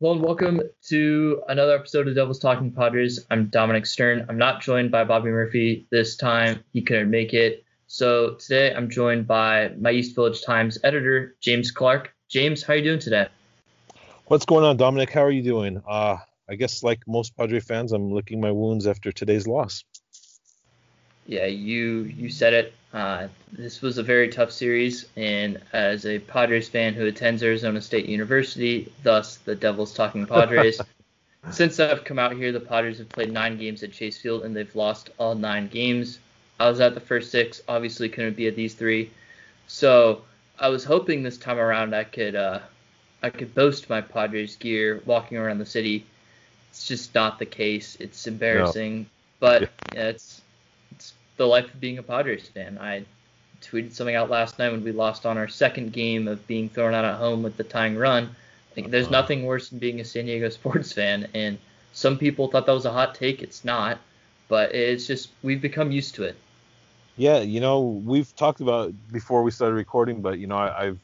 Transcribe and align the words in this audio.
Well, 0.00 0.12
and 0.12 0.22
welcome 0.22 0.62
to 0.90 1.42
another 1.48 1.74
episode 1.74 2.06
of 2.06 2.14
Devils 2.14 2.38
Talking 2.38 2.70
Padres. 2.70 3.26
I'm 3.32 3.46
Dominic 3.46 3.84
Stern. 3.84 4.26
I'm 4.28 4.38
not 4.38 4.62
joined 4.62 4.92
by 4.92 5.02
Bobby 5.02 5.28
Murphy 5.30 5.88
this 5.90 6.16
time. 6.16 6.62
He 6.72 6.82
couldn't 6.82 7.10
make 7.10 7.34
it. 7.34 7.64
So 7.88 8.34
today 8.34 8.72
I'm 8.72 8.88
joined 8.90 9.26
by 9.26 9.70
my 9.70 9.90
East 9.90 10.14
Village 10.14 10.44
Times 10.44 10.78
editor, 10.84 11.34
James 11.40 11.72
Clark. 11.72 12.14
James, 12.28 12.62
how 12.62 12.74
are 12.74 12.76
you 12.76 12.84
doing 12.84 13.00
today? 13.00 13.26
What's 14.26 14.44
going 14.44 14.64
on, 14.64 14.76
Dominic? 14.76 15.10
How 15.10 15.24
are 15.24 15.32
you 15.32 15.42
doing? 15.42 15.82
Uh, 15.84 16.18
I 16.48 16.54
guess 16.54 16.84
like 16.84 17.00
most 17.08 17.36
Padre 17.36 17.58
fans, 17.58 17.90
I'm 17.90 18.12
licking 18.12 18.40
my 18.40 18.52
wounds 18.52 18.86
after 18.86 19.10
today's 19.10 19.48
loss. 19.48 19.82
Yeah, 21.28 21.44
you 21.44 22.10
you 22.16 22.30
said 22.30 22.54
it. 22.54 22.72
Uh, 22.94 23.28
this 23.52 23.82
was 23.82 23.98
a 23.98 24.02
very 24.02 24.30
tough 24.30 24.50
series, 24.50 25.06
and 25.14 25.60
as 25.74 26.06
a 26.06 26.18
Padres 26.18 26.70
fan 26.70 26.94
who 26.94 27.04
attends 27.04 27.42
Arizona 27.42 27.82
State 27.82 28.06
University, 28.06 28.90
thus 29.02 29.36
the 29.36 29.54
Devils 29.54 29.92
talking 29.92 30.26
Padres. 30.26 30.80
Since 31.50 31.78
I've 31.80 32.02
come 32.04 32.18
out 32.18 32.32
here, 32.32 32.50
the 32.50 32.60
Padres 32.60 32.96
have 32.96 33.10
played 33.10 33.30
nine 33.30 33.58
games 33.58 33.82
at 33.82 33.92
Chase 33.92 34.16
Field, 34.16 34.42
and 34.42 34.56
they've 34.56 34.74
lost 34.74 35.10
all 35.18 35.34
nine 35.34 35.68
games. 35.68 36.18
I 36.58 36.70
was 36.70 36.80
at 36.80 36.94
the 36.94 37.00
first 37.00 37.30
six, 37.30 37.60
obviously 37.68 38.08
couldn't 38.08 38.34
be 38.34 38.48
at 38.48 38.56
these 38.56 38.72
three, 38.72 39.10
so 39.66 40.22
I 40.58 40.70
was 40.70 40.82
hoping 40.82 41.22
this 41.22 41.36
time 41.36 41.58
around 41.58 41.94
I 41.94 42.04
could 42.04 42.36
uh, 42.36 42.60
I 43.22 43.28
could 43.28 43.54
boast 43.54 43.90
my 43.90 44.00
Padres 44.00 44.56
gear 44.56 45.02
walking 45.04 45.36
around 45.36 45.58
the 45.58 45.66
city. 45.66 46.06
It's 46.70 46.88
just 46.88 47.14
not 47.14 47.38
the 47.38 47.46
case. 47.46 47.98
It's 48.00 48.26
embarrassing, 48.26 49.00
no. 49.00 49.06
but 49.40 49.62
yeah, 49.92 50.08
it's 50.08 50.40
the 51.38 51.46
life 51.46 51.72
of 51.72 51.80
being 51.80 51.96
a 51.98 52.02
Padres 52.02 52.48
fan. 52.48 52.78
I 52.78 53.04
tweeted 53.62 53.92
something 53.92 54.14
out 54.14 54.30
last 54.30 54.58
night 54.58 54.70
when 54.70 54.84
we 54.84 54.92
lost 54.92 55.24
on 55.24 55.38
our 55.38 55.48
second 55.48 55.92
game 55.92 56.28
of 56.28 56.46
being 56.46 56.68
thrown 56.68 56.94
out 56.94 57.04
at 57.04 57.16
home 57.16 57.42
with 57.42 57.56
the 57.56 57.64
tying 57.64 57.96
run. 57.96 58.34
Like, 58.76 58.90
there's 58.90 59.06
uh-huh. 59.06 59.20
nothing 59.20 59.44
worse 59.44 59.70
than 59.70 59.78
being 59.78 60.00
a 60.00 60.04
San 60.04 60.26
Diego 60.26 60.48
sports 60.50 60.92
fan, 60.92 61.28
and 61.34 61.58
some 61.92 62.18
people 62.18 62.48
thought 62.48 62.66
that 62.66 62.72
was 62.72 62.84
a 62.84 62.92
hot 62.92 63.14
take. 63.14 63.42
It's 63.42 63.64
not, 63.64 63.98
but 64.48 64.74
it's 64.74 65.06
just 65.06 65.30
we've 65.42 65.62
become 65.62 65.90
used 65.90 66.14
to 66.16 66.24
it. 66.24 66.36
Yeah, 67.16 67.40
you 67.40 67.60
know, 67.60 67.80
we've 67.80 68.34
talked 68.36 68.60
about 68.60 68.92
before 69.10 69.42
we 69.42 69.50
started 69.50 69.74
recording, 69.74 70.20
but 70.20 70.38
you 70.38 70.46
know, 70.46 70.56
I, 70.56 70.84
have 70.84 70.98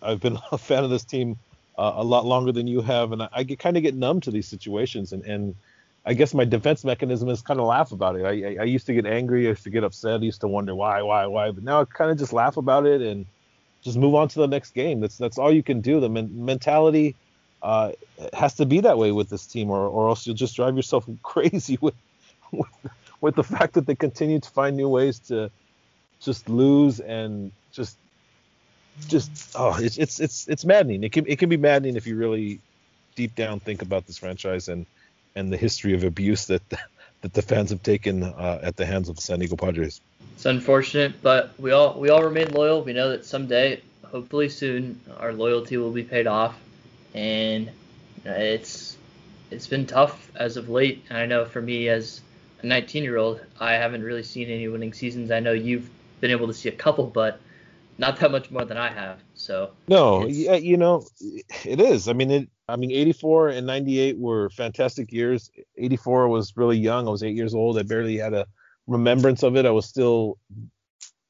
I've 0.00 0.20
been 0.20 0.38
a 0.52 0.58
fan 0.58 0.84
of 0.84 0.90
this 0.90 1.04
team 1.04 1.36
uh, 1.76 1.92
a 1.96 2.04
lot 2.04 2.24
longer 2.24 2.52
than 2.52 2.66
you 2.66 2.80
have, 2.80 3.12
and 3.12 3.22
I, 3.22 3.28
I 3.32 3.44
kind 3.44 3.76
of 3.76 3.82
get 3.82 3.94
numb 3.94 4.20
to 4.22 4.30
these 4.30 4.48
situations, 4.48 5.12
and 5.12 5.24
and 5.24 5.54
I 6.06 6.14
guess 6.14 6.32
my 6.32 6.44
defense 6.44 6.84
mechanism 6.84 7.28
is 7.28 7.42
kind 7.42 7.58
of 7.58 7.66
laugh 7.66 7.90
about 7.90 8.14
it. 8.16 8.24
I, 8.24 8.30
I, 8.30 8.56
I 8.60 8.64
used 8.64 8.86
to 8.86 8.94
get 8.94 9.06
angry, 9.06 9.46
I 9.46 9.50
used 9.50 9.64
to 9.64 9.70
get 9.70 9.82
upset, 9.82 10.20
I 10.20 10.24
used 10.24 10.40
to 10.42 10.48
wonder 10.48 10.74
why, 10.74 11.02
why, 11.02 11.26
why, 11.26 11.50
but 11.50 11.64
now 11.64 11.80
I 11.80 11.84
kind 11.84 12.12
of 12.12 12.18
just 12.18 12.32
laugh 12.32 12.56
about 12.56 12.86
it 12.86 13.02
and 13.02 13.26
just 13.82 13.98
move 13.98 14.14
on 14.14 14.28
to 14.28 14.38
the 14.38 14.46
next 14.46 14.70
game. 14.72 15.00
That's 15.00 15.16
that's 15.16 15.38
all 15.38 15.52
you 15.52 15.62
can 15.62 15.80
do. 15.80 16.00
The 16.00 16.08
men- 16.08 16.44
mentality 16.44 17.14
uh, 17.62 17.92
has 18.32 18.54
to 18.54 18.66
be 18.66 18.80
that 18.80 18.98
way 18.98 19.12
with 19.12 19.28
this 19.28 19.46
team, 19.46 19.70
or 19.70 19.86
or 19.88 20.08
else 20.08 20.26
you'll 20.26 20.36
just 20.36 20.56
drive 20.56 20.76
yourself 20.76 21.08
crazy 21.22 21.78
with 21.80 21.94
with, 22.52 22.68
with 23.20 23.34
the 23.34 23.44
fact 23.44 23.74
that 23.74 23.86
they 23.86 23.94
continue 23.94 24.40
to 24.40 24.50
find 24.50 24.76
new 24.76 24.88
ways 24.88 25.18
to 25.28 25.50
just 26.20 26.48
lose 26.48 27.00
and 27.00 27.52
just 27.72 27.96
just 29.08 29.54
oh 29.54 29.76
it's 29.78 29.98
it's 29.98 30.20
it's 30.20 30.48
it's 30.48 30.64
maddening. 30.64 31.04
It 31.04 31.12
can 31.12 31.26
it 31.26 31.38
can 31.38 31.48
be 31.48 31.56
maddening 31.56 31.96
if 31.96 32.06
you 32.06 32.16
really 32.16 32.60
deep 33.14 33.34
down 33.34 33.60
think 33.60 33.82
about 33.82 34.06
this 34.06 34.18
franchise 34.18 34.68
and 34.68 34.84
and 35.36 35.52
the 35.52 35.56
history 35.56 35.94
of 35.94 36.02
abuse 36.02 36.46
that 36.46 36.62
that 37.20 37.32
the 37.32 37.42
fans 37.42 37.70
have 37.70 37.82
taken 37.82 38.22
uh, 38.22 38.60
at 38.62 38.76
the 38.76 38.84
hands 38.84 39.08
of 39.08 39.16
the 39.16 39.22
San 39.22 39.38
Diego 39.38 39.56
Padres. 39.56 40.00
It's 40.34 40.46
unfortunate, 40.46 41.22
but 41.22 41.52
we 41.58 41.70
all 41.70 41.98
we 41.98 42.10
all 42.10 42.22
remain 42.22 42.52
loyal. 42.52 42.82
We 42.82 42.92
know 42.92 43.10
that 43.10 43.24
someday, 43.24 43.80
hopefully 44.04 44.48
soon, 44.48 45.00
our 45.18 45.32
loyalty 45.32 45.76
will 45.76 45.92
be 45.92 46.02
paid 46.02 46.26
off, 46.26 46.56
and 47.14 47.70
it's 48.24 48.96
it's 49.50 49.66
been 49.66 49.86
tough 49.86 50.30
as 50.34 50.56
of 50.56 50.68
late. 50.68 51.04
And 51.08 51.18
I 51.18 51.26
know 51.26 51.44
for 51.44 51.62
me 51.62 51.88
as 51.88 52.20
a 52.62 52.66
19 52.66 53.04
year 53.04 53.16
old, 53.16 53.40
I 53.60 53.74
haven't 53.74 54.02
really 54.02 54.22
seen 54.22 54.48
any 54.48 54.68
winning 54.68 54.92
seasons. 54.92 55.30
I 55.30 55.40
know 55.40 55.52
you've 55.52 55.88
been 56.20 56.30
able 56.30 56.48
to 56.48 56.54
see 56.54 56.68
a 56.68 56.72
couple, 56.72 57.06
but 57.06 57.40
not 57.98 58.18
that 58.20 58.30
much 58.30 58.50
more 58.50 58.64
than 58.64 58.76
I 58.76 58.88
have. 58.88 59.18
So 59.34 59.70
no, 59.88 60.26
yeah, 60.26 60.56
you 60.56 60.76
know, 60.76 61.06
it 61.64 61.80
is. 61.80 62.08
I 62.08 62.12
mean, 62.12 62.30
it. 62.30 62.48
I 62.68 62.76
mean, 62.76 62.90
84 62.90 63.48
and 63.48 63.66
98 63.66 64.18
were 64.18 64.50
fantastic 64.50 65.12
years. 65.12 65.50
84 65.76 66.28
was 66.28 66.56
really 66.56 66.78
young. 66.78 67.06
I 67.06 67.10
was 67.10 67.22
eight 67.22 67.36
years 67.36 67.54
old. 67.54 67.78
I 67.78 67.82
barely 67.82 68.16
had 68.16 68.34
a 68.34 68.46
remembrance 68.86 69.42
of 69.42 69.56
it. 69.56 69.66
I 69.66 69.70
was 69.70 69.86
still 69.86 70.38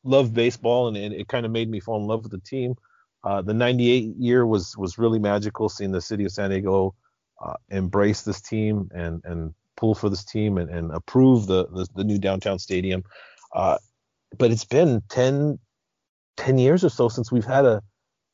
loved 0.03 0.33
baseball, 0.33 0.89
and, 0.89 0.97
and 0.97 1.13
it 1.13 1.29
kind 1.29 1.45
of 1.45 1.53
made 1.53 1.69
me 1.69 1.81
fall 1.81 2.01
in 2.01 2.07
love 2.07 2.23
with 2.23 2.33
the 2.33 2.41
team. 2.41 2.75
Uh, 3.23 3.43
the 3.43 3.55
98 3.55 4.17
year 4.19 4.47
was 4.47 4.77
was 4.77 4.99
really 4.99 5.19
magical, 5.19 5.69
seeing 5.69 5.93
the 5.93 6.01
city 6.01 6.25
of 6.25 6.33
San 6.33 6.51
Diego 6.51 6.95
uh, 7.45 7.55
embrace 7.71 8.23
this 8.23 8.41
team 8.41 8.89
and 8.95 9.21
and 9.25 9.53
pull 9.77 9.95
for 9.95 10.09
this 10.09 10.25
team 10.25 10.59
and, 10.59 10.71
and 10.71 10.91
approve 10.91 11.47
the, 11.47 11.67
the, 11.69 11.87
the 11.95 12.05
new 12.05 12.19
downtown 12.19 12.59
stadium. 12.59 13.05
Uh, 13.55 13.77
but 14.39 14.51
it's 14.51 14.65
been 14.65 15.03
10 15.11 15.59
10 16.37 16.59
years 16.59 16.85
or 16.85 16.89
so 16.89 17.09
since 17.09 17.31
we've 17.31 17.45
had 17.45 17.65
a, 17.65 17.83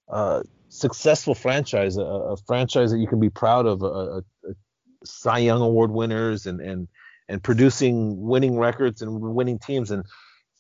a 0.09 0.43
successful 0.73 1.35
franchise, 1.35 1.99
a, 1.99 2.03
a, 2.03 2.37
franchise 2.47 2.91
that 2.91 2.99
you 2.99 3.07
can 3.07 3.21
be 3.21 3.29
proud 3.29 3.67
of, 3.67 3.83
a, 3.83 3.87
a, 3.87 4.23
Cy 5.05 5.39
Young 5.39 5.61
Award 5.61 5.91
winners 5.91 6.47
and, 6.47 6.61
and, 6.61 6.89
and 7.29 7.43
producing 7.43 8.21
winning 8.21 8.59
records 8.59 9.03
and 9.03 9.21
winning 9.21 9.59
teams. 9.59 9.91
And, 9.91 10.05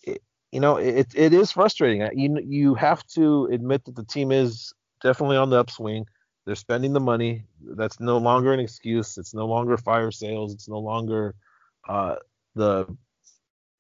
it, 0.02 0.20
you 0.50 0.60
know, 0.60 0.76
it, 0.76 1.06
it 1.14 1.32
is 1.32 1.52
frustrating. 1.52 2.06
You, 2.14 2.38
you 2.44 2.74
have 2.74 3.06
to 3.14 3.46
admit 3.46 3.86
that 3.86 3.96
the 3.96 4.04
team 4.04 4.32
is 4.32 4.72
definitely 5.02 5.38
on 5.38 5.48
the 5.48 5.58
upswing. 5.58 6.04
They're 6.44 6.56
spending 6.56 6.92
the 6.92 7.00
money. 7.00 7.44
That's 7.62 7.98
no 7.98 8.18
longer 8.18 8.52
an 8.52 8.60
excuse. 8.60 9.16
It's 9.16 9.32
no 9.32 9.46
longer 9.46 9.76
fire 9.78 10.10
sales. 10.10 10.52
It's 10.52 10.68
no 10.68 10.78
longer 10.78 11.34
uh, 11.88 12.16
the 12.54 12.86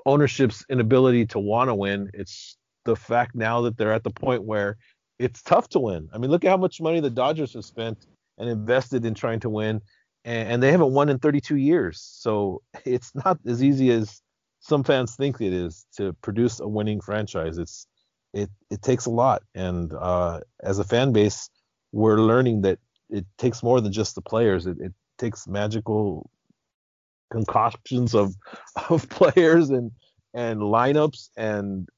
ownership's 0.06 0.64
inability 0.70 1.26
to 1.26 1.38
want 1.38 1.68
to 1.68 1.74
win. 1.74 2.10
It's 2.14 2.56
the 2.84 2.96
fact 2.96 3.34
now 3.34 3.62
that 3.62 3.76
they're 3.76 3.92
at 3.92 4.04
the 4.04 4.10
point 4.10 4.44
where 4.44 4.78
it's 5.22 5.42
tough 5.42 5.68
to 5.70 5.78
win. 5.78 6.08
I 6.12 6.18
mean, 6.18 6.30
look 6.30 6.44
at 6.44 6.50
how 6.50 6.56
much 6.56 6.80
money 6.80 7.00
the 7.00 7.10
Dodgers 7.10 7.54
have 7.54 7.64
spent 7.64 8.06
and 8.38 8.48
invested 8.48 9.04
in 9.04 9.14
trying 9.14 9.40
to 9.40 9.50
win, 9.50 9.80
and, 10.24 10.48
and, 10.48 10.62
they 10.62 10.72
haven't 10.72 10.92
won 10.92 11.08
in 11.08 11.18
32 11.18 11.56
years. 11.56 12.00
So 12.00 12.62
it's 12.84 13.14
not 13.14 13.38
as 13.46 13.62
easy 13.62 13.90
as 13.90 14.20
some 14.60 14.84
fans 14.84 15.14
think 15.14 15.40
it 15.40 15.52
is 15.52 15.86
to 15.96 16.12
produce 16.14 16.60
a 16.60 16.68
winning 16.68 17.00
franchise. 17.00 17.58
It's 17.58 17.86
it 18.32 18.50
it 18.70 18.82
takes 18.82 19.06
a 19.06 19.10
lot, 19.10 19.42
and 19.54 19.92
uh, 19.92 20.40
as 20.62 20.78
a 20.78 20.84
fan 20.84 21.12
base, 21.12 21.50
we're 21.92 22.20
learning 22.20 22.62
that 22.62 22.78
it 23.10 23.26
takes 23.38 23.62
more 23.62 23.80
than 23.80 23.92
just 23.92 24.14
the 24.14 24.22
players. 24.22 24.66
It, 24.66 24.78
it 24.80 24.92
takes 25.18 25.46
magical 25.46 26.30
concoctions 27.30 28.14
of 28.14 28.34
of 28.88 29.08
players 29.08 29.70
and 29.70 29.92
and 30.34 30.60
lineups 30.60 31.28
and 31.36 31.88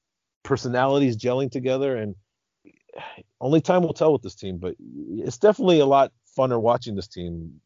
personalities 0.42 1.16
gelling 1.16 1.50
together 1.50 1.96
and 1.96 2.14
only 3.40 3.60
time 3.60 3.82
will 3.82 3.94
tell 3.94 4.12
with 4.12 4.22
this 4.22 4.34
team 4.34 4.58
but 4.58 4.74
it's 4.78 5.38
definitely 5.38 5.80
a 5.80 5.86
lot 5.86 6.12
funner 6.36 6.60
watching 6.60 6.94
this 6.94 7.08
team 7.08 7.60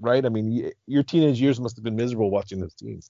right? 0.00 0.24
I 0.24 0.28
mean 0.28 0.70
your 0.86 1.02
teenage 1.02 1.40
years 1.40 1.60
must 1.60 1.76
have 1.76 1.84
been 1.84 1.96
miserable 1.96 2.30
watching 2.30 2.60
this 2.60 2.74
team 2.74 3.00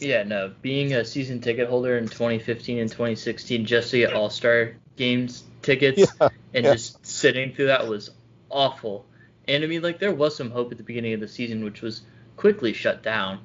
yeah 0.00 0.22
no 0.22 0.52
being 0.62 0.94
a 0.94 1.04
season 1.04 1.40
ticket 1.40 1.68
holder 1.68 1.98
in 1.98 2.08
2015 2.08 2.78
and 2.78 2.90
2016 2.90 3.66
just 3.66 3.90
to 3.90 3.98
get 3.98 4.14
all-star 4.14 4.72
games 4.96 5.44
tickets 5.60 5.98
yeah, 6.20 6.28
and 6.54 6.64
yeah. 6.64 6.72
just 6.72 7.04
sitting 7.04 7.54
through 7.54 7.66
that 7.66 7.86
was 7.86 8.10
awful. 8.50 9.06
And 9.48 9.64
i 9.64 9.66
mean 9.66 9.82
like 9.82 9.98
there 9.98 10.14
was 10.14 10.36
some 10.36 10.50
hope 10.50 10.72
at 10.72 10.78
the 10.78 10.84
beginning 10.84 11.14
of 11.14 11.20
the 11.20 11.28
season 11.28 11.64
which 11.64 11.82
was 11.82 12.02
quickly 12.36 12.72
shut 12.72 13.02
down 13.02 13.40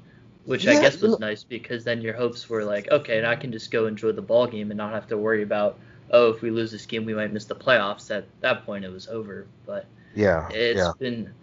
which 0.47 0.63
yeah, 0.63 0.71
I 0.71 0.81
guess 0.81 1.01
was 1.01 1.19
nice 1.19 1.43
because 1.43 1.83
then 1.83 1.99
your 1.99 2.13
hopes 2.13 2.49
were 2.49 2.63
like, 2.63 2.89
okay, 2.89 3.17
and 3.17 3.27
I 3.27 3.35
can 3.35 3.51
just 3.51 3.69
go 3.69 3.85
enjoy 3.85 4.13
the 4.13 4.21
ball 4.21 4.47
game 4.47 4.71
and 4.71 4.77
not 4.77 4.93
have 4.93 5.07
to 5.07 5.17
worry 5.17 5.43
about, 5.43 5.77
oh, 6.11 6.31
if 6.31 6.41
we 6.41 6.51
lose 6.51 6.71
this 6.71 6.85
game, 6.85 7.05
we 7.05 7.13
might 7.13 7.33
miss 7.33 7.45
the 7.45 7.55
playoffs. 7.55 8.15
At 8.15 8.25
that 8.41 8.65
point, 8.65 8.85
it 8.85 8.91
was 8.91 9.07
over. 9.07 9.47
But 9.65 9.85
yeah, 10.15 10.47
it's 10.49 10.79
yeah. 10.79 10.91
been, 10.99 11.33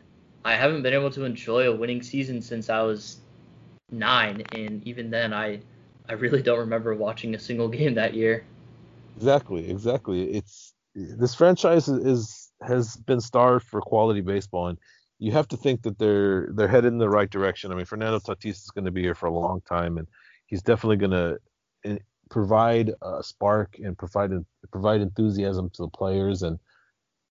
I 0.45 0.55
haven't 0.55 0.83
been 0.83 0.95
able 0.95 1.11
to 1.11 1.25
enjoy 1.25 1.69
a 1.69 1.75
winning 1.75 2.03
season 2.03 2.43
since 2.43 2.71
I 2.71 2.83
was 2.83 3.19
nine, 3.91 4.43
and 4.53 4.87
even 4.87 5.11
then, 5.11 5.33
I, 5.33 5.61
I 6.09 6.15
really 6.15 6.43
don't 6.43 6.59
remember 6.59 6.95
watching 6.95 7.35
a 7.35 7.39
single 7.39 7.69
game 7.79 7.95
that 7.95 8.15
year. 8.15 8.45
Exactly, 9.17 9.71
exactly. 9.71 10.33
It's 10.33 10.75
this 10.95 11.35
franchise 11.35 11.89
is 11.89 12.51
has 12.63 12.97
been 12.97 13.21
starved 13.21 13.67
for 13.67 13.81
quality 13.81 14.21
baseball, 14.21 14.69
and 14.69 14.79
you 15.19 15.33
have 15.33 15.49
to 15.49 15.57
think 15.57 15.83
that 15.83 15.99
they're 15.99 16.49
they're 16.53 16.69
headed 16.69 16.93
in 16.93 16.99
the 16.99 17.09
right 17.09 17.31
direction. 17.31 17.73
I 17.73 17.75
mean, 17.75 17.85
Fernando 17.85 18.19
Tatis 18.19 18.47
is 18.47 18.71
going 18.75 18.85
to 18.85 18.91
be 18.91 19.03
here 19.03 19.15
for 19.15 19.27
a 19.27 19.33
long 19.33 19.61
time, 19.61 19.99
and 19.99 20.07
he's 20.47 20.63
definitely 20.63 20.97
going 20.97 21.11
to 21.11 21.39
provide 22.31 22.93
a 23.03 23.23
spark 23.23 23.79
and 23.83 23.97
provide 23.97 24.31
provide 24.71 25.01
enthusiasm 25.01 25.71
to 25.71 25.83
the 25.83 25.89
players, 25.89 26.43
and 26.43 26.59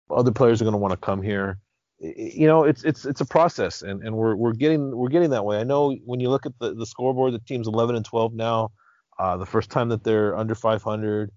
other 0.10 0.31
players 0.31 0.62
are 0.62 0.66
going 0.66 0.74
to 0.74 0.80
want 0.80 0.92
to 0.92 0.98
come 0.98 1.22
here. 1.22 1.60
You 2.00 2.48
know, 2.48 2.63
it's 2.63 2.84
it's 2.84 3.06
it's 3.06 3.22
a 3.22 3.25
process, 3.25 3.81
and, 3.81 4.04
and 4.04 4.16
we're 4.16 4.36
we're 4.36 4.54
getting 4.54 4.95
we're 4.95 5.10
getting 5.10 5.30
that 5.31 5.45
way. 5.45 5.60
I 5.60 5.63
know 5.63 5.95
when 6.06 6.19
you 6.19 6.30
look 6.30 6.45
at 6.45 6.54
the, 6.60 6.74
the 6.74 6.86
scoreboard, 6.86 7.34
the 7.34 7.40
team's 7.40 7.68
11 7.68 7.95
and 7.95 8.06
12 8.06 8.34
now. 8.34 8.72
Uh, 9.19 9.38
the 9.38 9.45
first 9.45 9.69
time 9.69 9.90
that 9.90 10.04
they're 10.04 10.36
under 10.36 10.56
500, 10.56 11.30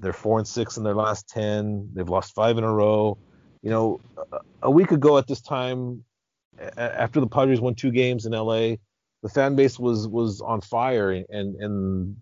they're 0.00 0.12
four 0.12 0.38
and 0.38 0.46
six 0.46 0.76
in 0.76 0.82
their 0.82 0.94
last 0.94 1.28
10. 1.28 1.90
They've 1.94 2.08
lost 2.08 2.34
five 2.34 2.58
in 2.58 2.64
a 2.64 2.72
row 2.72 3.16
you 3.62 3.70
know, 3.70 4.00
a 4.60 4.70
week 4.70 4.90
ago 4.90 5.16
at 5.18 5.28
this 5.28 5.40
time, 5.40 6.04
after 6.76 7.20
the 7.20 7.26
Padres 7.26 7.60
won 7.60 7.74
two 7.74 7.90
games 7.92 8.26
in 8.26 8.32
LA, 8.32 8.76
the 9.22 9.28
fan 9.32 9.54
base 9.54 9.78
was 9.78 10.08
was 10.08 10.40
on 10.40 10.60
fire, 10.60 11.10
and 11.12 11.54
and 11.56 12.16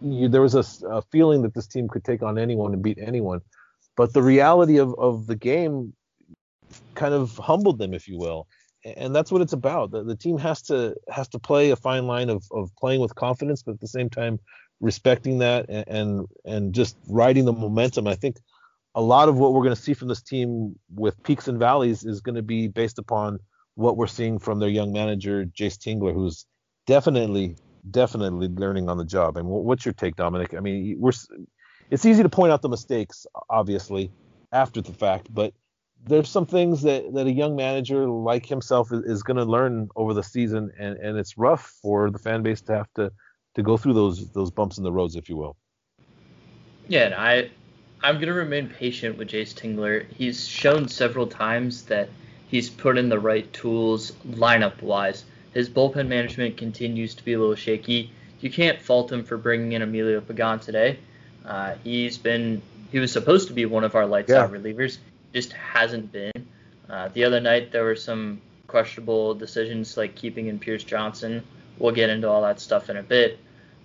you, 0.00 0.28
there 0.28 0.42
was 0.42 0.54
a, 0.54 0.64
a, 0.86 1.02
feeling 1.02 1.42
that 1.42 1.54
this 1.54 1.66
team 1.66 1.88
could 1.88 2.04
take 2.04 2.22
on 2.22 2.38
anyone 2.38 2.72
and 2.72 2.82
beat 2.82 2.98
anyone. 3.00 3.40
But 3.96 4.12
the 4.12 4.22
reality 4.22 4.78
of, 4.78 4.94
of 4.98 5.26
the 5.26 5.36
game 5.36 5.92
kind 6.94 7.14
of 7.14 7.36
humbled 7.36 7.78
them, 7.78 7.94
if 7.94 8.08
you 8.08 8.18
will. 8.18 8.46
And 8.84 9.14
that's 9.14 9.32
what 9.32 9.42
it's 9.42 9.52
about. 9.52 9.90
The, 9.90 10.04
the 10.04 10.16
team 10.16 10.38
has 10.38 10.62
to 10.62 10.94
has 11.10 11.28
to 11.30 11.38
play 11.38 11.70
a 11.70 11.76
fine 11.76 12.06
line 12.06 12.30
of, 12.30 12.44
of 12.52 12.70
playing 12.76 13.00
with 13.00 13.14
confidence, 13.14 13.62
but 13.62 13.72
at 13.72 13.80
the 13.80 13.88
same 13.88 14.08
time 14.08 14.38
respecting 14.80 15.38
that 15.38 15.66
and, 15.68 15.84
and, 15.88 16.26
and 16.44 16.72
just 16.72 16.96
riding 17.08 17.44
the 17.44 17.52
momentum. 17.52 18.06
I 18.06 18.14
think 18.14 18.36
a 18.94 19.02
lot 19.02 19.28
of 19.28 19.36
what 19.36 19.52
we're 19.52 19.64
going 19.64 19.74
to 19.74 19.80
see 19.80 19.94
from 19.94 20.08
this 20.08 20.22
team 20.22 20.78
with 20.94 21.20
peaks 21.24 21.48
and 21.48 21.58
valleys 21.58 22.04
is 22.04 22.20
going 22.20 22.36
to 22.36 22.42
be 22.42 22.68
based 22.68 22.98
upon 22.98 23.40
what 23.74 23.96
we're 23.96 24.06
seeing 24.06 24.38
from 24.38 24.58
their 24.58 24.68
young 24.68 24.92
manager 24.92 25.44
Jayce 25.44 25.78
Tingler, 25.78 26.14
who's 26.14 26.46
definitely 26.86 27.56
definitely 27.90 28.48
learning 28.48 28.88
on 28.88 28.98
the 28.98 29.04
job. 29.04 29.36
And 29.36 29.46
what's 29.48 29.84
your 29.84 29.94
take, 29.94 30.16
Dominic? 30.16 30.54
I 30.54 30.60
mean, 30.60 30.96
we're 30.98 31.12
it's 31.90 32.04
easy 32.04 32.22
to 32.22 32.28
point 32.28 32.52
out 32.52 32.62
the 32.62 32.68
mistakes, 32.68 33.26
obviously, 33.48 34.12
after 34.52 34.82
the 34.82 34.92
fact, 34.92 35.32
but 35.32 35.54
there's 36.06 36.28
some 36.28 36.46
things 36.46 36.82
that, 36.82 37.12
that 37.14 37.26
a 37.26 37.32
young 37.32 37.56
manager 37.56 38.08
like 38.08 38.46
himself 38.46 38.92
is, 38.92 39.02
is 39.04 39.22
going 39.22 39.36
to 39.36 39.44
learn 39.44 39.88
over 39.96 40.14
the 40.14 40.22
season, 40.22 40.70
and, 40.78 40.96
and 40.98 41.18
it's 41.18 41.36
rough 41.36 41.74
for 41.82 42.10
the 42.10 42.18
fan 42.18 42.42
base 42.42 42.60
to 42.62 42.74
have 42.74 42.92
to 42.94 43.10
to 43.54 43.62
go 43.62 43.76
through 43.76 43.94
those 43.94 44.30
those 44.32 44.50
bumps 44.50 44.78
in 44.78 44.84
the 44.84 44.92
roads, 44.92 45.16
if 45.16 45.28
you 45.28 45.36
will. 45.36 45.56
Yeah, 46.86 47.06
and 47.06 47.14
I 47.14 47.50
I'm 48.02 48.16
going 48.16 48.28
to 48.28 48.34
remain 48.34 48.68
patient 48.68 49.18
with 49.18 49.28
Jayce 49.28 49.54
Tingler. 49.54 50.06
He's 50.12 50.46
shown 50.46 50.88
several 50.88 51.26
times 51.26 51.84
that 51.86 52.08
he's 52.46 52.70
put 52.70 52.96
in 52.96 53.08
the 53.08 53.18
right 53.18 53.52
tools 53.52 54.12
lineup 54.28 54.80
wise. 54.82 55.24
His 55.54 55.68
bullpen 55.68 56.08
management 56.08 56.56
continues 56.56 57.14
to 57.14 57.24
be 57.24 57.32
a 57.32 57.38
little 57.38 57.54
shaky. 57.54 58.12
You 58.40 58.50
can't 58.50 58.80
fault 58.80 59.10
him 59.10 59.24
for 59.24 59.36
bringing 59.36 59.72
in 59.72 59.82
Emilio 59.82 60.20
Pagan 60.20 60.60
today. 60.60 60.98
Uh, 61.44 61.74
he's 61.82 62.18
been 62.18 62.62
he 62.90 62.98
was 62.98 63.12
supposed 63.12 63.48
to 63.48 63.54
be 63.54 63.66
one 63.66 63.84
of 63.84 63.94
our 63.94 64.06
lights 64.06 64.30
yeah. 64.30 64.42
out 64.42 64.52
relievers, 64.52 64.98
just 65.32 65.52
hasn't 65.52 66.12
been. 66.12 66.46
Uh, 66.88 67.08
the 67.08 67.24
other 67.24 67.40
night 67.40 67.72
there 67.72 67.84
were 67.84 67.96
some 67.96 68.40
questionable 68.66 69.34
decisions 69.34 69.96
like 69.96 70.14
keeping 70.14 70.46
in 70.46 70.58
Pierce 70.58 70.84
Johnson. 70.84 71.42
We'll 71.78 71.92
get 71.92 72.10
into 72.10 72.28
all 72.28 72.42
that 72.42 72.60
stuff 72.60 72.90
in 72.90 72.96
a 72.96 73.02
bit. 73.02 73.38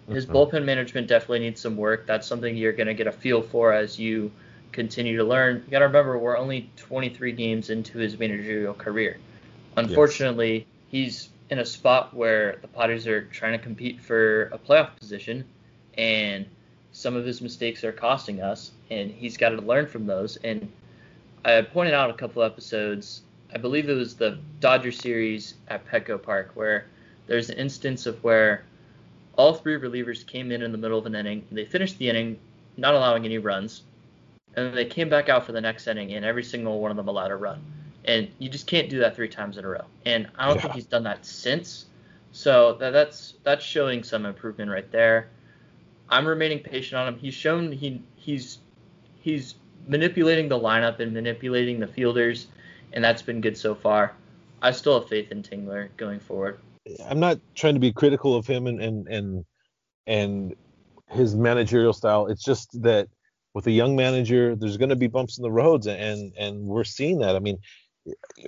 His 0.09 0.25
mm-hmm. 0.25 0.35
bullpen 0.35 0.65
management 0.65 1.07
definitely 1.07 1.39
needs 1.39 1.61
some 1.61 1.77
work. 1.77 2.05
That's 2.05 2.27
something 2.27 2.55
you're 2.55 2.73
going 2.73 2.87
to 2.87 2.93
get 2.93 3.07
a 3.07 3.11
feel 3.11 3.41
for 3.41 3.71
as 3.71 3.97
you 3.97 4.31
continue 4.71 5.17
to 5.17 5.23
learn. 5.23 5.63
You 5.65 5.71
got 5.71 5.79
to 5.79 5.85
remember, 5.85 6.17
we're 6.17 6.37
only 6.37 6.69
23 6.77 7.31
games 7.31 7.69
into 7.69 7.97
his 7.99 8.19
managerial 8.19 8.73
career. 8.73 9.17
Unfortunately, 9.77 10.57
yes. 10.57 10.65
he's 10.89 11.29
in 11.49 11.59
a 11.59 11.65
spot 11.65 12.13
where 12.13 12.57
the 12.61 12.67
Padres 12.67 13.07
are 13.07 13.25
trying 13.25 13.53
to 13.53 13.63
compete 13.63 14.01
for 14.01 14.43
a 14.45 14.57
playoff 14.57 14.95
position, 14.97 15.45
and 15.97 16.45
some 16.91 17.15
of 17.15 17.25
his 17.25 17.41
mistakes 17.41 17.83
are 17.83 17.91
costing 17.91 18.41
us, 18.41 18.71
and 18.89 19.11
he's 19.11 19.37
got 19.37 19.49
to 19.49 19.57
learn 19.57 19.87
from 19.87 20.05
those. 20.05 20.37
And 20.37 20.71
I 21.45 21.61
pointed 21.61 21.93
out 21.93 22.09
a 22.09 22.13
couple 22.13 22.43
episodes. 22.43 23.21
I 23.53 23.57
believe 23.57 23.89
it 23.89 23.93
was 23.93 24.15
the 24.15 24.39
Dodger 24.59 24.91
series 24.91 25.55
at 25.67 25.85
Petco 25.85 26.21
Park, 26.21 26.51
where 26.55 26.85
there's 27.27 27.49
an 27.49 27.57
instance 27.57 28.05
of 28.05 28.23
where 28.23 28.63
all 29.37 29.53
three 29.53 29.77
relievers 29.77 30.25
came 30.25 30.51
in 30.51 30.61
in 30.61 30.71
the 30.71 30.77
middle 30.77 30.97
of 30.97 31.05
an 31.05 31.15
inning. 31.15 31.45
They 31.51 31.65
finished 31.65 31.97
the 31.97 32.09
inning, 32.09 32.39
not 32.77 32.93
allowing 32.93 33.25
any 33.25 33.37
runs 33.37 33.83
and 34.55 34.75
they 34.75 34.85
came 34.85 35.09
back 35.09 35.29
out 35.29 35.45
for 35.45 35.51
the 35.51 35.61
next 35.61 35.87
inning, 35.87 36.13
and 36.13 36.25
every 36.25 36.43
single 36.43 36.79
one 36.79 36.91
of 36.91 36.97
them 36.97 37.07
allowed 37.07 37.31
a 37.31 37.35
run. 37.35 37.61
And 38.05 38.29
you 38.37 38.49
just 38.49 38.67
can't 38.67 38.89
do 38.89 38.99
that 38.99 39.15
three 39.15 39.29
times 39.29 39.57
in 39.57 39.65
a 39.65 39.67
row. 39.67 39.85
And 40.05 40.27
I 40.37 40.47
don't 40.47 40.55
yeah. 40.55 40.63
think 40.63 40.73
he's 40.73 40.85
done 40.85 41.03
that 41.03 41.25
since. 41.25 41.85
So 42.31 42.73
that, 42.79 42.91
that's 42.91 43.35
that's 43.43 43.63
showing 43.63 44.03
some 44.03 44.25
improvement 44.25 44.71
right 44.71 44.91
there. 44.91 45.29
I'm 46.09 46.27
remaining 46.27 46.59
patient 46.59 46.99
on 46.99 47.07
him. 47.07 47.19
He's 47.19 47.33
shown 47.33 47.71
he 47.71 48.01
he's 48.15 48.59
he's 49.19 49.55
manipulating 49.87 50.49
the 50.49 50.59
lineup 50.59 50.99
and 50.99 51.13
manipulating 51.13 51.79
the 51.79 51.87
fielders, 51.87 52.47
and 52.93 53.03
that's 53.03 53.21
been 53.21 53.39
good 53.39 53.57
so 53.57 53.75
far. 53.75 54.13
I 54.61 54.71
still 54.71 54.99
have 54.99 55.09
faith 55.09 55.31
in 55.31 55.43
Tingler 55.43 55.89
going 55.97 56.19
forward. 56.19 56.59
I'm 57.05 57.19
not 57.19 57.39
trying 57.55 57.75
to 57.75 57.79
be 57.79 57.93
critical 57.93 58.35
of 58.35 58.47
him 58.47 58.67
and 58.67 58.81
and 58.81 59.07
and, 59.07 59.45
and 60.07 60.55
his 61.09 61.35
managerial 61.35 61.93
style. 61.93 62.27
It's 62.27 62.43
just 62.43 62.81
that 62.81 63.07
with 63.53 63.67
a 63.67 63.71
young 63.71 63.95
manager, 63.95 64.55
there's 64.55 64.77
going 64.77 64.89
to 64.89 64.95
be 64.95 65.07
bumps 65.07 65.37
in 65.37 65.43
the 65.43 65.51
roads, 65.51 65.87
and 65.87 66.33
and 66.37 66.65
we're 66.65 66.83
seeing 66.83 67.19
that. 67.19 67.35
I 67.35 67.39
mean, 67.39 67.59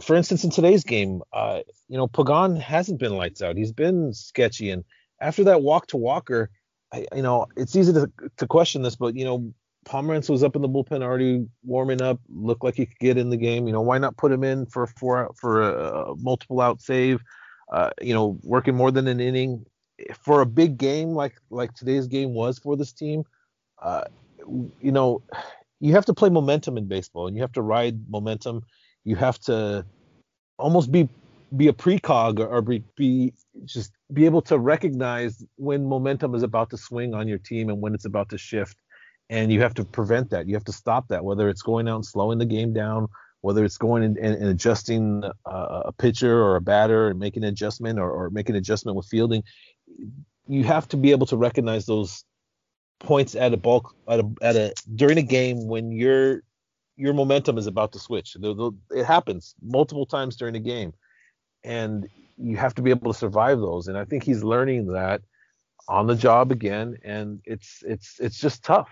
for 0.01 0.15
instance, 0.15 0.43
in 0.43 0.49
today's 0.49 0.83
game, 0.83 1.21
uh, 1.33 1.61
you 1.87 1.97
know, 1.97 2.07
Pagan 2.07 2.55
hasn't 2.55 2.99
been 2.99 3.15
lights 3.15 3.41
out. 3.41 3.57
He's 3.57 3.71
been 3.71 4.13
sketchy, 4.13 4.69
and 4.69 4.83
after 5.21 5.43
that 5.45 5.61
walk 5.61 5.87
to 5.87 5.97
Walker, 5.97 6.49
I, 6.93 7.05
you 7.15 7.21
know, 7.21 7.47
it's 7.55 7.75
easy 7.75 7.93
to 7.93 8.11
to 8.37 8.47
question 8.47 8.81
this, 8.81 8.95
but 8.95 9.15
you 9.15 9.25
know, 9.25 9.53
Pomeranz 9.85 10.29
was 10.29 10.43
up 10.43 10.55
in 10.55 10.61
the 10.61 10.69
bullpen 10.69 11.03
already 11.03 11.45
warming 11.63 12.01
up, 12.01 12.19
looked 12.29 12.63
like 12.63 12.75
he 12.75 12.85
could 12.85 12.99
get 12.99 13.17
in 13.17 13.29
the 13.29 13.37
game. 13.37 13.67
You 13.67 13.73
know, 13.73 13.81
why 13.81 13.97
not 13.97 14.17
put 14.17 14.31
him 14.31 14.43
in 14.43 14.65
for 14.65 14.87
for 14.87 15.31
for 15.39 15.61
a, 15.61 16.11
a 16.11 16.15
multiple 16.17 16.59
out 16.61 16.81
save? 16.81 17.21
Uh, 17.71 17.89
you 18.01 18.13
know, 18.13 18.37
working 18.43 18.75
more 18.75 18.91
than 18.91 19.07
an 19.07 19.19
inning 19.19 19.65
for 20.19 20.41
a 20.41 20.45
big 20.45 20.77
game 20.77 21.09
like 21.09 21.35
like 21.49 21.73
today's 21.73 22.07
game 22.07 22.33
was 22.33 22.59
for 22.59 22.75
this 22.75 22.91
team. 22.91 23.23
Uh, 23.81 24.03
you 24.81 24.91
know, 24.91 25.21
you 25.79 25.93
have 25.93 26.05
to 26.05 26.13
play 26.13 26.29
momentum 26.29 26.77
in 26.77 26.87
baseball, 26.87 27.27
and 27.27 27.35
you 27.35 27.41
have 27.41 27.53
to 27.53 27.61
ride 27.61 28.09
momentum. 28.09 28.63
You 29.05 29.15
have 29.15 29.39
to 29.41 29.85
almost 30.57 30.91
be 30.91 31.07
be 31.55 31.67
a 31.69 31.73
precog 31.73 32.39
or, 32.39 32.61
be, 32.61 32.83
be 32.97 33.33
just 33.63 33.91
be 34.11 34.25
able 34.25 34.41
to 34.41 34.57
recognize 34.57 35.45
when 35.55 35.85
momentum 35.85 36.35
is 36.35 36.43
about 36.43 36.69
to 36.71 36.77
swing 36.77 37.13
on 37.13 37.27
your 37.27 37.37
team 37.37 37.69
and 37.69 37.79
when 37.79 37.93
it's 37.93 38.05
about 38.05 38.29
to 38.29 38.37
shift. 38.37 38.75
And 39.29 39.51
you 39.51 39.61
have 39.61 39.73
to 39.75 39.85
prevent 39.85 40.31
that. 40.31 40.47
You 40.47 40.55
have 40.55 40.65
to 40.65 40.73
stop 40.73 41.07
that 41.09 41.23
whether 41.23 41.47
it's 41.47 41.61
going 41.61 41.87
out 41.87 41.95
and 41.95 42.05
slowing 42.05 42.39
the 42.39 42.45
game 42.45 42.73
down 42.73 43.07
whether 43.45 43.63
it's 43.63 43.77
going 43.77 44.01
and, 44.01 44.17
and 44.17 44.47
adjusting 44.47 45.23
uh, 45.45 45.81
a 45.85 45.91
pitcher 45.91 46.41
or 46.41 46.55
a 46.55 46.61
batter 46.61 47.09
and 47.09 47.19
making 47.19 47.43
an 47.43 47.49
adjustment 47.49 47.99
or, 47.99 48.09
or 48.09 48.31
making 48.31 48.55
an 48.55 48.57
adjustment 48.57 48.97
with 48.97 49.05
fielding. 49.05 49.43
You 50.47 50.63
have 50.63 50.87
to 50.87 50.97
be 50.97 51.11
able 51.11 51.27
to 51.27 51.37
recognize 51.37 51.85
those 51.85 52.25
points 52.99 53.35
at 53.35 53.53
a 53.53 53.57
bulk 53.57 53.95
at 54.09 54.19
a, 54.19 54.31
at 54.41 54.55
a 54.55 54.73
during 54.95 55.19
a 55.19 55.21
game 55.21 55.67
when 55.67 55.91
your 55.91 56.41
your 56.97 57.13
momentum 57.13 57.57
is 57.57 57.67
about 57.67 57.91
to 57.93 57.99
switch. 57.99 58.35
It 58.39 59.05
happens 59.05 59.55
multiple 59.61 60.05
times 60.05 60.35
during 60.35 60.55
a 60.55 60.59
game, 60.59 60.93
and 61.63 62.07
you 62.37 62.57
have 62.57 62.75
to 62.75 62.81
be 62.81 62.89
able 62.89 63.11
to 63.11 63.17
survive 63.17 63.59
those. 63.59 63.87
And 63.87 63.97
I 63.97 64.05
think 64.05 64.23
he's 64.23 64.43
learning 64.43 64.87
that 64.93 65.21
on 65.87 66.07
the 66.07 66.15
job 66.15 66.51
again, 66.51 66.97
and 67.03 67.41
it's 67.45 67.83
it's 67.85 68.19
it's 68.19 68.39
just 68.39 68.63
tough, 68.63 68.89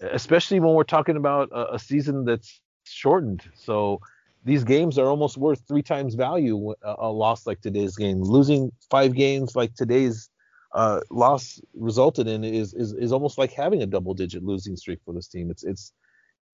especially 0.00 0.60
when 0.60 0.74
we're 0.74 0.84
talking 0.84 1.16
about 1.16 1.50
a, 1.52 1.74
a 1.74 1.78
season 1.78 2.24
that's 2.24 2.60
shortened. 2.84 3.42
So 3.54 4.00
these 4.44 4.64
games 4.64 4.98
are 4.98 5.06
almost 5.06 5.36
worth 5.36 5.62
three 5.68 5.82
times 5.82 6.14
value 6.14 6.74
a, 6.82 6.94
a 6.98 7.10
loss 7.10 7.46
like 7.46 7.60
today's 7.60 7.96
game. 7.96 8.22
Losing 8.22 8.72
five 8.90 9.14
games 9.14 9.54
like 9.54 9.74
today's 9.74 10.30
uh, 10.74 11.00
loss 11.10 11.60
resulted 11.74 12.26
in 12.26 12.44
is, 12.44 12.72
is 12.74 12.92
is 12.94 13.12
almost 13.12 13.38
like 13.38 13.52
having 13.52 13.82
a 13.82 13.86
double 13.86 14.14
digit 14.14 14.42
losing 14.42 14.76
streak 14.76 15.00
for 15.04 15.12
this 15.12 15.28
team. 15.28 15.50
It's 15.50 15.64
it's 15.64 15.92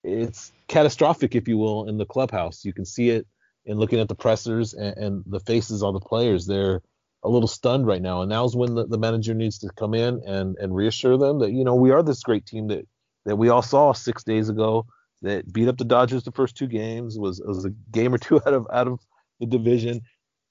it's 0.04 0.52
catastrophic, 0.68 1.34
if 1.34 1.48
you 1.48 1.58
will, 1.58 1.88
in 1.88 1.98
the 1.98 2.06
clubhouse. 2.06 2.64
You 2.64 2.72
can 2.72 2.84
see 2.84 3.10
it 3.10 3.26
in 3.64 3.78
looking 3.78 4.00
at 4.00 4.08
the 4.08 4.14
pressers 4.14 4.74
and, 4.74 4.96
and 4.96 5.24
the 5.26 5.40
faces 5.40 5.82
on 5.82 5.94
the 5.94 6.00
players. 6.00 6.46
They're 6.46 6.80
a 7.24 7.28
little 7.28 7.48
stunned 7.48 7.86
right 7.86 8.00
now, 8.00 8.22
and 8.22 8.30
now's 8.30 8.54
when 8.54 8.74
the, 8.74 8.86
the 8.86 8.98
manager 8.98 9.34
needs 9.34 9.58
to 9.58 9.70
come 9.76 9.94
in 9.94 10.22
and 10.24 10.56
and 10.58 10.74
reassure 10.74 11.18
them 11.18 11.40
that 11.40 11.50
you 11.50 11.64
know 11.64 11.74
we 11.74 11.90
are 11.90 12.02
this 12.02 12.22
great 12.22 12.46
team 12.46 12.68
that 12.68 12.86
that 13.24 13.36
we 13.36 13.48
all 13.48 13.62
saw 13.62 13.92
six 13.92 14.22
days 14.22 14.48
ago 14.48 14.86
that 15.22 15.52
beat 15.52 15.68
up 15.68 15.76
the 15.76 15.84
Dodgers 15.84 16.22
the 16.22 16.32
first 16.32 16.56
two 16.56 16.68
games 16.68 17.18
was 17.18 17.40
was 17.44 17.64
a 17.64 17.70
game 17.90 18.14
or 18.14 18.18
two 18.18 18.36
out 18.46 18.54
of 18.54 18.66
out 18.72 18.86
of 18.86 19.00
the 19.40 19.46
division 19.46 20.00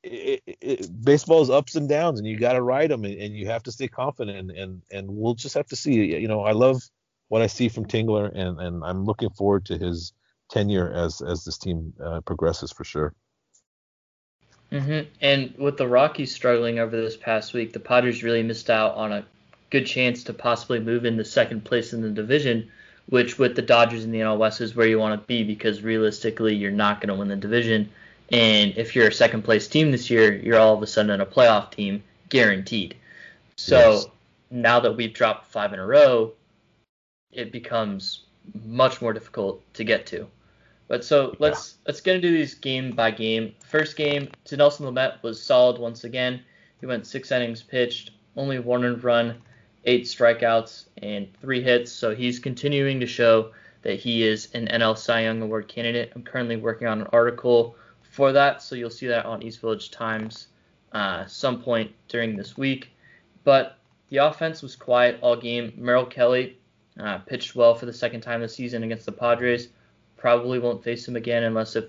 it, 0.04 0.44
it, 0.62 1.04
baseball 1.04 1.42
is 1.42 1.50
ups 1.50 1.76
and 1.76 1.90
downs, 1.90 2.20
and 2.20 2.28
you 2.28 2.38
got 2.38 2.54
to 2.54 2.62
ride 2.62 2.92
them, 2.92 3.04
and, 3.04 3.20
and, 3.20 3.36
you 3.36 3.48
have 3.48 3.64
to 3.64 3.72
stay 3.72 3.88
confident, 3.88 4.38
and, 4.38 4.52
and 4.52 4.82
and 4.92 5.08
we'll 5.10 5.34
just 5.34 5.56
have 5.56 5.68
to 5.68 5.76
see. 5.76 5.94
You 6.18 6.28
know, 6.28 6.42
I 6.42 6.52
love 6.52 6.82
what 7.30 7.42
I 7.42 7.48
see 7.48 7.70
from 7.70 7.86
Tingler, 7.86 8.32
and 8.34 8.60
and 8.60 8.84
I'm 8.84 9.06
looking 9.06 9.30
forward 9.30 9.66
to 9.66 9.78
his 9.78 10.14
tenure 10.50 10.92
as 10.92 11.22
as 11.22 11.44
this 11.44 11.58
team 11.58 11.94
uh, 12.04 12.22
progresses 12.22 12.72
for 12.72 12.84
sure. 12.84 13.14
Mm-hmm. 14.72 15.10
And 15.22 15.54
with 15.58 15.78
the 15.78 15.88
Rockies 15.88 16.34
struggling 16.34 16.80
over 16.80 16.96
this 16.96 17.16
past 17.16 17.54
week, 17.54 17.72
the 17.74 17.80
Padres 17.80 18.24
really 18.24 18.44
missed 18.44 18.70
out 18.70 18.96
on 18.96 19.14
a 19.14 19.26
good 19.70 19.86
chance 19.86 20.24
to 20.26 20.34
possibly 20.34 20.80
move 20.80 21.06
into 21.06 21.24
second 21.24 21.64
place 21.64 21.94
in 21.94 22.02
the 22.02 22.10
division, 22.10 22.70
which 23.08 23.40
with 23.40 23.56
the 23.56 23.62
Dodgers 23.62 24.04
in 24.04 24.12
the 24.12 24.20
NL 24.20 24.38
West 24.38 24.60
is 24.60 24.76
where 24.76 24.88
you 24.88 25.00
want 25.00 25.20
to 25.20 25.28
be 25.28 25.44
because 25.44 25.84
realistically 25.84 26.56
you're 26.56 26.72
not 26.72 27.00
going 27.00 27.10
to 27.10 27.16
win 27.16 27.30
the 27.30 27.36
division. 27.36 27.90
And 28.30 28.78
if 28.78 28.94
you're 28.96 29.08
a 29.08 29.14
second 29.14 29.44
place 29.44 29.68
team 29.68 29.92
this 29.92 30.10
year, 30.10 30.34
you're 30.34 30.60
all 30.60 30.74
of 30.74 30.84
a 30.84 30.88
sudden 30.88 31.22
a 31.22 31.26
playoff 31.26 31.72
team, 31.72 32.04
guaranteed. 32.28 32.96
So 33.56 33.92
yes. 33.92 34.06
now 34.52 34.82
that 34.82 34.98
we've 34.98 35.14
dropped 35.14 35.48
five 35.48 35.72
in 35.72 35.80
a 35.80 35.86
row, 35.86 36.34
it 37.32 37.52
becomes 37.52 38.26
much 38.66 39.02
more 39.02 39.14
difficult 39.14 39.62
to 39.74 39.84
get 39.84 40.06
to. 40.08 40.28
But 40.88 41.04
so 41.04 41.36
let's 41.40 41.76
yeah. 41.76 41.88
let's 41.88 42.02
get 42.02 42.16
into 42.16 42.32
these 42.32 42.56
game 42.56 42.96
by 42.96 43.12
game. 43.12 43.54
First 43.66 43.98
game, 43.98 44.30
Dinelson 44.46 44.82
Lamet 44.82 45.22
was 45.22 45.42
solid 45.42 45.80
once 45.80 46.04
again. 46.06 46.42
He 46.80 46.86
went 46.86 47.06
six 47.06 47.32
innings 47.32 47.62
pitched, 47.62 48.12
only 48.36 48.60
one 48.60 48.86
earned 48.86 49.04
run, 49.04 49.42
eight 49.86 50.04
strikeouts, 50.04 50.86
and 51.02 51.28
three 51.42 51.62
hits. 51.62 51.92
So 51.92 52.16
he's 52.16 52.40
continuing 52.40 53.00
to 53.00 53.06
show 53.06 53.52
that 53.82 54.00
he 54.00 54.24
is 54.24 54.50
an 54.54 54.68
NL 54.68 54.98
Cy 54.98 55.24
Young 55.24 55.42
Award 55.42 55.68
candidate. 55.68 56.12
I'm 56.16 56.24
currently 56.24 56.56
working 56.56 56.88
on 56.88 57.02
an 57.02 57.08
article 57.12 57.76
for 58.02 58.32
that, 58.32 58.62
so 58.62 58.76
you'll 58.76 58.90
see 58.90 59.08
that 59.08 59.26
on 59.26 59.44
East 59.44 59.60
Village 59.60 59.92
Times 59.92 60.48
uh, 60.94 61.26
some 61.26 61.62
point 61.62 61.92
during 62.08 62.36
this 62.36 62.58
week. 62.58 62.92
But 63.44 63.78
the 64.10 64.18
offense 64.18 64.62
was 64.62 64.76
quiet 64.76 65.20
all 65.22 65.36
game. 65.36 65.74
Merrill 65.78 66.06
Kelly 66.06 66.58
uh, 67.00 67.20
pitched 67.20 67.56
well 67.56 67.76
for 67.76 67.86
the 67.86 67.94
second 67.94 68.22
time 68.22 68.42
this 68.42 68.56
season 68.56 68.84
against 68.84 69.06
the 69.06 69.12
Padres. 69.12 69.70
Probably 70.18 70.60
won't 70.60 70.84
face 70.84 71.08
him 71.08 71.16
again 71.16 71.44
unless 71.44 71.76
if 71.76 71.86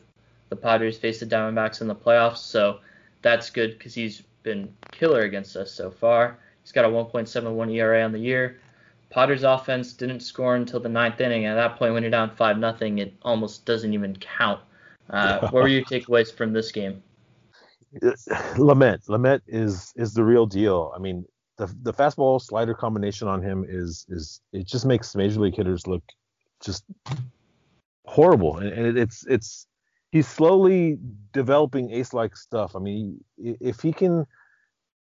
the 0.49 0.57
Padres 0.57 0.99
face 0.99 1.21
the 1.21 1.27
Diamondbacks 1.27 1.81
in 1.81 1.89
the 1.89 1.95
playoffs. 1.95 2.39
So 2.39 2.81
that's 3.23 3.51
good 3.51 3.79
because 3.79 3.95
he's 3.95 4.23
been 4.43 4.73
killer 4.93 5.23
against 5.23 5.57
us 5.57 5.73
so 5.73 5.91
far. 5.91 6.39
He's 6.63 6.73
got 6.73 6.85
a 6.85 6.89
1.71 6.89 7.75
ERA 7.75 8.03
on 8.03 8.13
the 8.13 8.19
year. 8.19 8.61
Padres 9.11 9.43
offense 9.43 9.95
didn't 9.95 10.21
score 10.21 10.57
until 10.57 10.81
the 10.81 10.89
ninth 10.89 11.21
inning. 11.21 11.47
At 11.47 11.55
that 11.55 11.77
point, 11.77 11.95
when 11.95 12.03
you're 12.03 12.11
down 12.11 12.35
five 12.37 12.59
nothing, 12.59 12.99
it 12.99 13.15
almost 13.23 13.65
doesn't 13.65 13.95
even 13.95 14.15
count. 14.17 14.61
Uh, 15.09 15.41
what 15.49 15.63
were 15.63 15.69
your 15.69 15.85
takeaways 15.91 16.33
from 16.33 16.53
this 16.53 16.71
game? 16.71 17.03
Lamet, 17.95 19.07
Lamet 19.07 19.41
is 19.47 19.95
is 19.97 20.13
the 20.13 20.23
real 20.23 20.45
deal. 20.45 20.93
I 20.95 20.99
mean, 20.99 21.25
the 21.59 21.67
the 21.83 21.93
fastball 21.93 22.41
slider 22.41 22.75
combination 22.75 23.29
on 23.29 23.43
him 23.43 23.65
is 23.69 24.07
is 24.09 24.41
it 24.53 24.67
just 24.67 24.87
makes 24.87 25.15
major 25.15 25.41
league 25.41 25.57
hitters 25.57 25.87
look 25.87 26.03
just 26.65 26.85
horrible, 28.07 28.59
and, 28.59 28.73
and 28.73 28.99
it's 28.99 29.27
it's 29.27 29.67
he's 30.11 30.27
slowly 30.27 30.99
developing 31.33 31.91
ace 31.91 32.15
like 32.15 32.37
stuff. 32.37 32.75
I 32.75 32.79
mean, 32.79 33.23
if 33.37 33.81
he 33.81 33.93
can 33.93 34.27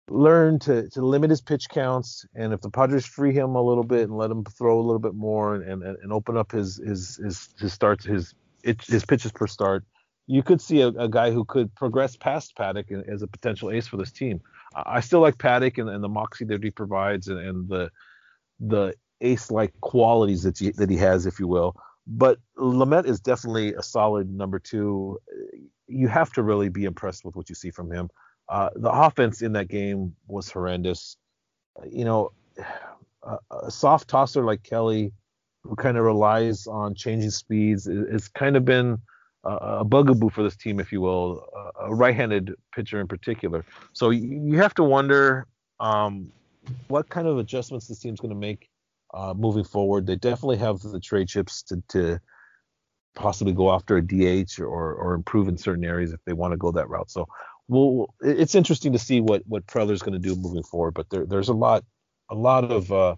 learn 0.09 0.59
to, 0.61 0.89
to 0.91 1.01
limit 1.01 1.31
his 1.31 1.41
pitch 1.41 1.69
counts, 1.71 2.27
and 2.35 2.53
if 2.53 2.61
the 2.61 2.71
Padres 2.71 3.07
free 3.07 3.33
him 3.33 3.55
a 3.55 3.63
little 3.63 3.85
bit 3.85 4.03
and 4.03 4.17
let 4.17 4.31
him 4.31 4.45
throw 4.45 4.79
a 4.79 4.83
little 4.83 4.99
bit 4.99 5.15
more 5.15 5.55
and, 5.55 5.83
and, 5.83 5.83
and 5.83 6.13
open 6.13 6.37
up 6.37 6.53
his 6.53 6.77
his 6.77 7.17
his, 7.17 7.49
his 7.59 7.73
starts 7.73 8.05
his 8.05 8.35
his 8.63 9.05
pitches 9.05 9.33
per 9.33 9.47
start, 9.47 9.85
you 10.27 10.43
could 10.43 10.61
see 10.61 10.83
a, 10.83 10.89
a 10.89 11.09
guy 11.09 11.31
who 11.31 11.45
could 11.45 11.75
progress 11.75 12.17
past 12.17 12.55
Paddack 12.57 12.91
as 13.09 13.23
a 13.23 13.27
potential 13.27 13.71
ace 13.71 13.87
for 13.87 13.97
this 13.97 14.13
team. 14.13 14.41
I 14.75 15.01
still 15.01 15.21
like 15.21 15.39
Paddack 15.39 15.79
and, 15.79 15.89
and 15.89 16.03
the 16.03 16.09
moxie 16.09 16.45
that 16.47 16.63
he 16.63 16.71
provides 16.71 17.29
and, 17.29 17.39
and 17.39 17.69
the 17.69 17.91
the 18.61 18.95
ace-like 19.21 19.73
qualities 19.81 20.43
that 20.43 20.59
he, 20.59 20.71
that 20.73 20.91
he 20.91 20.97
has, 20.97 21.27
if 21.27 21.39
you 21.39 21.49
will. 21.49 21.77
But 22.07 22.39
Lamet 22.59 23.07
is 23.07 23.21
definitely 23.21 23.75
a 23.75 23.83
solid 23.83 24.31
number 24.31 24.59
two. 24.59 25.19
You 25.87 26.09
have 26.09 26.33
to 26.35 26.43
really 26.43 26.69
be 26.69 26.85
impressed 26.85 27.25
with 27.25 27.37
what 27.37 27.49
you 27.49 27.55
see 27.55 27.71
from 27.71 27.91
him. 27.91 28.11
Uh, 28.49 28.71
the 28.77 28.91
offense 28.91 29.41
in 29.41 29.53
that 29.53 29.69
game 29.69 30.15
was 30.27 30.51
horrendous. 30.51 31.17
You 31.89 32.05
know, 32.05 32.33
a, 33.23 33.39
a 33.51 33.71
soft 33.71 34.09
tosser 34.09 34.45
like 34.45 34.63
Kelly, 34.63 35.13
who 35.63 35.77
kind 35.77 35.97
of 35.97 36.05
relies 36.05 36.67
on 36.67 36.95
changing 36.95 37.31
speeds, 37.31 37.87
it's 37.87 38.29
kind 38.29 38.57
of 38.57 38.65
been 38.67 38.99
a, 39.45 39.85
bugaboo 39.85 40.31
for 40.31 40.43
this 40.43 40.57
team, 40.57 40.81
if 40.81 40.93
you 40.93 41.01
will, 41.01 41.47
a, 41.81 41.95
right-handed 41.95 42.55
pitcher 42.75 43.01
in 43.01 43.09
particular. 43.09 43.65
So 43.93 44.11
you, 44.11 44.43
you 44.53 44.59
have 44.59 44.75
to 44.75 44.85
wonder 44.85 45.47
um, 45.81 46.33
what 46.89 47.09
kind 47.09 47.27
of 47.27 47.39
adjustments 47.39 47.89
this 47.89 47.99
team's 47.99 48.21
going 48.21 48.35
to 48.35 48.41
make 48.41 48.69
uh, 49.13 49.35
moving 49.35 49.65
forward. 49.65 50.07
They 50.07 50.17
definitely 50.17 50.57
have 50.59 50.81
the 50.81 51.01
trade 51.01 51.29
chips 51.29 51.63
to, 51.65 51.83
to 51.89 52.21
possibly 53.15 53.53
go 53.53 53.73
after 53.73 53.97
a 53.97 54.03
DH 54.03 54.59
or, 54.61 54.95
or 54.95 55.15
improve 55.15 55.49
in 55.49 55.57
certain 55.57 55.85
areas 55.85 56.13
if 56.13 56.21
they 56.25 56.33
want 56.33 56.53
to 56.53 56.57
go 56.57 56.73
that 56.73 56.89
route. 56.89 57.11
So 57.11 57.29
well, 57.69 58.15
it's 58.21 58.55
interesting 58.55 58.93
to 58.93 58.99
see 58.99 59.21
what 59.21 59.43
what 59.47 59.67
Preller's 59.67 60.03
going 60.03 60.13
to 60.13 60.19
do 60.19 60.37
moving 60.37 60.63
forward. 60.63 60.93
But 60.93 61.09
there, 61.11 61.25
there's 61.25 61.49
a 61.49 61.55
lot, 61.55 61.85
a 62.31 62.35
lot 62.35 62.71
of 62.71 62.93
uh, 62.93 63.17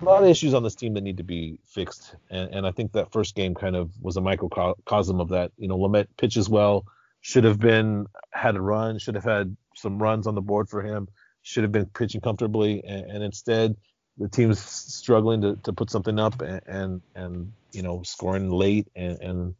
a 0.00 0.04
lot 0.04 0.22
of 0.22 0.28
issues 0.28 0.54
on 0.54 0.62
this 0.62 0.74
team 0.74 0.94
that 0.94 1.02
need 1.02 1.16
to 1.18 1.24
be 1.24 1.58
fixed. 1.66 2.14
And, 2.30 2.54
and 2.54 2.66
I 2.66 2.70
think 2.70 2.92
that 2.92 3.12
first 3.12 3.34
game 3.34 3.54
kind 3.54 3.76
of 3.76 3.90
was 4.00 4.16
a 4.16 4.20
microcosm 4.20 5.20
of 5.20 5.30
that. 5.30 5.52
You 5.56 5.68
know, 5.68 5.78
Lamet 5.78 6.08
pitches 6.16 6.48
well, 6.48 6.84
should 7.20 7.44
have 7.44 7.58
been 7.58 8.06
had 8.30 8.56
a 8.56 8.60
run, 8.60 8.98
should 8.98 9.14
have 9.14 9.24
had 9.24 9.56
some 9.74 10.02
runs 10.02 10.26
on 10.26 10.34
the 10.34 10.40
board 10.40 10.68
for 10.68 10.82
him, 10.82 11.08
should 11.42 11.64
have 11.64 11.72
been 11.72 11.86
pitching 11.86 12.20
comfortably, 12.20 12.82
and, 12.84 13.10
and 13.10 13.24
instead 13.24 13.76
the 14.18 14.28
team's 14.28 14.60
struggling 14.60 15.42
to, 15.42 15.56
to 15.64 15.72
put 15.72 15.90
something 15.90 16.18
up 16.18 16.40
and, 16.40 16.60
and, 16.66 17.02
and 17.14 17.52
you 17.72 17.82
know 17.82 18.02
scoring 18.02 18.50
late 18.50 18.88
and 18.96 19.20
and 19.20 19.54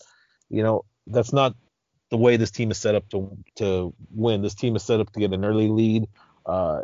you 0.49 0.63
know 0.63 0.83
that's 1.07 1.33
not 1.33 1.55
the 2.11 2.17
way 2.17 2.37
this 2.37 2.51
team 2.51 2.71
is 2.71 2.79
set 2.79 2.95
up 2.95 3.09
to 3.11 3.37
to 3.57 3.93
win. 4.15 4.43
This 4.43 4.55
team 4.55 4.77
is 4.77 4.83
set 4.83 5.01
up 5.01 5.13
to 5.13 5.21
get 5.21 5.33
an 5.33 5.45
early 5.45 5.69
lead. 5.69 6.07
Uh, 6.45 6.83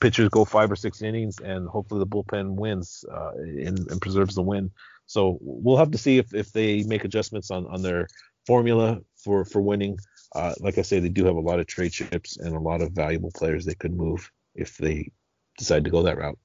pitchers 0.00 0.28
go 0.28 0.44
five 0.44 0.70
or 0.70 0.76
six 0.76 1.02
innings, 1.02 1.38
and 1.40 1.68
hopefully 1.68 2.00
the 2.00 2.06
bullpen 2.06 2.54
wins 2.54 3.04
uh, 3.12 3.32
and, 3.36 3.90
and, 3.90 4.00
preserves 4.00 4.34
the 4.34 4.42
win. 4.42 4.70
So 5.06 5.38
we'll 5.40 5.76
have 5.76 5.90
to 5.92 5.98
see 5.98 6.18
if, 6.18 6.34
if 6.34 6.52
they 6.52 6.82
make 6.84 7.04
adjustments 7.04 7.50
on, 7.50 7.66
on 7.66 7.82
their 7.82 8.08
formula 8.46 9.00
for 9.16 9.44
for 9.44 9.60
winning. 9.60 9.98
Uh, 10.34 10.54
like 10.60 10.78
I 10.78 10.82
say, 10.82 11.00
they 11.00 11.08
do 11.08 11.24
have 11.24 11.36
a 11.36 11.40
lot 11.40 11.60
of 11.60 11.66
trade 11.66 11.92
chips 11.92 12.36
and 12.36 12.54
a 12.54 12.60
lot 12.60 12.80
of 12.80 12.92
valuable 12.92 13.32
players 13.34 13.64
they 13.64 13.74
could 13.74 13.92
move 13.92 14.30
if 14.54 14.76
they 14.78 15.10
decide 15.58 15.84
to 15.84 15.90
go 15.90 16.02
that 16.02 16.18
route. 16.18 16.38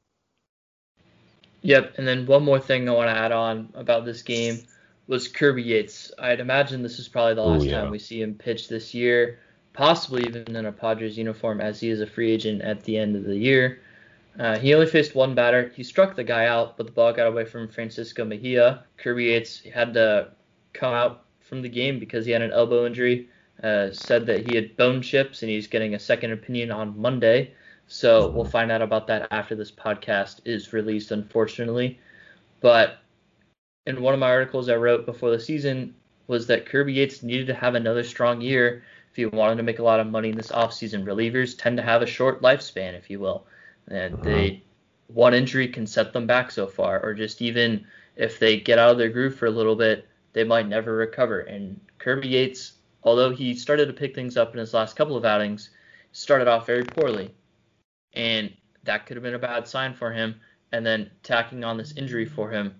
Yep, 1.62 1.96
and 1.98 2.08
then 2.08 2.26
one 2.26 2.44
more 2.44 2.60
thing 2.60 2.88
I 2.88 2.92
want 2.92 3.10
to 3.10 3.16
add 3.16 3.32
on 3.32 3.70
about 3.74 4.06
this 4.06 4.22
game 4.22 4.60
was 5.08 5.28
Kirby 5.28 5.64
Yates. 5.64 6.12
I'd 6.20 6.40
imagine 6.40 6.82
this 6.82 7.00
is 7.00 7.08
probably 7.08 7.36
the 7.36 7.42
last 7.42 7.64
Ooh, 7.64 7.68
yeah. 7.68 7.82
time 7.82 7.92
we 7.92 8.00
see 8.00 8.22
him 8.22 8.36
pitch 8.36 8.68
this 8.68 8.94
year, 8.94 9.40
possibly 9.75 10.24
even 10.25 10.55
in 10.55 10.65
a 10.65 10.72
Padres 10.72 11.17
uniform, 11.17 11.62
as 11.62 11.79
he 11.79 11.89
is 11.89 12.01
a 12.01 12.08
free 12.08 12.32
agent 12.32 12.62
at 12.62 12.84
the 12.84 12.98
end 12.98 13.15
of 13.15 13.25
the 13.25 13.38
year. 13.38 13.82
Uh, 14.39 14.58
he 14.58 14.74
only 14.74 14.88
faced 14.88 15.15
one 15.15 15.36
batter. 15.36 15.72
He 15.75 15.84
struck 15.84 16.15
the 16.15 16.24
guy 16.24 16.48
out, 16.48 16.75
but 16.75 16.86
the 16.86 16.91
ball 16.91 17.13
got 17.13 17.27
away 17.27 17.46
from 17.46 17.67
Francisco 17.67 18.25
Mejia. 18.25 18.84
Kirby 18.98 19.25
Yates 19.25 19.63
had 19.74 19.94
to 19.94 20.32
come 20.74 20.94
out 20.94 21.25
from 21.39 21.62
the 21.62 21.70
game 21.70 22.00
because 22.00 22.25
he 22.25 22.32
had 22.32 22.41
an 22.41 22.51
elbow 22.51 22.86
injury. 22.86 23.29
Uh, 23.63 23.89
said 23.91 24.25
that 24.25 24.46
he 24.46 24.53
had 24.53 24.75
bone 24.75 25.01
chips 25.01 25.41
and 25.41 25.50
he's 25.50 25.67
getting 25.67 25.96
a 25.96 26.00
second 26.00 26.32
opinion 26.32 26.72
on 26.72 27.00
Monday. 27.00 27.53
So 27.88 28.29
we'll 28.29 28.44
find 28.44 28.70
out 28.70 28.82
about 28.82 29.08
that 29.08 29.27
after 29.32 29.55
this 29.55 29.72
podcast 29.72 30.41
is 30.44 30.74
released, 30.74 31.12
unfortunately. 31.12 31.98
But 32.60 33.00
in 33.86 34.01
one 34.01 34.13
of 34.13 34.20
my 34.20 34.29
articles 34.29 34.67
I 34.67 34.75
wrote 34.75 35.05
before 35.05 35.32
the 35.32 35.39
season 35.39 35.96
was 36.27 36.48
that 36.48 36.65
Kirby 36.65 36.94
Yates 36.94 37.24
needed 37.24 37.48
to 37.48 37.53
have 37.53 37.75
another 37.75 38.03
strong 38.03 38.41
year 38.41 38.84
if 39.15 39.19
you 39.19 39.29
wanted 39.29 39.55
to 39.55 39.63
make 39.63 39.79
a 39.79 39.84
lot 39.84 40.01
of 40.01 40.07
money 40.07 40.27
in 40.27 40.36
this 40.36 40.51
offseason. 40.51 41.05
Relievers 41.05 41.57
tend 41.57 41.77
to 41.77 41.84
have 41.84 42.01
a 42.01 42.05
short 42.05 42.41
lifespan, 42.41 42.93
if 42.93 43.10
you 43.10 43.17
will, 43.17 43.48
and 43.88 44.22
they 44.22 44.48
uh-huh. 44.48 44.60
one 45.07 45.34
injury 45.34 45.69
can 45.69 45.88
set 45.88 46.12
them 46.12 46.27
back 46.27 46.51
so 46.51 46.67
far, 46.67 47.00
or 47.00 47.13
just 47.13 47.41
even 47.41 47.88
if 48.17 48.39
they 48.39 48.60
get 48.60 48.77
out 48.77 48.91
of 48.91 48.98
their 48.98 49.07
groove 49.07 49.34
for 49.34 49.45
a 49.45 49.51
little 49.51 49.77
bit, 49.77 50.05
they 50.34 50.43
might 50.43 50.67
never 50.67 50.98
recover. 50.98 51.39
And 51.39 51.79
Kirby 51.98 52.27
Yates, 52.27 52.74
although 53.03 53.29
he 53.31 53.55
started 53.55 53.86
to 53.86 53.93
pick 53.93 54.13
things 54.13 54.36
up 54.36 54.51
in 54.51 54.60
his 54.60 54.74
last 54.74 54.98
couple 54.98 55.15
of 55.15 55.24
outings, 55.24 55.69
started 56.12 56.50
off 56.50 56.67
very 56.67 56.84
poorly, 56.84 57.34
and 58.15 58.51
that 58.84 59.05
could 59.05 59.15
have 59.15 59.24
been 59.24 59.36
a 59.36 59.39
bad 59.39 59.65
sign 59.65 59.93
for 59.93 60.12
him. 60.12 60.36
And 60.74 60.86
then 60.86 61.10
tacking 61.24 61.63
on 61.63 61.77
this 61.77 61.95
injury 61.95 62.25
for 62.25 62.51
him 62.51 62.75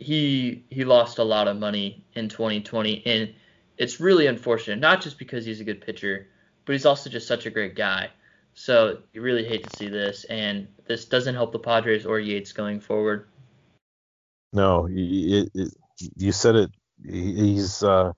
he 0.00 0.64
he 0.70 0.84
lost 0.84 1.18
a 1.18 1.22
lot 1.22 1.46
of 1.46 1.58
money 1.58 2.02
in 2.14 2.28
2020, 2.28 3.02
and 3.04 3.34
it's 3.80 3.98
really 3.98 4.26
unfortunate. 4.26 4.78
Not 4.78 5.00
just 5.00 5.18
because 5.18 5.46
he's 5.46 5.60
a 5.60 5.64
good 5.64 5.80
pitcher, 5.80 6.28
but 6.66 6.74
he's 6.74 6.84
also 6.84 7.08
just 7.08 7.26
such 7.26 7.46
a 7.46 7.50
great 7.50 7.74
guy. 7.74 8.10
So 8.52 8.98
you 9.14 9.22
really 9.22 9.44
hate 9.44 9.66
to 9.66 9.76
see 9.76 9.88
this, 9.88 10.24
and 10.24 10.68
this 10.86 11.06
doesn't 11.06 11.34
help 11.34 11.52
the 11.52 11.58
Padres 11.58 12.04
or 12.04 12.20
Yates 12.20 12.52
going 12.52 12.80
forward. 12.80 13.26
No, 14.52 14.86
it, 14.90 15.50
it, 15.54 15.74
you 16.16 16.30
said 16.30 16.56
it. 16.56 16.70
He's 17.02 17.82
uh, 17.82 18.12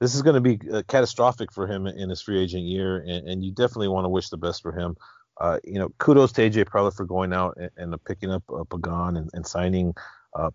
this 0.00 0.14
is 0.14 0.22
going 0.22 0.34
to 0.34 0.40
be 0.40 0.60
uh, 0.70 0.82
catastrophic 0.86 1.52
for 1.52 1.66
him 1.66 1.88
in 1.88 2.08
his 2.08 2.22
free 2.22 2.40
agent 2.40 2.62
year, 2.62 2.98
and, 2.98 3.28
and 3.28 3.44
you 3.44 3.50
definitely 3.50 3.88
want 3.88 4.04
to 4.04 4.10
wish 4.10 4.28
the 4.28 4.36
best 4.36 4.62
for 4.62 4.70
him. 4.70 4.96
Uh, 5.40 5.58
you 5.64 5.80
know, 5.80 5.88
kudos 5.98 6.30
to 6.32 6.48
AJ 6.48 6.66
Preller 6.66 6.94
for 6.94 7.04
going 7.04 7.32
out 7.32 7.56
and, 7.56 7.70
and 7.76 8.04
picking 8.04 8.30
up 8.30 8.44
uh, 8.54 8.62
Pagan 8.64 9.16
and, 9.16 9.30
and 9.32 9.44
signing 9.44 9.94
uh, 10.34 10.50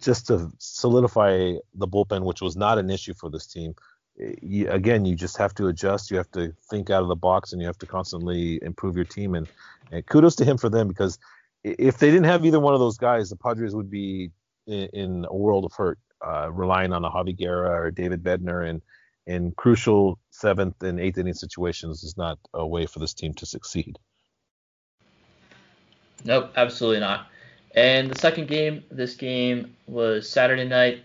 just 0.00 0.26
to 0.28 0.50
solidify 0.58 1.54
the 1.74 1.88
bullpen, 1.88 2.24
which 2.24 2.42
was 2.42 2.56
not 2.56 2.78
an 2.78 2.90
issue 2.90 3.14
for 3.14 3.30
this 3.30 3.46
team. 3.46 3.74
You, 4.16 4.70
again, 4.70 5.04
you 5.04 5.14
just 5.14 5.36
have 5.38 5.54
to 5.54 5.68
adjust. 5.68 6.10
You 6.10 6.18
have 6.18 6.30
to 6.32 6.54
think 6.70 6.90
out 6.90 7.02
of 7.02 7.08
the 7.08 7.16
box, 7.16 7.52
and 7.52 7.60
you 7.60 7.66
have 7.66 7.78
to 7.78 7.86
constantly 7.86 8.62
improve 8.62 8.96
your 8.96 9.04
team. 9.04 9.34
And, 9.34 9.48
and 9.90 10.04
kudos 10.06 10.36
to 10.36 10.44
him 10.44 10.58
for 10.58 10.68
them 10.68 10.88
because 10.88 11.18
if 11.64 11.98
they 11.98 12.10
didn't 12.10 12.24
have 12.24 12.44
either 12.44 12.60
one 12.60 12.74
of 12.74 12.80
those 12.80 12.98
guys, 12.98 13.30
the 13.30 13.36
Padres 13.36 13.74
would 13.74 13.90
be 13.90 14.30
in, 14.66 14.88
in 14.92 15.26
a 15.28 15.34
world 15.34 15.64
of 15.64 15.72
hurt, 15.72 15.98
uh, 16.24 16.50
relying 16.52 16.92
on 16.92 17.04
a 17.04 17.10
Javi 17.10 17.36
Guerra 17.36 17.70
or 17.70 17.90
David 17.90 18.22
Bednar, 18.22 18.68
and 18.68 18.82
in 19.26 19.52
crucial 19.52 20.18
seventh 20.30 20.82
and 20.82 20.98
eighth 20.98 21.18
inning 21.18 21.34
situations 21.34 22.02
is 22.02 22.16
not 22.16 22.38
a 22.54 22.66
way 22.66 22.86
for 22.86 22.98
this 22.98 23.14
team 23.14 23.34
to 23.34 23.46
succeed. 23.46 23.98
Nope, 26.24 26.52
absolutely 26.56 27.00
not. 27.00 27.26
And 27.74 28.10
the 28.10 28.18
second 28.18 28.48
game, 28.48 28.84
this 28.90 29.14
game 29.14 29.74
was 29.86 30.28
Saturday 30.28 30.64
night. 30.64 31.02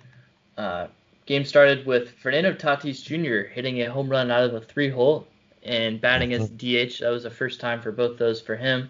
Uh, 0.57 0.87
Game 1.27 1.43
started 1.43 1.85
with 1.85 2.11
Fernando 2.11 2.53
Tatis 2.53 3.03
Jr. 3.03 3.49
hitting 3.49 3.81
a 3.81 3.91
home 3.91 4.07
run 4.07 4.31
out 4.31 4.45
of 4.45 4.53
the 4.53 4.61
three 4.61 4.89
hole 4.89 5.27
and 5.61 5.99
batting 5.99 6.31
as 6.31 6.49
DH. 6.49 6.99
That 7.01 7.09
was 7.09 7.23
the 7.23 7.29
first 7.29 7.59
time 7.59 7.81
for 7.81 7.91
both 7.91 8.17
those 8.17 8.39
for 8.39 8.55
him. 8.55 8.89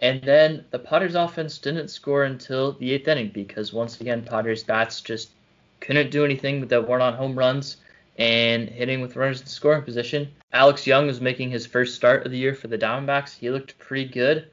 And 0.00 0.22
then 0.22 0.64
the 0.70 0.78
Padres 0.78 1.14
offense 1.14 1.58
didn't 1.58 1.88
score 1.88 2.24
until 2.24 2.72
the 2.72 2.92
eighth 2.92 3.06
inning 3.06 3.28
because 3.28 3.74
once 3.74 4.00
again 4.00 4.24
Padres 4.24 4.64
bats 4.64 5.02
just 5.02 5.32
couldn't 5.80 6.10
do 6.10 6.24
anything 6.24 6.66
that 6.66 6.88
weren't 6.88 7.02
on 7.02 7.12
home 7.12 7.38
runs 7.38 7.76
and 8.16 8.70
hitting 8.70 9.02
with 9.02 9.16
runners 9.16 9.42
in 9.42 9.46
scoring 9.46 9.82
position. 9.82 10.30
Alex 10.54 10.86
Young 10.86 11.06
was 11.06 11.20
making 11.20 11.50
his 11.50 11.66
first 11.66 11.94
start 11.94 12.24
of 12.24 12.32
the 12.32 12.38
year 12.38 12.54
for 12.54 12.68
the 12.68 12.78
Diamondbacks. 12.78 13.36
He 13.36 13.50
looked 13.50 13.78
pretty 13.78 14.10
good. 14.10 14.48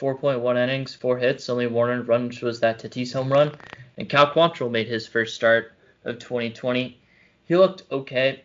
4.1 0.00 0.56
innings, 0.56 0.94
four 0.94 1.18
hits, 1.18 1.50
only 1.50 1.66
one 1.66 2.06
run, 2.06 2.28
which 2.28 2.40
was 2.40 2.58
that 2.60 2.78
Tatis 2.78 3.12
home 3.12 3.30
run. 3.30 3.52
And 3.98 4.08
Cal 4.08 4.32
Quantrill 4.32 4.70
made 4.70 4.88
his 4.88 5.06
first 5.06 5.34
start 5.34 5.72
of 6.06 6.18
2020. 6.18 6.98
He 7.44 7.56
looked 7.56 7.82
okay. 7.92 8.44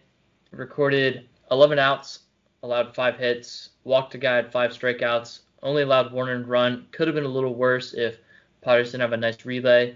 Recorded 0.51 1.29
11 1.49 1.79
outs, 1.79 2.19
allowed 2.61 2.93
five 2.93 3.17
hits, 3.17 3.69
walked 3.85 4.15
a 4.15 4.17
guy, 4.17 4.35
had 4.35 4.51
five 4.51 4.71
strikeouts, 4.71 5.39
only 5.63 5.83
allowed 5.83 6.11
one 6.11 6.45
run. 6.45 6.87
Could 6.91 7.07
have 7.07 7.15
been 7.15 7.23
a 7.23 7.29
little 7.29 7.55
worse 7.55 7.93
if 7.93 8.17
Padres 8.61 8.91
didn't 8.91 9.01
have 9.01 9.13
a 9.13 9.17
nice 9.17 9.45
relay. 9.45 9.95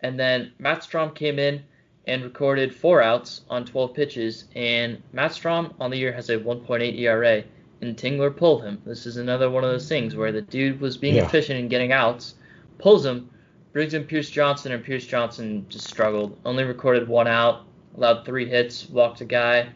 And 0.00 0.18
then 0.18 0.52
Matt 0.58 0.80
Strahm 0.80 1.14
came 1.14 1.38
in 1.38 1.62
and 2.06 2.24
recorded 2.24 2.74
four 2.74 3.00
outs 3.00 3.42
on 3.48 3.64
12 3.64 3.94
pitches. 3.94 4.44
And 4.56 5.02
Matt 5.12 5.30
Strahm 5.30 5.72
on 5.78 5.92
the 5.92 5.98
year 5.98 6.12
has 6.12 6.30
a 6.30 6.38
1.8 6.38 6.98
ERA. 6.98 7.44
And 7.80 7.96
Tingler 7.96 8.34
pulled 8.34 8.62
him. 8.62 8.80
This 8.86 9.06
is 9.06 9.16
another 9.16 9.50
one 9.50 9.64
of 9.64 9.70
those 9.70 9.88
things 9.88 10.16
where 10.16 10.32
the 10.32 10.42
dude 10.42 10.80
was 10.80 10.96
being 10.96 11.16
yeah. 11.16 11.26
efficient 11.26 11.58
in 11.58 11.68
getting 11.68 11.92
outs, 11.92 12.34
pulls 12.78 13.04
him, 13.04 13.30
brings 13.72 13.92
in 13.92 14.04
Pierce 14.04 14.30
Johnson, 14.30 14.72
and 14.72 14.82
Pierce 14.82 15.06
Johnson 15.06 15.66
just 15.68 15.86
struggled. 15.86 16.38
Only 16.44 16.64
recorded 16.64 17.06
one 17.06 17.28
out, 17.28 17.66
allowed 17.96 18.24
three 18.24 18.48
hits, 18.48 18.88
walked 18.88 19.20
a 19.20 19.26
guy, 19.26 19.68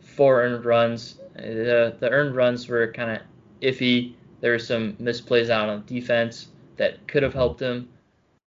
four 0.00 0.42
earned 0.42 0.64
runs. 0.64 1.18
The, 1.34 1.96
the 1.98 2.10
earned 2.10 2.36
runs 2.36 2.68
were 2.68 2.92
kind 2.92 3.12
of 3.12 3.22
iffy. 3.62 4.14
There 4.40 4.52
were 4.52 4.58
some 4.58 4.94
misplays 4.94 5.48
out 5.48 5.68
on 5.68 5.84
defense 5.86 6.48
that 6.76 7.08
could 7.08 7.22
have 7.22 7.34
helped 7.34 7.60
him. 7.60 7.88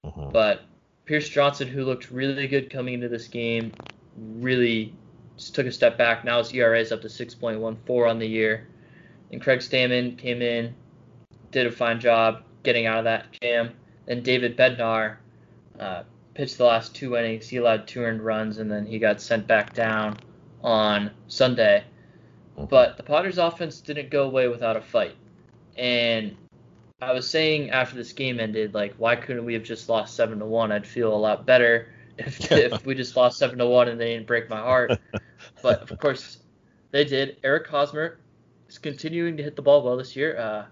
Uh-huh. 0.05 0.31
But 0.33 0.63
Pierce 1.05 1.29
Johnson, 1.29 1.69
who 1.69 1.85
looked 1.85 2.11
really 2.11 2.49
good 2.49 2.71
coming 2.71 2.95
into 2.95 3.09
this 3.09 3.29
game, 3.29 3.73
really 4.17 4.95
just 5.37 5.55
took 5.55 5.67
a 5.67 5.73
step 5.73 5.99
back. 5.99 6.25
Now 6.25 6.39
his 6.39 6.53
ERA 6.53 6.81
is 6.81 6.93
up 6.93 7.03
to 7.03 7.09
6.14 7.09 8.09
on 8.09 8.19
the 8.19 8.27
year. 8.27 8.67
And 9.33 9.41
Craig 9.41 9.61
Stammen 9.61 10.17
came 10.17 10.43
in, 10.43 10.75
did 11.51 11.67
a 11.67 11.73
fine 11.73 12.01
job 12.01 12.43
getting 12.63 12.87
out 12.87 12.99
of 12.99 13.05
that 13.05 13.33
jam. 13.41 13.73
Then 14.07 14.23
David 14.23 14.57
Bednar 14.57 15.17
uh, 15.79 16.03
pitched 16.35 16.59
the 16.59 16.65
last 16.65 16.95
two 16.95 17.17
innings. 17.17 17.49
He 17.49 17.57
allowed 17.57 17.87
two 17.87 18.03
earned 18.03 18.23
runs, 18.23 18.59
and 18.59 18.71
then 18.71 18.87
he 18.87 18.99
got 18.99 19.21
sent 19.21 19.47
back 19.47 19.73
down 19.73 20.19
on 20.63 21.11
Sunday. 21.29 21.85
But 22.57 22.97
the 22.97 23.03
Padres' 23.03 23.39
offense 23.39 23.81
didn't 23.81 24.11
go 24.11 24.25
away 24.25 24.49
without 24.49 24.77
a 24.77 24.81
fight. 24.81 25.17
And 25.77 26.37
I 27.01 27.13
was 27.13 27.29
saying 27.29 27.71
after 27.71 27.97
this 27.97 28.13
game 28.13 28.41
ended, 28.41 28.75
like, 28.75 28.95
why 28.97 29.17
couldn't 29.17 29.45
we 29.45 29.55
have 29.55 29.63
just 29.63 29.89
lost 29.89 30.15
seven 30.15 30.39
to 30.39 30.47
one? 30.47 30.73
I'd 30.73 30.87
feel 30.87 31.13
a 31.13 31.17
lot 31.17 31.45
better 31.45 31.93
if, 32.19 32.51
if 32.51 32.87
we 32.87 32.95
just 32.95 33.17
lost 33.17 33.39
seven 33.39 33.59
to 33.59 33.67
one 33.67 33.89
and 33.89 34.01
they 34.01 34.15
didn't 34.15 34.27
break 34.27 34.49
my 34.49 34.61
heart. 34.61 34.99
but 35.63 35.91
of 35.91 35.99
course, 35.99 36.39
they 36.91 37.05
did. 37.05 37.37
Eric 37.45 37.67
Hosmer 37.67 38.19
is 38.69 38.79
continuing 38.79 39.37
to 39.37 39.43
hit 39.43 39.57
the 39.57 39.63
ball 39.63 39.83
well 39.83 39.97
this 39.97 40.17
year. 40.17 40.39
Uh, 40.39 40.65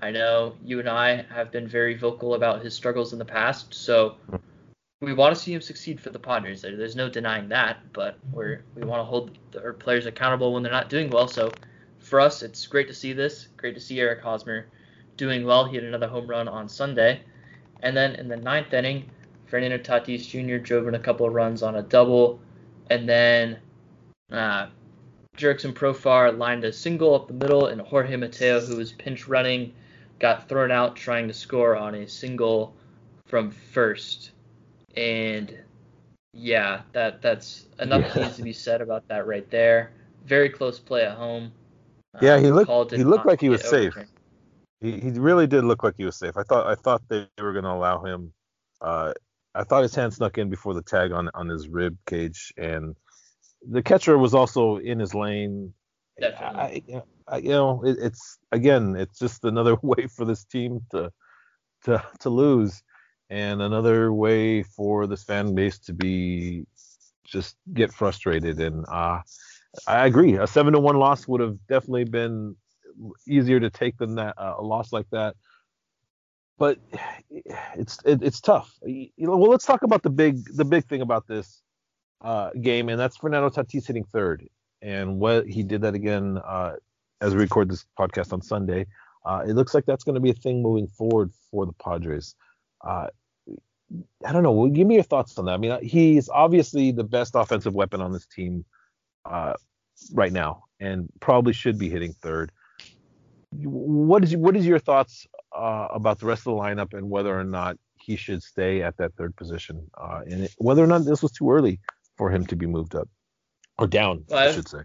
I 0.00 0.10
know 0.10 0.54
you 0.62 0.78
and 0.78 0.88
I 0.88 1.24
have 1.34 1.50
been 1.50 1.66
very 1.66 1.94
vocal 1.96 2.34
about 2.34 2.62
his 2.62 2.74
struggles 2.74 3.12
in 3.12 3.18
the 3.18 3.24
past, 3.24 3.74
so 3.74 4.16
we 5.00 5.12
want 5.12 5.34
to 5.34 5.40
see 5.40 5.52
him 5.52 5.60
succeed 5.60 6.00
for 6.00 6.10
the 6.10 6.18
Padres. 6.18 6.62
There's 6.62 6.96
no 6.96 7.08
denying 7.08 7.48
that, 7.48 7.78
but 7.92 8.16
we're 8.32 8.62
we 8.74 8.82
want 8.84 9.00
to 9.00 9.04
hold 9.04 9.38
our 9.56 9.72
players 9.72 10.06
accountable 10.06 10.52
when 10.52 10.62
they're 10.62 10.72
not 10.72 10.88
doing 10.88 11.10
well. 11.10 11.28
So 11.28 11.50
for 11.98 12.20
us, 12.20 12.42
it's 12.42 12.66
great 12.66 12.88
to 12.88 12.94
see 12.94 13.12
this. 13.12 13.48
Great 13.56 13.74
to 13.74 13.80
see 13.80 14.00
Eric 14.00 14.20
Hosmer 14.22 14.66
doing 15.16 15.44
well. 15.44 15.64
He 15.64 15.76
had 15.76 15.84
another 15.84 16.08
home 16.08 16.26
run 16.26 16.48
on 16.48 16.68
Sunday, 16.68 17.22
and 17.82 17.96
then 17.96 18.14
in 18.16 18.28
the 18.28 18.36
ninth 18.36 18.72
inning, 18.72 19.10
Fernando 19.46 19.78
Tatis 19.78 20.28
Jr. 20.28 20.58
drove 20.58 20.86
in 20.88 20.94
a 20.94 20.98
couple 20.98 21.26
of 21.26 21.32
runs 21.32 21.62
on 21.62 21.76
a 21.76 21.82
double, 21.82 22.40
and 22.90 23.08
then 23.08 23.58
uh, 24.30 24.66
Jurickson 25.38 25.72
Profar 25.72 26.36
lined 26.36 26.64
a 26.64 26.72
single 26.72 27.14
up 27.14 27.28
the 27.28 27.34
middle, 27.34 27.66
and 27.66 27.80
Jorge 27.80 28.16
Mateo, 28.16 28.60
who 28.60 28.76
was 28.76 28.92
pinch 28.92 29.28
running, 29.28 29.72
got 30.18 30.48
thrown 30.48 30.70
out 30.70 30.96
trying 30.96 31.28
to 31.28 31.34
score 31.34 31.76
on 31.76 31.94
a 31.94 32.08
single 32.08 32.74
from 33.26 33.50
first. 33.50 34.32
And 34.96 35.56
yeah, 36.32 36.82
that 36.92 37.22
that's 37.22 37.66
enough 37.78 38.14
yeah. 38.14 38.24
needs 38.24 38.36
to 38.36 38.42
be 38.42 38.52
said 38.52 38.80
about 38.80 39.06
that 39.08 39.26
right 39.26 39.48
there. 39.50 39.92
Very 40.26 40.48
close 40.48 40.78
play 40.78 41.04
at 41.04 41.16
home. 41.16 41.52
Yeah, 42.20 42.38
he 42.38 42.48
um, 42.48 42.54
looked 42.54 42.92
he 42.92 43.04
looked 43.04 43.26
like 43.26 43.40
he 43.40 43.48
was 43.48 43.66
safe. 43.66 43.94
He 44.80 44.98
he 44.98 45.10
really 45.10 45.46
did 45.46 45.64
look 45.64 45.82
like 45.82 45.94
he 45.96 46.04
was 46.04 46.16
safe. 46.16 46.36
I 46.36 46.42
thought 46.42 46.66
I 46.66 46.74
thought 46.74 47.02
they 47.08 47.26
were 47.40 47.52
going 47.52 47.64
to 47.64 47.72
allow 47.72 48.02
him. 48.04 48.32
Uh, 48.80 49.12
I 49.54 49.64
thought 49.64 49.82
his 49.82 49.94
hand 49.94 50.14
snuck 50.14 50.38
in 50.38 50.50
before 50.50 50.74
the 50.74 50.82
tag 50.82 51.12
on 51.12 51.30
on 51.34 51.48
his 51.48 51.68
rib 51.68 51.96
cage, 52.06 52.52
and 52.56 52.96
the 53.66 53.82
catcher 53.82 54.16
was 54.18 54.34
also 54.34 54.76
in 54.76 54.98
his 54.98 55.14
lane. 55.14 55.72
Definitely. 56.20 56.84
I, 56.94 57.02
I, 57.28 57.36
you 57.38 57.50
know, 57.50 57.82
it, 57.84 57.96
it's 58.00 58.38
again, 58.52 58.96
it's 58.96 59.18
just 59.18 59.44
another 59.44 59.76
way 59.82 60.06
for 60.06 60.24
this 60.24 60.44
team 60.44 60.80
to 60.90 61.10
to 61.84 62.04
to 62.20 62.30
lose, 62.30 62.82
and 63.30 63.62
another 63.62 64.12
way 64.12 64.62
for 64.62 65.06
this 65.06 65.24
fan 65.24 65.54
base 65.54 65.78
to 65.80 65.92
be 65.92 66.66
just 67.24 67.56
get 67.72 67.92
frustrated. 67.92 68.60
And 68.60 68.84
uh, 68.88 69.20
I 69.86 70.06
agree, 70.06 70.34
a 70.36 70.46
seven 70.46 70.72
to 70.72 70.80
one 70.80 70.96
loss 70.96 71.28
would 71.28 71.40
have 71.40 71.56
definitely 71.68 72.04
been 72.04 72.56
easier 73.26 73.60
to 73.60 73.70
take 73.70 73.96
than 73.98 74.16
that 74.16 74.34
uh, 74.38 74.54
a 74.58 74.62
loss 74.62 74.92
like 74.92 75.06
that. 75.10 75.36
But 76.58 76.78
it's 77.30 77.98
it, 78.04 78.22
it's 78.22 78.40
tough. 78.40 78.72
You 78.82 79.10
know, 79.18 79.36
well, 79.36 79.50
let's 79.50 79.66
talk 79.66 79.82
about 79.82 80.02
the 80.02 80.10
big 80.10 80.44
the 80.56 80.64
big 80.64 80.84
thing 80.86 81.02
about 81.02 81.26
this 81.28 81.62
uh, 82.20 82.50
game, 82.60 82.88
and 82.88 82.98
that's 82.98 83.16
Fernando 83.16 83.48
Tatis 83.50 83.86
hitting 83.86 84.04
third. 84.04 84.48
And 84.80 85.18
what 85.18 85.46
he 85.46 85.62
did 85.62 85.82
that 85.82 85.94
again 85.94 86.38
uh, 86.38 86.76
as 87.20 87.34
we 87.34 87.40
record 87.40 87.70
this 87.70 87.84
podcast 87.98 88.32
on 88.32 88.42
Sunday. 88.42 88.86
Uh, 89.24 89.42
it 89.46 89.54
looks 89.54 89.74
like 89.74 89.84
that's 89.84 90.04
going 90.04 90.14
to 90.14 90.20
be 90.20 90.30
a 90.30 90.34
thing 90.34 90.62
moving 90.62 90.86
forward 90.86 91.30
for 91.50 91.66
the 91.66 91.72
Padres. 91.72 92.34
Uh, 92.86 93.08
I 94.24 94.32
don't 94.32 94.42
know. 94.42 94.68
Give 94.68 94.86
me 94.86 94.94
your 94.94 95.04
thoughts 95.04 95.38
on 95.38 95.46
that. 95.46 95.52
I 95.52 95.56
mean, 95.56 95.78
he's 95.82 96.28
obviously 96.28 96.92
the 96.92 97.04
best 97.04 97.34
offensive 97.34 97.74
weapon 97.74 98.00
on 98.00 98.12
this 98.12 98.26
team 98.26 98.64
uh, 99.24 99.54
right 100.12 100.32
now, 100.32 100.64
and 100.78 101.08
probably 101.20 101.52
should 101.52 101.78
be 101.78 101.88
hitting 101.88 102.12
third. 102.12 102.52
What 103.50 104.24
is 104.24 104.36
what 104.36 104.56
is 104.56 104.66
your 104.66 104.78
thoughts 104.78 105.26
uh, 105.56 105.88
about 105.90 106.20
the 106.20 106.26
rest 106.26 106.40
of 106.40 106.54
the 106.54 106.60
lineup 106.60 106.92
and 106.92 107.08
whether 107.08 107.38
or 107.38 107.44
not 107.44 107.78
he 107.94 108.16
should 108.16 108.42
stay 108.42 108.82
at 108.82 108.98
that 108.98 109.14
third 109.16 109.34
position, 109.36 109.90
uh, 109.96 110.20
and 110.26 110.48
whether 110.58 110.84
or 110.84 110.86
not 110.86 111.06
this 111.06 111.22
was 111.22 111.32
too 111.32 111.50
early 111.50 111.80
for 112.18 112.30
him 112.30 112.44
to 112.46 112.56
be 112.56 112.66
moved 112.66 112.94
up 112.94 113.08
or 113.78 113.86
down, 113.86 114.24
well, 114.28 114.48
I 114.48 114.52
should 114.52 114.68
say. 114.68 114.80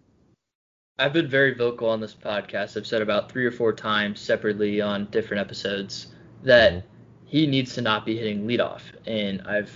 I've 0.99 1.13
been 1.13 1.27
very 1.27 1.55
vocal 1.55 1.89
on 1.89 1.99
this 1.99 2.13
podcast. 2.13 2.77
I've 2.77 2.87
said 2.87 3.01
about 3.01 3.31
three 3.31 3.45
or 3.45 3.51
four 3.51 3.73
times 3.73 4.21
separately 4.21 4.79
on 4.79 5.07
different 5.07 5.41
episodes 5.41 6.07
that 6.43 6.71
mm-hmm. 6.71 6.87
he 7.25 7.47
needs 7.47 7.73
to 7.73 7.81
not 7.81 8.05
be 8.05 8.15
hitting 8.15 8.47
leadoff, 8.47 8.83
and 9.07 9.41
I've 9.41 9.75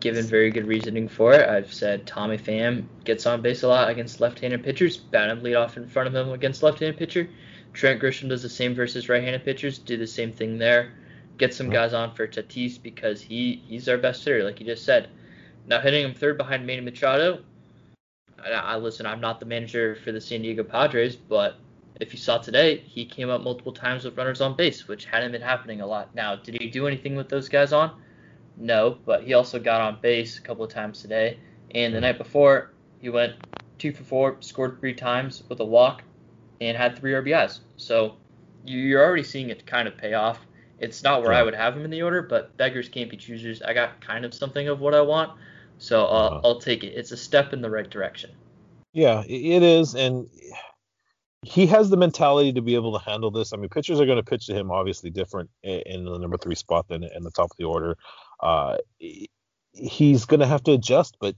given 0.00 0.24
very 0.24 0.50
good 0.50 0.66
reasoning 0.66 1.08
for 1.08 1.34
it. 1.34 1.48
I've 1.48 1.72
said 1.72 2.06
Tommy 2.06 2.38
Pham 2.38 2.86
gets 3.04 3.26
on 3.26 3.42
base 3.42 3.62
a 3.62 3.68
lot 3.68 3.90
against 3.90 4.20
left-handed 4.20 4.64
pitchers, 4.64 4.96
bat 4.96 5.30
him 5.30 5.42
leadoff 5.42 5.76
in 5.76 5.86
front 5.86 6.08
of 6.08 6.14
him 6.14 6.32
against 6.32 6.62
left-handed 6.62 6.98
pitcher. 6.98 7.28
Trent 7.74 8.00
Grisham 8.00 8.28
does 8.28 8.42
the 8.42 8.48
same 8.48 8.74
versus 8.74 9.08
right-handed 9.08 9.44
pitchers. 9.44 9.78
Do 9.78 9.96
the 9.96 10.06
same 10.06 10.32
thing 10.32 10.58
there. 10.58 10.92
Get 11.36 11.52
some 11.52 11.66
mm-hmm. 11.66 11.74
guys 11.74 11.92
on 11.92 12.14
for 12.14 12.26
Tatis 12.26 12.80
because 12.82 13.20
he 13.20 13.62
he's 13.66 13.88
our 13.88 13.98
best 13.98 14.24
hitter, 14.24 14.44
like 14.44 14.60
you 14.60 14.66
just 14.66 14.84
said. 14.84 15.08
Now 15.66 15.80
hitting 15.80 16.04
him 16.04 16.14
third 16.14 16.36
behind 16.36 16.66
Manny 16.66 16.82
Machado. 16.82 17.40
I, 18.44 18.50
I 18.50 18.76
listen. 18.76 19.06
I'm 19.06 19.20
not 19.20 19.40
the 19.40 19.46
manager 19.46 19.96
for 19.96 20.12
the 20.12 20.20
San 20.20 20.42
Diego 20.42 20.62
Padres, 20.62 21.16
but 21.16 21.56
if 22.00 22.12
you 22.12 22.18
saw 22.18 22.38
today, 22.38 22.78
he 22.78 23.04
came 23.04 23.30
up 23.30 23.42
multiple 23.42 23.72
times 23.72 24.04
with 24.04 24.16
runners 24.16 24.40
on 24.40 24.56
base, 24.56 24.88
which 24.88 25.04
hadn't 25.04 25.32
been 25.32 25.42
happening 25.42 25.80
a 25.80 25.86
lot. 25.86 26.14
Now, 26.14 26.36
did 26.36 26.60
he 26.60 26.68
do 26.68 26.86
anything 26.86 27.16
with 27.16 27.28
those 27.28 27.48
guys 27.48 27.72
on? 27.72 28.00
No, 28.56 28.98
but 29.04 29.24
he 29.24 29.34
also 29.34 29.58
got 29.58 29.80
on 29.80 29.98
base 30.00 30.38
a 30.38 30.42
couple 30.42 30.64
of 30.64 30.72
times 30.72 31.00
today. 31.00 31.38
And 31.74 31.94
the 31.94 32.00
night 32.00 32.18
before, 32.18 32.70
he 33.00 33.08
went 33.08 33.34
two 33.78 33.92
for 33.92 34.04
four, 34.04 34.36
scored 34.40 34.78
three 34.80 34.94
times 34.94 35.42
with 35.48 35.60
a 35.60 35.64
walk, 35.64 36.02
and 36.60 36.76
had 36.76 36.98
three 36.98 37.12
RBIs. 37.12 37.60
So 37.76 38.16
you're 38.64 39.04
already 39.04 39.22
seeing 39.22 39.50
it 39.50 39.66
kind 39.66 39.88
of 39.88 39.96
pay 39.96 40.14
off. 40.14 40.46
It's 40.78 41.02
not 41.02 41.22
where 41.22 41.32
I 41.32 41.42
would 41.42 41.54
have 41.54 41.76
him 41.76 41.84
in 41.84 41.90
the 41.90 42.02
order, 42.02 42.22
but 42.22 42.56
beggars 42.56 42.88
can't 42.88 43.08
be 43.08 43.16
choosers. 43.16 43.62
I 43.62 43.72
got 43.72 44.00
kind 44.00 44.24
of 44.24 44.34
something 44.34 44.68
of 44.68 44.80
what 44.80 44.94
I 44.94 45.00
want. 45.00 45.32
So 45.78 46.04
uh, 46.04 46.08
uh-huh. 46.08 46.40
I'll 46.44 46.60
take 46.60 46.84
it. 46.84 46.94
It's 46.94 47.12
a 47.12 47.16
step 47.16 47.52
in 47.52 47.60
the 47.60 47.70
right 47.70 47.88
direction. 47.88 48.30
Yeah, 48.92 49.22
it 49.26 49.62
is, 49.62 49.94
and 49.94 50.28
he 51.42 51.66
has 51.66 51.90
the 51.90 51.96
mentality 51.96 52.52
to 52.52 52.62
be 52.62 52.74
able 52.74 52.98
to 52.98 53.04
handle 53.04 53.30
this. 53.30 53.52
I 53.52 53.56
mean, 53.56 53.68
pitchers 53.68 54.00
are 54.00 54.06
going 54.06 54.16
to 54.16 54.22
pitch 54.22 54.46
to 54.46 54.54
him 54.54 54.70
obviously 54.70 55.10
different 55.10 55.50
in 55.62 56.04
the 56.04 56.18
number 56.18 56.38
three 56.38 56.54
spot 56.54 56.88
than 56.88 57.04
in 57.04 57.22
the 57.22 57.30
top 57.30 57.50
of 57.50 57.56
the 57.58 57.64
order. 57.64 57.98
Uh, 58.40 58.78
he's 59.72 60.24
going 60.24 60.40
to 60.40 60.46
have 60.46 60.62
to 60.62 60.72
adjust, 60.72 61.16
but 61.20 61.34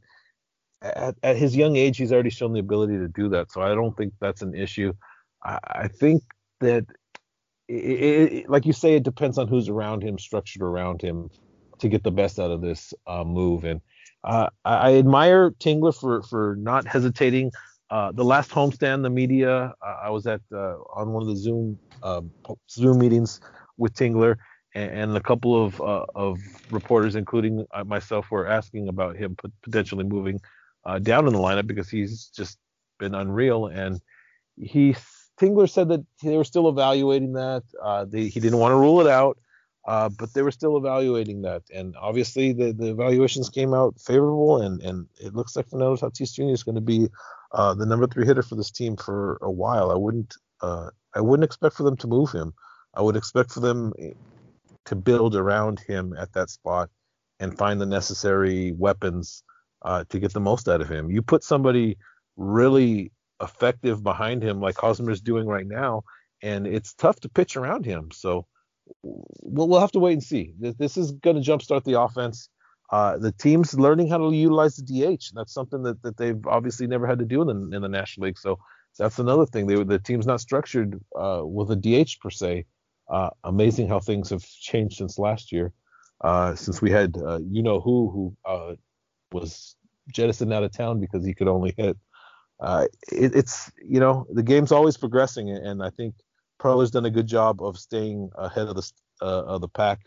at, 0.83 1.17
at 1.23 1.37
his 1.37 1.57
young 1.57 1.77
age, 1.77 1.97
he's 1.97 2.13
already 2.13 2.31
shown 2.31 2.53
the 2.53 2.61
ability 2.61 2.99
to 2.99 3.09
do 3.09 3.31
that. 3.31 3.51
So 3.51 3.63
I 3.63 3.75
don't 3.75 3.97
think 3.97 4.13
that's 4.21 4.43
an 4.43 4.55
issue. 4.55 4.93
I, 5.43 5.59
I 5.65 5.89
think 5.89 6.23
that, 6.61 6.85
it, 7.67 8.33
it, 8.33 8.51
like 8.51 8.67
you 8.67 8.75
say, 8.75 8.95
it 8.95 9.03
depends 9.03 9.39
on 9.39 9.49
who's 9.49 9.69
around 9.69 10.03
him, 10.03 10.19
structured 10.19 10.63
around 10.63 11.03
him, 11.03 11.31
to 11.79 11.89
get 11.89 12.05
the 12.05 12.13
best 12.13 12.39
out 12.39 12.51
of 12.51 12.61
this 12.61 12.95
uh, 13.07 13.25
move. 13.25 13.65
And 13.65 13.81
uh, 14.27 14.49
I, 14.65 14.75
I, 14.75 14.95
admire 14.95 15.53
Tingler 15.53 15.99
for 15.99 16.23
for 16.23 16.57
not 16.59 16.87
hesitating. 16.87 17.53
Uh, 17.89 18.11
the 18.11 18.25
last 18.25 18.51
homestand, 18.51 19.03
the 19.03 19.11
media, 19.11 19.73
uh, 19.81 19.97
I 20.03 20.11
was 20.11 20.27
at 20.27 20.41
uh, 20.53 20.75
on 20.95 21.13
one 21.13 21.23
of 21.23 21.29
the 21.29 21.37
Zoom 21.37 21.79
um, 22.03 22.33
Zoom 22.69 22.99
meetings 22.99 23.41
with 23.79 23.95
Tingler, 23.95 24.37
and, 24.75 24.91
and 24.91 25.17
a 25.17 25.21
couple 25.21 25.65
of 25.65 25.81
uh, 25.81 26.07
of 26.17 26.39
reporters, 26.73 27.15
including 27.15 27.65
myself, 27.87 28.31
were 28.33 28.49
asking 28.49 28.89
about 28.89 29.17
him 29.17 29.37
potentially 29.63 30.05
moving 30.05 30.41
down 31.03 31.27
in 31.29 31.33
the 31.33 31.39
lineup 31.39 31.69
because 31.69 31.89
he's 31.89 32.27
just 32.27 32.59
been 32.99 33.15
unreal. 33.15 33.67
And 33.67 34.01
he 34.57 34.97
Tingler 35.41 35.71
said 35.71 35.89
that 35.91 36.05
they 36.23 36.37
were 36.37 36.45
still 36.45 36.69
evaluating 36.69 37.35
that. 37.35 37.63
They, 38.11 38.27
he 38.27 38.41
didn't 38.41 38.59
want 38.59 38.73
to 38.73 38.77
rule 38.77 39.01
it 39.01 39.07
out. 39.07 39.39
Uh, 39.87 40.09
but 40.19 40.35
they 40.35 40.43
were 40.43 40.51
still 40.51 40.77
evaluating 40.77 41.43
that, 41.43 41.63
and 41.73 41.95
obviously 41.97 42.53
the, 42.53 42.73
the 42.73 42.91
evaluations 42.91 43.49
came 43.49 43.73
out 43.73 43.95
favorable, 44.01 44.61
and, 44.61 44.83
and 44.83 45.07
it 45.21 45.33
looks 45.33 45.55
like 45.55 45.69
Fernando 45.69 45.97
Tatis 45.97 46.35
Jr. 46.35 46.53
is 46.53 46.65
going 46.65 46.75
to 46.75 46.81
be 46.81 47.09
uh, 47.53 47.73
the 47.75 47.87
number 47.87 48.09
three 48.09 48.27
hitter 48.27 48.43
for 48.43 48.57
this 48.57 48.73
team 48.73 48.97
for 48.97 49.39
a 49.43 49.51
while. 49.51 49.93
I 49.93 49.95
wouldn't 49.95 50.35
uh, 50.61 50.91
I 51.15 51.21
wouldn't 51.21 51.45
expect 51.45 51.77
for 51.77 51.85
them 51.85 51.97
to 51.99 52.07
move 52.09 52.33
him. 52.33 52.53
I 52.95 53.03
would 53.03 53.17
expect 53.17 53.53
for 53.53 53.61
them 53.61 53.93
to 54.87 54.97
build 54.97 55.37
around 55.37 55.81
him 55.81 56.15
at 56.19 56.33
that 56.33 56.51
spot 56.51 56.91
and 57.39 57.57
find 57.57 57.81
the 57.81 57.87
necessary 57.87 58.73
weapons 58.73 59.43
uh, 59.83 60.05
to 60.09 60.19
get 60.19 60.33
the 60.33 60.41
most 60.41 60.69
out 60.69 60.81
of 60.81 60.89
him. 60.89 61.11
You 61.11 61.23
put 61.23 61.45
somebody 61.45 61.97
really 62.37 63.13
effective 63.43 64.03
behind 64.03 64.43
him 64.43 64.61
like 64.61 64.77
Hosmer 64.77 65.11
is 65.11 65.21
doing 65.21 65.47
right 65.47 65.67
now, 65.67 66.03
and 66.43 66.67
it's 66.67 66.95
tough 66.95 67.21
to 67.21 67.29
pitch 67.29 67.57
around 67.57 67.85
him. 67.85 68.11
So 68.13 68.47
we'll, 69.03 69.69
we'll 69.69 69.81
have 69.81 69.93
to 69.93 69.99
wait 69.99 70.15
and 70.15 70.23
see. 70.23 70.55
This, 70.59 70.75
this 70.75 70.97
is 70.97 71.13
going 71.13 71.41
to 71.41 71.51
jumpstart 71.51 71.85
the 71.85 72.01
offense. 72.01 72.49
Uh, 72.91 73.19
the 73.19 73.33
team's 73.33 73.75
learning 73.75 74.09
how 74.09 74.19
to 74.19 74.35
utilize 74.35 74.77
the 74.77 74.83
DH. 74.83 75.33
That's 75.35 75.53
something 75.53 75.83
that, 75.83 76.03
that 76.03 76.17
they've 76.17 76.47
obviously 76.47 76.87
never 76.87 77.07
had 77.07 77.19
to 77.19 77.25
do 77.25 77.43
in 77.43 77.49
the, 77.49 77.77
in 77.77 77.83
the 77.83 77.89
National 77.89 78.27
League. 78.27 78.39
So 78.39 78.59
that's 78.99 79.19
another 79.19 79.47
thing. 79.47 79.67
They, 79.67 79.83
the 79.83 79.99
team's 79.99 80.27
not 80.27 80.41
structured 80.41 81.01
uh, 81.19 81.43
with 81.45 81.71
a 81.71 81.77
DH 81.77 82.21
per 82.21 82.31
se. 82.31 82.67
Uh, 83.09 83.31
amazing 83.45 83.89
how 83.89 84.01
things 84.01 84.31
have 84.31 84.45
changed 84.45 84.97
since 84.97 85.19
last 85.19 85.53
year. 85.53 85.73
Uh, 86.23 86.55
since 86.55 86.81
we 86.81 86.91
had 86.91 87.15
uh, 87.19 87.39
you 87.47 87.63
know 87.63 87.79
who 87.79 88.11
who 88.11 88.37
uh, 88.51 88.75
was 89.33 89.77
jettisoned 90.09 90.53
out 90.53 90.63
of 90.63 90.73
town 90.73 90.99
because 90.99 91.25
he 91.25 91.35
could 91.35 91.47
only 91.47 91.75
hit. 91.77 91.97
It, 93.13 93.37
it's 93.37 93.71
you 93.85 94.01
know 94.01 94.27
the 94.33 94.43
game's 94.43 94.73
always 94.73 94.97
progressing, 94.97 95.51
and 95.51 95.83
I 95.83 95.91
think 95.91 96.15
Preller's 96.59 96.91
done 96.91 97.05
a 97.05 97.11
good 97.11 97.27
job 97.27 97.63
of 97.63 97.79
staying 97.79 98.31
ahead 98.37 98.69
of 98.69 98.77
the 98.77 98.93
uh, 99.23 99.45
of 99.45 99.61
the 99.61 99.69
pack 99.69 100.01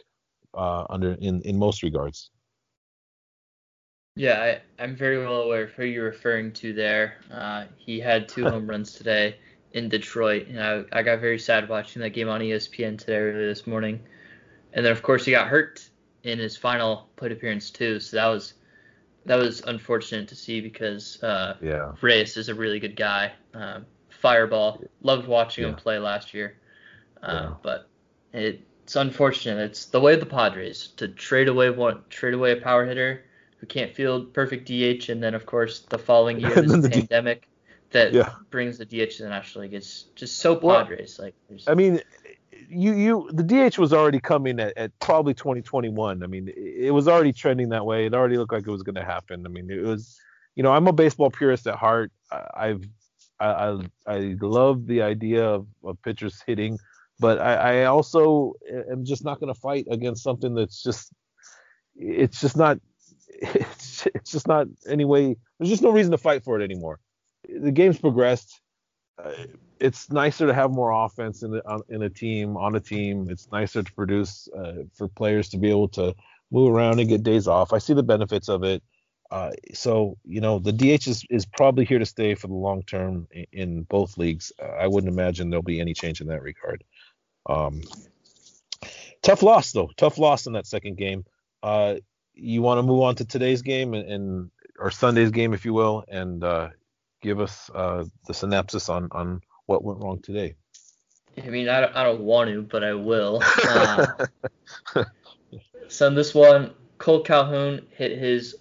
uh, 0.54 0.86
under 0.90 1.14
in 1.14 1.42
in 1.42 1.58
most 1.58 1.84
regards. 1.84 2.32
Yeah, 4.16 4.60
I, 4.78 4.84
am 4.84 4.96
very 4.96 5.18
well 5.18 5.44
aware 5.44 5.64
of 5.64 5.72
who 5.72 5.86
you're 5.86 6.06
referring 6.06 6.52
to 6.54 6.74
there. 6.74 7.16
Uh, 7.32 7.66
he 7.78 8.00
had 8.00 8.28
two 8.28 8.44
home 8.50 8.70
runs 8.70 8.94
today 8.94 9.38
in 9.74 9.88
Detroit, 9.88 10.48
and 10.48 10.60
I, 10.60 10.84
I 10.92 11.04
got 11.04 11.20
very 11.20 11.40
sad 11.40 11.70
watching 11.70 12.02
that 12.02 12.10
game 12.10 12.28
on 12.28 12.42
ESPN 12.42 12.98
today 12.98 13.18
early 13.18 13.46
this 13.46 13.66
morning. 13.66 14.02
And 14.74 14.86
then 14.86 14.92
of 14.92 15.02
course 15.02 15.26
he 15.26 15.32
got 15.32 15.48
hurt 15.48 15.88
in 16.24 16.38
his 16.38 16.58
final 16.58 17.10
plate 17.16 17.32
appearance 17.32 17.70
too, 17.70 18.00
so 18.00 18.18
that 18.18 18.28
was 18.28 18.56
that 19.26 19.38
was 19.38 19.62
unfortunate 19.62 20.28
to 20.28 20.36
see 20.36 20.60
because 20.60 21.22
uh, 21.24 21.56
yeah. 21.62 21.92
Reyes 22.02 22.36
is 22.36 22.50
a 22.50 22.56
really 22.56 22.80
good 22.80 22.96
guy. 22.96 23.32
Um, 23.54 23.86
fireball. 24.20 24.84
Loved 25.02 25.28
watching 25.28 25.64
yeah. 25.64 25.72
him 25.72 25.76
play 25.76 26.00
last 26.00 26.34
year. 26.34 26.58
Uh, 27.22 27.32
yeah. 27.32 27.54
But 27.62 27.90
it, 28.34 28.62
it's 28.84 28.96
unfortunate. 28.96 29.62
It's 29.62 29.86
the 29.86 30.00
way 30.00 30.14
of 30.14 30.20
the 30.20 30.26
Padres 30.26 30.88
to 30.98 31.08
trade 31.08 31.48
away 31.48 31.70
one, 31.70 32.02
trade 32.10 32.34
away 32.34 32.52
a 32.52 32.56
power 32.56 32.86
hitter 32.86 33.24
who 33.58 33.68
can't 33.68 33.94
field 33.96 34.34
perfect 34.34 34.68
DH, 34.68 35.10
and 35.10 35.22
then 35.22 35.36
of 35.36 35.46
course 35.46 35.82
the 35.82 36.00
following 36.00 36.40
year 36.42 36.56
there's 36.56 36.86
a 36.86 36.90
pandemic 36.90 37.42
D- 37.42 37.48
that 37.92 38.14
yeah. 38.14 38.34
brings 38.50 38.78
the 38.78 38.86
DH 38.86 39.18
to 39.18 39.24
the 39.24 39.30
National 39.30 39.64
League. 39.64 39.74
It's 39.74 40.04
just 40.16 40.38
so 40.38 40.56
Padres. 40.56 41.18
Well, 41.20 41.32
like, 41.50 41.62
I 41.68 41.76
mean, 41.76 42.02
you 42.70 42.94
you 42.94 43.30
the 43.32 43.44
DH 43.44 43.78
was 43.78 43.94
already 43.94 44.20
coming 44.20 44.60
at, 44.60 44.78
at 44.78 44.98
probably 45.00 45.34
2021. 45.34 46.24
I 46.24 46.28
mean, 46.28 46.52
it 46.56 46.94
was 46.94 47.08
already 47.08 47.34
trending 47.34 47.70
that 47.70 47.86
way. 47.86 48.06
It 48.06 48.14
already 48.14 48.38
looked 48.38 48.54
like 48.54 48.66
it 48.66 48.72
was 48.72 48.84
going 48.84 48.96
to 48.96 49.06
happen. 49.06 49.46
I 49.46 49.50
mean, 49.50 49.70
it 49.70 49.84
was, 49.84 50.20
you 50.56 50.64
know, 50.64 50.72
I'm 50.72 50.88
a 50.88 50.94
baseball 50.94 51.30
purist 51.30 51.68
at 51.68 51.76
heart. 51.76 52.12
I've 52.32 52.84
I, 53.40 53.80
I, 54.06 54.36
love 54.42 54.86
the 54.86 55.02
idea 55.02 55.46
of, 55.46 55.68
of 55.84 56.02
pitchers 56.02 56.44
hitting, 56.46 56.78
but 57.20 57.40
I, 57.40 57.82
I 57.82 57.86
also 57.86 58.54
am 58.92 59.06
just 59.06 59.24
not 59.24 59.40
going 59.40 59.54
to 59.54 59.60
fight 59.60 59.88
against 59.90 60.24
something 60.24 60.56
that's 60.56 60.84
just 60.84 61.12
it's 61.96 62.42
just 62.42 62.58
not 62.58 62.80
it's, 63.42 64.08
it's 64.14 64.32
just 64.32 64.48
not 64.48 64.68
any 64.88 65.06
way 65.06 65.36
there's 65.58 65.70
just 65.70 65.84
no 65.84 65.92
reason 65.92 66.12
to 66.12 66.18
fight 66.18 66.44
for 66.44 66.60
it 66.60 66.64
anymore. 66.64 67.00
The 67.48 67.72
game's 67.72 67.98
progressed. 67.98 68.62
Uh, 69.24 69.32
it's 69.80 70.12
nicer 70.12 70.48
to 70.48 70.54
have 70.54 70.72
more 70.72 70.92
offense 70.92 71.44
in 71.44 71.62
a, 71.66 71.80
in 71.90 72.04
a 72.04 72.10
team 72.10 72.58
on 72.58 72.76
a 72.76 72.80
team. 72.80 73.28
It's 73.30 73.50
nicer 73.52 73.84
to 73.84 73.94
produce 73.94 74.48
uh, 74.58 74.84
for 74.94 75.08
players 75.08 75.50
to 75.50 75.58
be 75.58 75.70
able 75.70 75.90
to 75.90 76.16
move 76.52 76.74
around 76.74 77.00
and 77.00 77.10
get 77.10 77.24
days 77.24 77.48
off. 77.48 77.74
I 77.74 77.78
see 77.78 77.94
the 77.94 78.04
benefits 78.04 78.50
of 78.50 78.64
it. 78.64 78.84
Uh, 79.32 79.52
so 79.74 80.18
you 80.26 80.42
know 80.42 80.60
the 80.60 80.72
DH 80.72 81.08
is, 81.08 81.24
is 81.30 81.46
probably 81.46 81.86
here 81.86 82.00
to 82.00 82.06
stay 82.06 82.34
for 82.34 82.48
the 82.48 82.54
long 82.54 82.82
term 82.84 83.28
in, 83.32 83.46
in 83.52 83.84
both 83.84 84.18
leagues. 84.18 84.52
Uh, 84.62 84.66
I 84.66 84.88
wouldn't 84.88 85.14
imagine 85.14 85.50
there'll 85.50 85.62
be 85.64 85.80
any 85.80 85.94
change 85.94 86.20
in 86.20 86.28
that 86.28 86.42
regard. 86.42 86.84
Um, 87.46 87.82
tough 89.22 89.44
loss 89.44 89.72
though, 89.72 89.92
tough 89.98 90.18
loss 90.18 90.48
in 90.48 90.54
that 90.54 90.66
second 90.66 90.98
game. 90.98 91.26
Uh, 91.62 91.96
you 92.34 92.62
want 92.62 92.80
to 92.80 92.84
move 92.84 93.02
on 93.02 93.16
to 93.16 93.26
today's 93.26 93.62
game 93.62 93.94
and, 93.94 94.10
and 94.10 94.52
or 94.80 94.90
Sunday's 94.90 95.32
game, 95.32 95.54
if 95.54 95.66
you 95.66 95.74
will, 95.74 96.06
and 96.08 96.44
uh, 96.44 96.70
give 97.22 97.40
us 97.40 97.70
uh, 97.76 98.06
the 98.26 98.34
synopsis 98.34 98.90
on 98.90 99.10
on 99.12 99.42
what 99.68 99.84
went 99.84 100.00
wrong 100.00 100.20
today. 100.22 100.56
I 101.38 101.50
mean, 101.50 101.70
I 101.70 101.82
don't, 101.82 101.96
I 101.96 102.04
don't 102.04 102.22
want 102.22 102.50
to, 102.50 102.64
but 102.64 102.84
I 102.84 102.94
will. 102.94 103.42
so 105.88 106.08
in 106.08 106.16
this 106.16 106.34
one, 106.34 106.72
Cole 106.98 107.22
Calhoun 107.22 107.86
hit 107.96 108.18
his 108.18 108.56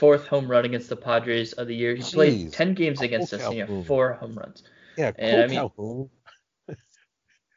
fourth 0.00 0.26
home 0.26 0.50
run 0.50 0.64
against 0.64 0.88
the 0.88 0.96
Padres 0.96 1.52
of 1.52 1.68
the 1.68 1.76
year. 1.76 1.94
He 1.94 2.02
Jeez. 2.02 2.14
played 2.14 2.52
10 2.52 2.74
games 2.74 3.02
against 3.02 3.34
us 3.34 3.44
and 3.44 3.52
he 3.52 3.58
had 3.60 3.86
four 3.86 4.14
home 4.14 4.34
runs. 4.34 4.62
Yeah, 4.96 5.12
and 5.16 5.30
Cole 5.30 5.42
I 5.42 5.46
mean, 5.46 5.58
Calhoun. 5.58 6.10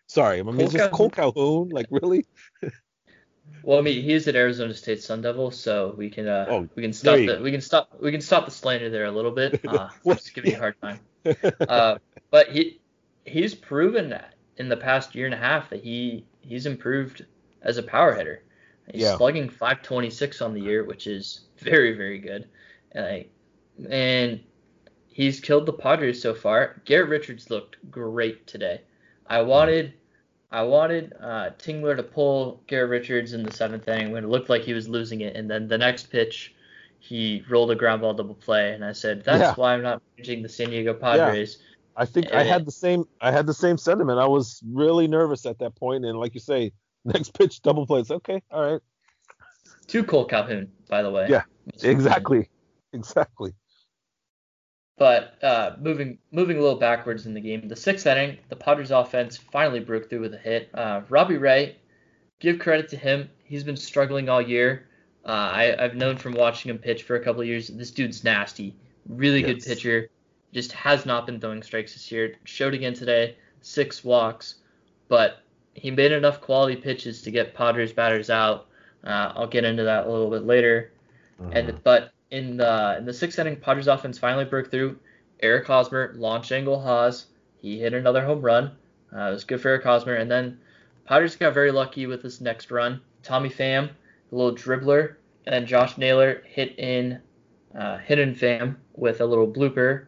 Sorry, 0.07 0.39
I 0.39 0.43
mean, 0.43 0.57
Cole 0.57 0.67
just 0.67 0.91
Cole 0.91 1.09
Calhoun. 1.09 1.69
Like, 1.69 1.87
really? 1.89 2.25
well, 3.63 3.79
I 3.79 3.81
mean, 3.81 4.03
he's 4.03 4.27
an 4.27 4.35
Arizona 4.35 4.73
State 4.73 5.01
Sun 5.01 5.21
Devil, 5.21 5.51
so 5.51 5.95
we 5.97 6.09
can 6.09 6.27
uh, 6.27 6.45
oh, 6.49 6.69
we 6.75 6.83
can 6.83 6.93
stop 6.93 7.15
the 7.15 7.39
we 7.41 7.51
can 7.51 7.61
stop 7.61 7.89
we 7.99 8.11
can 8.11 8.21
stop 8.21 8.45
the 8.45 8.51
slander 8.51 8.89
there 8.89 9.05
a 9.05 9.11
little 9.11 9.31
bit. 9.31 9.61
Uh, 9.67 9.89
just 10.05 10.35
give 10.35 10.45
you 10.45 10.55
a 10.55 10.59
hard 10.59 10.75
time. 10.81 10.99
Uh, 11.69 11.97
but 12.31 12.49
he 12.49 12.81
he's 13.25 13.55
proven 13.55 14.09
that 14.09 14.33
in 14.57 14.67
the 14.67 14.75
past 14.75 15.15
year 15.15 15.25
and 15.25 15.33
a 15.33 15.37
half 15.37 15.69
that 15.69 15.81
he 15.81 16.25
he's 16.41 16.65
improved 16.65 17.25
as 17.61 17.77
a 17.77 17.83
power 17.83 18.13
hitter. 18.13 18.43
He's 18.91 19.03
yeah. 19.03 19.17
slugging 19.17 19.49
526 19.49 20.41
on 20.41 20.53
the 20.53 20.61
year, 20.61 20.83
which 20.83 21.07
is 21.07 21.41
very, 21.57 21.93
very 21.93 22.19
good. 22.19 22.47
And, 22.91 23.25
and 23.89 24.39
he's 25.07 25.39
killed 25.39 25.65
the 25.65 25.73
Padres 25.73 26.21
so 26.21 26.33
far. 26.33 26.81
Garrett 26.85 27.09
Richards 27.09 27.49
looked 27.49 27.77
great 27.89 28.45
today. 28.47 28.81
I 29.27 29.41
wanted 29.41 29.93
I 30.51 30.61
wanted 30.61 31.13
uh, 31.19 31.49
Tingler 31.57 31.95
to 31.97 32.03
pull 32.03 32.61
Garrett 32.67 32.91
Richards 32.91 33.33
in 33.33 33.41
the 33.41 33.51
seventh 33.51 33.87
inning 33.87 34.11
when 34.11 34.23
it 34.23 34.29
looked 34.29 34.49
like 34.49 34.61
he 34.61 34.73
was 34.73 34.87
losing 34.87 35.21
it, 35.21 35.35
and 35.35 35.49
then 35.49 35.67
the 35.67 35.77
next 35.77 36.11
pitch 36.11 36.53
he 36.99 37.43
rolled 37.49 37.71
a 37.71 37.75
ground 37.75 38.01
ball 38.01 38.13
double 38.13 38.35
play, 38.35 38.73
and 38.73 38.85
I 38.85 38.91
said 38.91 39.23
that's 39.23 39.41
yeah. 39.41 39.53
why 39.55 39.73
I'm 39.73 39.81
not 39.81 40.01
managing 40.15 40.43
the 40.43 40.49
San 40.49 40.69
Diego 40.69 40.93
Padres. 40.93 41.57
Yeah. 41.59 41.69
I 41.95 42.05
think 42.05 42.27
and 42.27 42.37
I 42.37 42.43
had 42.43 42.65
the 42.65 42.71
same 42.71 43.05
I 43.19 43.31
had 43.31 43.45
the 43.45 43.53
same 43.53 43.77
sentiment. 43.77 44.19
I 44.19 44.27
was 44.27 44.61
really 44.67 45.07
nervous 45.07 45.45
at 45.45 45.59
that 45.59 45.75
point, 45.75 46.05
and 46.05 46.19
like 46.19 46.33
you 46.33 46.39
say, 46.39 46.71
next 47.13 47.33
pitch 47.33 47.61
double 47.61 47.85
play. 47.85 48.01
It's 48.01 48.11
okay, 48.11 48.41
all 48.51 48.71
right. 48.71 48.81
To 49.87 50.03
Cole 50.03 50.25
Calhoun, 50.25 50.71
by 50.89 51.01
the 51.01 51.11
way. 51.11 51.27
Yeah, 51.29 51.43
exactly, 51.83 52.49
exactly. 52.93 53.53
But 54.97 55.43
uh, 55.43 55.75
moving 55.79 56.19
moving 56.31 56.57
a 56.57 56.61
little 56.61 56.77
backwards 56.77 57.25
in 57.25 57.33
the 57.33 57.41
game, 57.41 57.67
the 57.67 57.75
sixth 57.75 58.05
inning, 58.05 58.37
the 58.49 58.55
Padres 58.55 58.91
offense 58.91 59.37
finally 59.37 59.79
broke 59.79 60.09
through 60.09 60.21
with 60.21 60.33
a 60.33 60.37
hit. 60.37 60.69
Uh, 60.73 61.01
Robbie 61.09 61.37
Ray, 61.37 61.77
give 62.39 62.59
credit 62.59 62.89
to 62.89 62.97
him. 62.97 63.29
He's 63.43 63.63
been 63.63 63.77
struggling 63.77 64.29
all 64.29 64.41
year. 64.41 64.87
Uh, 65.25 65.49
I, 65.53 65.75
have 65.79 65.95
known 65.95 66.17
from 66.17 66.33
watching 66.33 66.69
him 66.69 66.77
pitch 66.77 67.03
for 67.03 67.15
a 67.15 67.23
couple 67.23 67.41
of 67.41 67.47
years. 67.47 67.69
This 67.69 67.91
dude's 67.91 68.23
nasty. 68.23 68.75
Really 69.07 69.41
yes. 69.41 69.47
good 69.47 69.63
pitcher. 69.63 70.09
Just 70.53 70.73
has 70.73 71.05
not 71.05 71.25
been 71.25 71.39
throwing 71.39 71.63
strikes 71.63 71.93
this 71.93 72.11
year. 72.11 72.35
Showed 72.43 72.73
again 72.73 72.93
today. 72.93 73.37
Six 73.61 74.03
walks, 74.03 74.55
but 75.07 75.42
he 75.73 75.91
made 75.91 76.11
enough 76.11 76.41
quality 76.41 76.75
pitches 76.75 77.21
to 77.23 77.31
get 77.31 77.53
Padres 77.53 77.93
batters 77.93 78.29
out. 78.29 78.67
Uh, 79.03 79.33
I'll 79.35 79.47
get 79.47 79.63
into 79.63 79.83
that 79.83 80.05
a 80.05 80.11
little 80.11 80.29
bit 80.29 80.45
later. 80.45 80.91
Mm-hmm. 81.41 81.53
And 81.53 81.83
but 81.83 82.13
in 82.31 82.57
the 82.57 82.95
in 82.97 83.05
the 83.05 83.13
sixth 83.13 83.39
inning, 83.39 83.57
Padres 83.57 83.87
offense 83.87 84.17
finally 84.17 84.45
broke 84.45 84.71
through. 84.71 84.97
Eric 85.41 85.67
Hosmer 85.67 86.13
launch 86.15 86.51
angle 86.51 86.79
Haas. 86.81 87.25
He 87.57 87.79
hit 87.79 87.93
another 87.93 88.23
home 88.23 88.41
run. 88.41 88.71
Uh, 89.15 89.29
it 89.29 89.31
was 89.31 89.43
good 89.43 89.61
for 89.61 89.69
Eric 89.69 89.83
Hosmer. 89.83 90.15
And 90.15 90.31
then 90.31 90.57
Padres 91.05 91.35
got 91.35 91.53
very 91.53 91.71
lucky 91.71 92.07
with 92.07 92.21
this 92.23 92.39
next 92.39 92.71
run. 92.71 93.01
Tommy 93.23 93.49
Pham, 93.49 93.89
a 94.31 94.35
little 94.35 94.55
dribbler, 94.55 95.15
and 95.45 95.53
then 95.53 95.65
Josh 95.65 95.97
Naylor 95.97 96.43
hit 96.45 96.77
in 96.79 97.19
uh, 97.77 97.97
hidden 97.97 98.35
Pham 98.35 98.77
with 98.95 99.21
a 99.21 99.25
little 99.25 99.47
blooper. 99.47 100.05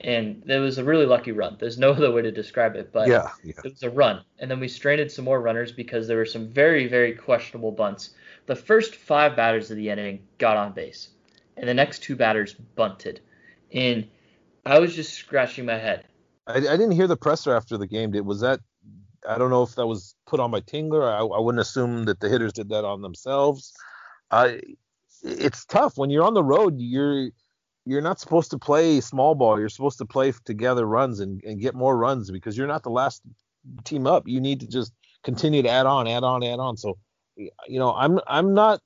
And 0.00 0.48
it 0.48 0.58
was 0.58 0.78
a 0.78 0.84
really 0.84 1.06
lucky 1.06 1.32
run. 1.32 1.56
There's 1.58 1.78
no 1.78 1.90
other 1.92 2.12
way 2.12 2.22
to 2.22 2.30
describe 2.30 2.76
it, 2.76 2.92
but 2.92 3.08
yeah, 3.08 3.30
yeah. 3.42 3.54
it 3.64 3.72
was 3.72 3.82
a 3.82 3.90
run. 3.90 4.24
And 4.38 4.50
then 4.50 4.60
we 4.60 4.68
stranded 4.68 5.10
some 5.10 5.24
more 5.24 5.40
runners 5.40 5.72
because 5.72 6.06
there 6.06 6.16
were 6.16 6.26
some 6.26 6.48
very, 6.48 6.86
very 6.86 7.12
questionable 7.12 7.72
bunts. 7.72 8.10
The 8.46 8.56
first 8.56 8.94
five 8.94 9.36
batters 9.36 9.70
of 9.70 9.76
the 9.76 9.90
inning 9.90 10.20
got 10.38 10.56
on 10.56 10.72
base, 10.72 11.08
and 11.56 11.68
the 11.68 11.74
next 11.74 12.02
two 12.02 12.16
batters 12.16 12.54
bunted. 12.54 13.20
And 13.72 14.08
I 14.64 14.78
was 14.78 14.94
just 14.94 15.14
scratching 15.14 15.66
my 15.66 15.78
head. 15.78 16.04
I, 16.46 16.56
I 16.56 16.60
didn't 16.60 16.92
hear 16.92 17.06
the 17.06 17.16
presser 17.16 17.54
after 17.54 17.76
the 17.76 17.86
game. 17.86 18.12
Did 18.12 18.24
was 18.24 18.40
that? 18.40 18.60
I 19.28 19.36
don't 19.36 19.50
know 19.50 19.62
if 19.62 19.74
that 19.74 19.86
was 19.86 20.14
put 20.26 20.40
on 20.40 20.50
by 20.50 20.60
Tingler. 20.60 21.02
I, 21.02 21.18
I 21.18 21.40
wouldn't 21.40 21.60
assume 21.60 22.04
that 22.04 22.20
the 22.20 22.28
hitters 22.28 22.52
did 22.52 22.68
that 22.70 22.84
on 22.84 23.02
themselves. 23.02 23.74
I, 24.30 24.60
it's 25.22 25.64
tough 25.64 25.98
when 25.98 26.10
you're 26.10 26.24
on 26.24 26.34
the 26.34 26.44
road. 26.44 26.76
You're 26.78 27.30
you're 27.84 28.02
not 28.02 28.20
supposed 28.20 28.50
to 28.50 28.58
play 28.58 29.00
small 29.00 29.34
ball. 29.34 29.58
You're 29.58 29.68
supposed 29.68 29.98
to 29.98 30.04
play 30.04 30.32
together 30.44 30.86
runs 30.86 31.20
and, 31.20 31.42
and 31.44 31.60
get 31.60 31.74
more 31.74 31.96
runs 31.96 32.30
because 32.30 32.56
you're 32.56 32.66
not 32.66 32.82
the 32.82 32.90
last 32.90 33.22
team 33.84 34.06
up. 34.06 34.28
You 34.28 34.40
need 34.40 34.60
to 34.60 34.66
just 34.66 34.92
continue 35.24 35.62
to 35.62 35.68
add 35.68 35.86
on, 35.86 36.06
add 36.06 36.24
on, 36.24 36.42
add 36.42 36.58
on. 36.58 36.76
So, 36.76 36.98
you 37.36 37.78
know, 37.78 37.94
I'm 37.94 38.20
I'm 38.26 38.54
not 38.54 38.80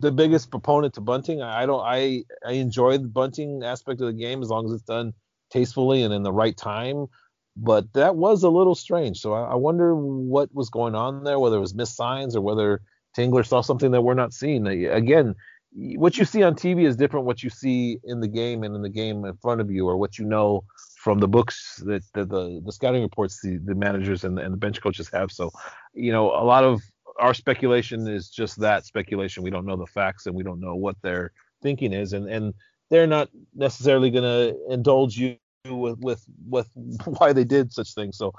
the 0.00 0.12
biggest 0.12 0.50
proponent 0.50 0.94
to 0.94 1.00
bunting. 1.00 1.42
I 1.42 1.66
don't 1.66 1.82
I 1.84 2.24
I 2.44 2.52
enjoy 2.52 2.98
the 2.98 3.08
bunting 3.08 3.62
aspect 3.62 4.00
of 4.00 4.08
the 4.08 4.12
game 4.12 4.42
as 4.42 4.48
long 4.48 4.66
as 4.66 4.72
it's 4.72 4.82
done 4.82 5.12
tastefully 5.50 6.02
and 6.02 6.12
in 6.12 6.22
the 6.22 6.32
right 6.32 6.56
time. 6.56 7.06
But 7.56 7.92
that 7.92 8.16
was 8.16 8.42
a 8.42 8.48
little 8.48 8.74
strange. 8.74 9.20
So 9.20 9.34
I, 9.34 9.52
I 9.52 9.54
wonder 9.54 9.94
what 9.94 10.52
was 10.54 10.70
going 10.70 10.94
on 10.94 11.24
there, 11.24 11.38
whether 11.38 11.58
it 11.58 11.60
was 11.60 11.74
missed 11.74 11.96
signs 11.96 12.34
or 12.34 12.40
whether 12.40 12.80
Tingler 13.16 13.46
saw 13.46 13.60
something 13.60 13.90
that 13.90 14.02
we're 14.02 14.14
not 14.14 14.32
seeing. 14.32 14.66
Again, 14.66 15.34
what 15.74 16.18
you 16.18 16.24
see 16.24 16.42
on 16.42 16.54
TV 16.54 16.86
is 16.86 16.96
different 16.96 17.24
what 17.24 17.42
you 17.42 17.50
see 17.50 17.98
in 18.04 18.20
the 18.20 18.28
game 18.28 18.62
and 18.62 18.74
in 18.76 18.82
the 18.82 18.90
game 18.90 19.24
in 19.24 19.34
front 19.36 19.60
of 19.60 19.70
you, 19.70 19.86
or 19.86 19.96
what 19.96 20.18
you 20.18 20.24
know 20.24 20.64
from 20.96 21.18
the 21.18 21.28
books 21.28 21.82
that, 21.86 22.02
that 22.14 22.28
the 22.28 22.60
the 22.64 22.72
scouting 22.72 23.02
reports 23.02 23.40
the, 23.42 23.58
the 23.64 23.74
managers 23.74 24.24
and 24.24 24.36
the, 24.36 24.42
and 24.42 24.52
the 24.52 24.58
bench 24.58 24.82
coaches 24.82 25.08
have. 25.12 25.32
So, 25.32 25.50
you 25.94 26.12
know, 26.12 26.30
a 26.30 26.44
lot 26.44 26.64
of 26.64 26.82
our 27.18 27.34
speculation 27.34 28.06
is 28.06 28.28
just 28.28 28.60
that 28.60 28.84
speculation. 28.84 29.42
We 29.42 29.50
don't 29.50 29.66
know 29.66 29.76
the 29.76 29.86
facts 29.86 30.26
and 30.26 30.34
we 30.34 30.42
don't 30.42 30.60
know 30.60 30.74
what 30.74 30.96
their 31.02 31.32
thinking 31.62 31.92
is, 31.92 32.12
and 32.12 32.28
and 32.28 32.54
they're 32.90 33.06
not 33.06 33.30
necessarily 33.54 34.10
going 34.10 34.24
to 34.24 34.72
indulge 34.72 35.16
you 35.16 35.36
with 35.66 35.98
with 36.00 36.24
with 36.48 36.68
why 37.18 37.32
they 37.32 37.44
did 37.44 37.72
such 37.72 37.94
things. 37.94 38.18
So 38.18 38.32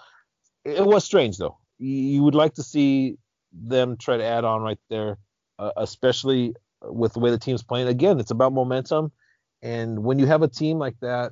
it 0.65 0.86
was 0.86 1.04
strange 1.04 1.38
though. 1.38 1.58
You 1.80 2.24
would 2.24 2.36
like 2.36 2.54
to 2.56 2.63
see 2.63 3.17
them 3.52 3.98
try 3.98 4.17
to 4.17 4.24
add 4.24 4.46
on 4.46 4.62
right 4.62 4.80
there, 4.89 5.17
uh, 5.60 5.72
especially 5.78 6.56
with 6.84 7.13
the 7.13 7.19
way 7.19 7.32
the 7.32 7.38
team's 7.38 7.63
playing. 7.63 7.88
Again, 7.88 8.19
it's 8.19 8.32
about 8.32 8.54
momentum, 8.54 9.12
and 9.62 10.04
when 10.04 10.19
you 10.19 10.26
have 10.26 10.41
a 10.41 10.48
team 10.48 10.78
like 10.78 10.96
that, 11.02 11.32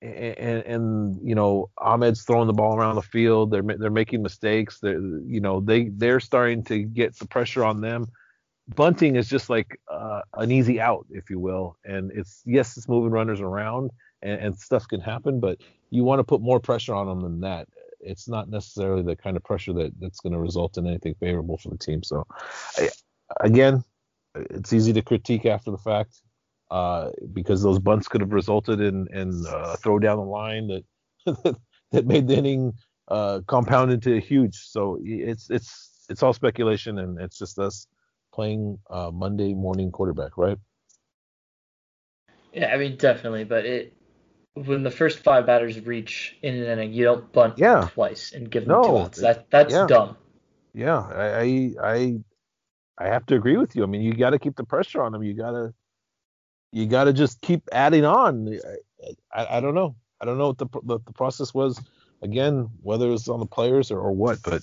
and, 0.00 0.62
and, 0.64 1.18
you 1.28 1.34
know 1.34 1.70
Ahmed's 1.78 2.22
throwing 2.22 2.46
the 2.46 2.52
ball 2.52 2.76
around 2.76 2.94
the 2.94 3.02
field, 3.02 3.50
they're 3.50 3.62
they're 3.62 3.90
making 3.90 4.22
mistakes. 4.22 4.78
They're 4.80 5.00
you 5.00 5.40
know 5.40 5.60
they 5.60 5.88
they're 5.88 6.20
starting 6.20 6.62
to 6.64 6.78
get 6.82 7.18
the 7.18 7.26
pressure 7.26 7.64
on 7.64 7.80
them. 7.80 8.06
Bunting 8.74 9.16
is 9.16 9.28
just 9.28 9.48
like 9.48 9.80
uh, 9.90 10.20
an 10.34 10.52
easy 10.52 10.80
out, 10.80 11.06
if 11.10 11.30
you 11.30 11.40
will, 11.40 11.76
and 11.84 12.12
it's 12.12 12.42
yes, 12.44 12.76
it's 12.76 12.88
moving 12.88 13.10
runners 13.10 13.40
around, 13.40 13.90
and, 14.22 14.40
and 14.40 14.58
stuff 14.58 14.86
can 14.86 15.00
happen, 15.00 15.40
but 15.40 15.58
you 15.90 16.04
want 16.04 16.20
to 16.20 16.24
put 16.24 16.40
more 16.40 16.60
pressure 16.60 16.94
on 16.94 17.06
them 17.06 17.20
than 17.20 17.40
that. 17.40 17.68
It's 18.00 18.28
not 18.28 18.48
necessarily 18.48 19.02
the 19.02 19.16
kind 19.16 19.36
of 19.36 19.42
pressure 19.42 19.72
that 19.74 19.92
that's 20.00 20.20
going 20.20 20.32
to 20.32 20.38
result 20.38 20.78
in 20.78 20.86
anything 20.86 21.14
favorable 21.18 21.58
for 21.58 21.70
the 21.70 21.78
team. 21.78 22.02
So, 22.02 22.26
I, 22.76 22.88
again, 23.40 23.82
it's 24.50 24.72
easy 24.72 24.92
to 24.92 25.02
critique 25.02 25.46
after 25.46 25.70
the 25.70 25.78
fact 25.78 26.20
uh, 26.70 27.10
because 27.32 27.62
those 27.62 27.78
bunts 27.78 28.08
could 28.08 28.20
have 28.20 28.32
resulted 28.32 28.80
in 28.80 29.08
in 29.12 29.44
uh, 29.48 29.76
throw 29.76 29.98
down 29.98 30.18
the 30.18 30.24
line 30.24 30.68
that 30.68 31.56
that 31.92 32.06
made 32.06 32.28
the 32.28 32.36
inning 32.36 32.74
uh, 33.08 33.40
compound 33.46 33.90
into 33.90 34.18
huge. 34.18 34.56
So 34.56 34.98
it's 35.02 35.50
it's 35.50 36.06
it's 36.08 36.22
all 36.22 36.32
speculation 36.32 36.98
and 36.98 37.20
it's 37.20 37.38
just 37.38 37.58
us 37.58 37.86
playing 38.32 38.78
uh, 38.90 39.10
Monday 39.12 39.54
morning 39.54 39.90
quarterback, 39.90 40.36
right? 40.36 40.58
Yeah, 42.52 42.72
I 42.72 42.78
mean 42.78 42.96
definitely, 42.96 43.44
but 43.44 43.64
it 43.64 43.94
when 44.54 44.82
the 44.82 44.90
first 44.90 45.20
five 45.20 45.46
batters 45.46 45.80
reach 45.80 46.36
in 46.42 46.54
an 46.54 46.64
inning, 46.64 46.92
you 46.92 47.04
don't 47.04 47.32
bunt 47.32 47.58
yeah. 47.58 47.88
twice 47.92 48.32
and 48.32 48.50
give 48.50 48.64
them 48.64 48.82
no, 48.82 48.82
two 48.82 48.98
outs. 48.98 49.20
That 49.20 49.50
that's 49.50 49.72
yeah. 49.72 49.86
dumb. 49.86 50.16
Yeah, 50.74 50.98
I 50.98 51.72
I 51.82 52.18
I 52.98 53.06
have 53.06 53.26
to 53.26 53.36
agree 53.36 53.56
with 53.56 53.76
you. 53.76 53.82
I 53.82 53.86
mean, 53.86 54.02
you 54.02 54.14
got 54.14 54.30
to 54.30 54.38
keep 54.38 54.56
the 54.56 54.64
pressure 54.64 55.02
on 55.02 55.12
them. 55.12 55.22
You 55.22 55.34
gotta 55.34 55.72
you 56.72 56.86
gotta 56.86 57.12
just 57.12 57.40
keep 57.40 57.68
adding 57.72 58.04
on. 58.04 58.58
I, 59.32 59.42
I, 59.42 59.58
I 59.58 59.60
don't 59.60 59.74
know. 59.74 59.96
I 60.20 60.24
don't 60.24 60.38
know 60.38 60.48
what 60.48 60.58
the, 60.58 60.66
the, 60.82 60.98
the 61.06 61.12
process 61.12 61.54
was. 61.54 61.80
Again, 62.22 62.68
whether 62.82 63.06
it 63.06 63.10
was 63.10 63.28
on 63.28 63.38
the 63.38 63.46
players 63.46 63.92
or, 63.92 64.00
or 64.00 64.10
what, 64.10 64.42
but 64.42 64.62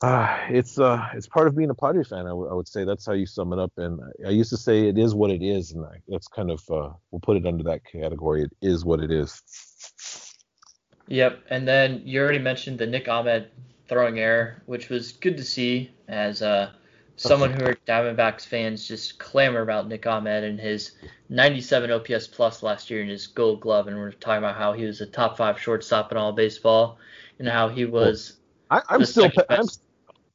uh, 0.00 0.38
it's 0.48 0.78
uh 0.78 1.06
it's 1.12 1.26
part 1.26 1.46
of 1.46 1.54
being 1.54 1.68
a 1.68 1.74
Padre 1.74 2.02
fan. 2.02 2.20
I, 2.20 2.30
w- 2.30 2.48
I 2.50 2.54
would 2.54 2.66
say 2.66 2.84
that's 2.84 3.04
how 3.04 3.12
you 3.12 3.26
sum 3.26 3.52
it 3.52 3.58
up. 3.58 3.72
And 3.76 4.00
I 4.26 4.30
used 4.30 4.48
to 4.50 4.56
say 4.56 4.88
it 4.88 4.96
is 4.96 5.14
what 5.14 5.30
it 5.30 5.42
is, 5.42 5.72
and 5.72 5.84
I, 5.84 6.00
that's 6.08 6.28
kind 6.28 6.50
of 6.50 6.62
uh, 6.70 6.90
we'll 7.10 7.20
put 7.20 7.36
it 7.36 7.44
under 7.44 7.62
that 7.64 7.84
category. 7.84 8.44
It 8.44 8.52
is 8.62 8.84
what 8.84 9.00
it 9.00 9.10
is. 9.10 9.42
Yep. 11.08 11.40
And 11.50 11.68
then 11.68 12.02
you 12.04 12.20
already 12.20 12.38
mentioned 12.38 12.78
the 12.78 12.86
Nick 12.86 13.08
Ahmed 13.08 13.50
throwing 13.88 14.18
error, 14.18 14.62
which 14.64 14.88
was 14.88 15.12
good 15.12 15.36
to 15.36 15.44
see 15.44 15.90
as 16.08 16.40
uh 16.40 16.70
someone 17.16 17.52
who 17.52 17.64
are 17.64 17.76
Diamondbacks 17.86 18.46
fans 18.46 18.86
just 18.86 19.18
clamor 19.18 19.62
about 19.62 19.88
Nick 19.88 20.06
Ahmed 20.06 20.44
and 20.44 20.58
his 20.58 20.92
97 21.28 21.90
OPS 21.90 22.26
plus 22.26 22.62
last 22.62 22.90
year 22.90 23.00
and 23.02 23.10
his 23.10 23.26
Gold 23.26 23.60
Glove, 23.60 23.88
and 23.88 23.96
we're 23.96 24.12
talking 24.12 24.38
about 24.38 24.56
how 24.56 24.72
he 24.72 24.84
was 24.84 25.00
a 25.00 25.06
top 25.06 25.36
five 25.36 25.60
shortstop 25.60 26.10
in 26.12 26.18
all 26.18 26.32
baseball, 26.32 26.98
and 27.38 27.48
how 27.48 27.68
he 27.68 27.84
was. 27.84 28.38
Well, 28.70 28.82
I, 28.88 28.94
am 28.94 29.04
still 29.04 29.30
I'm, 29.48 29.66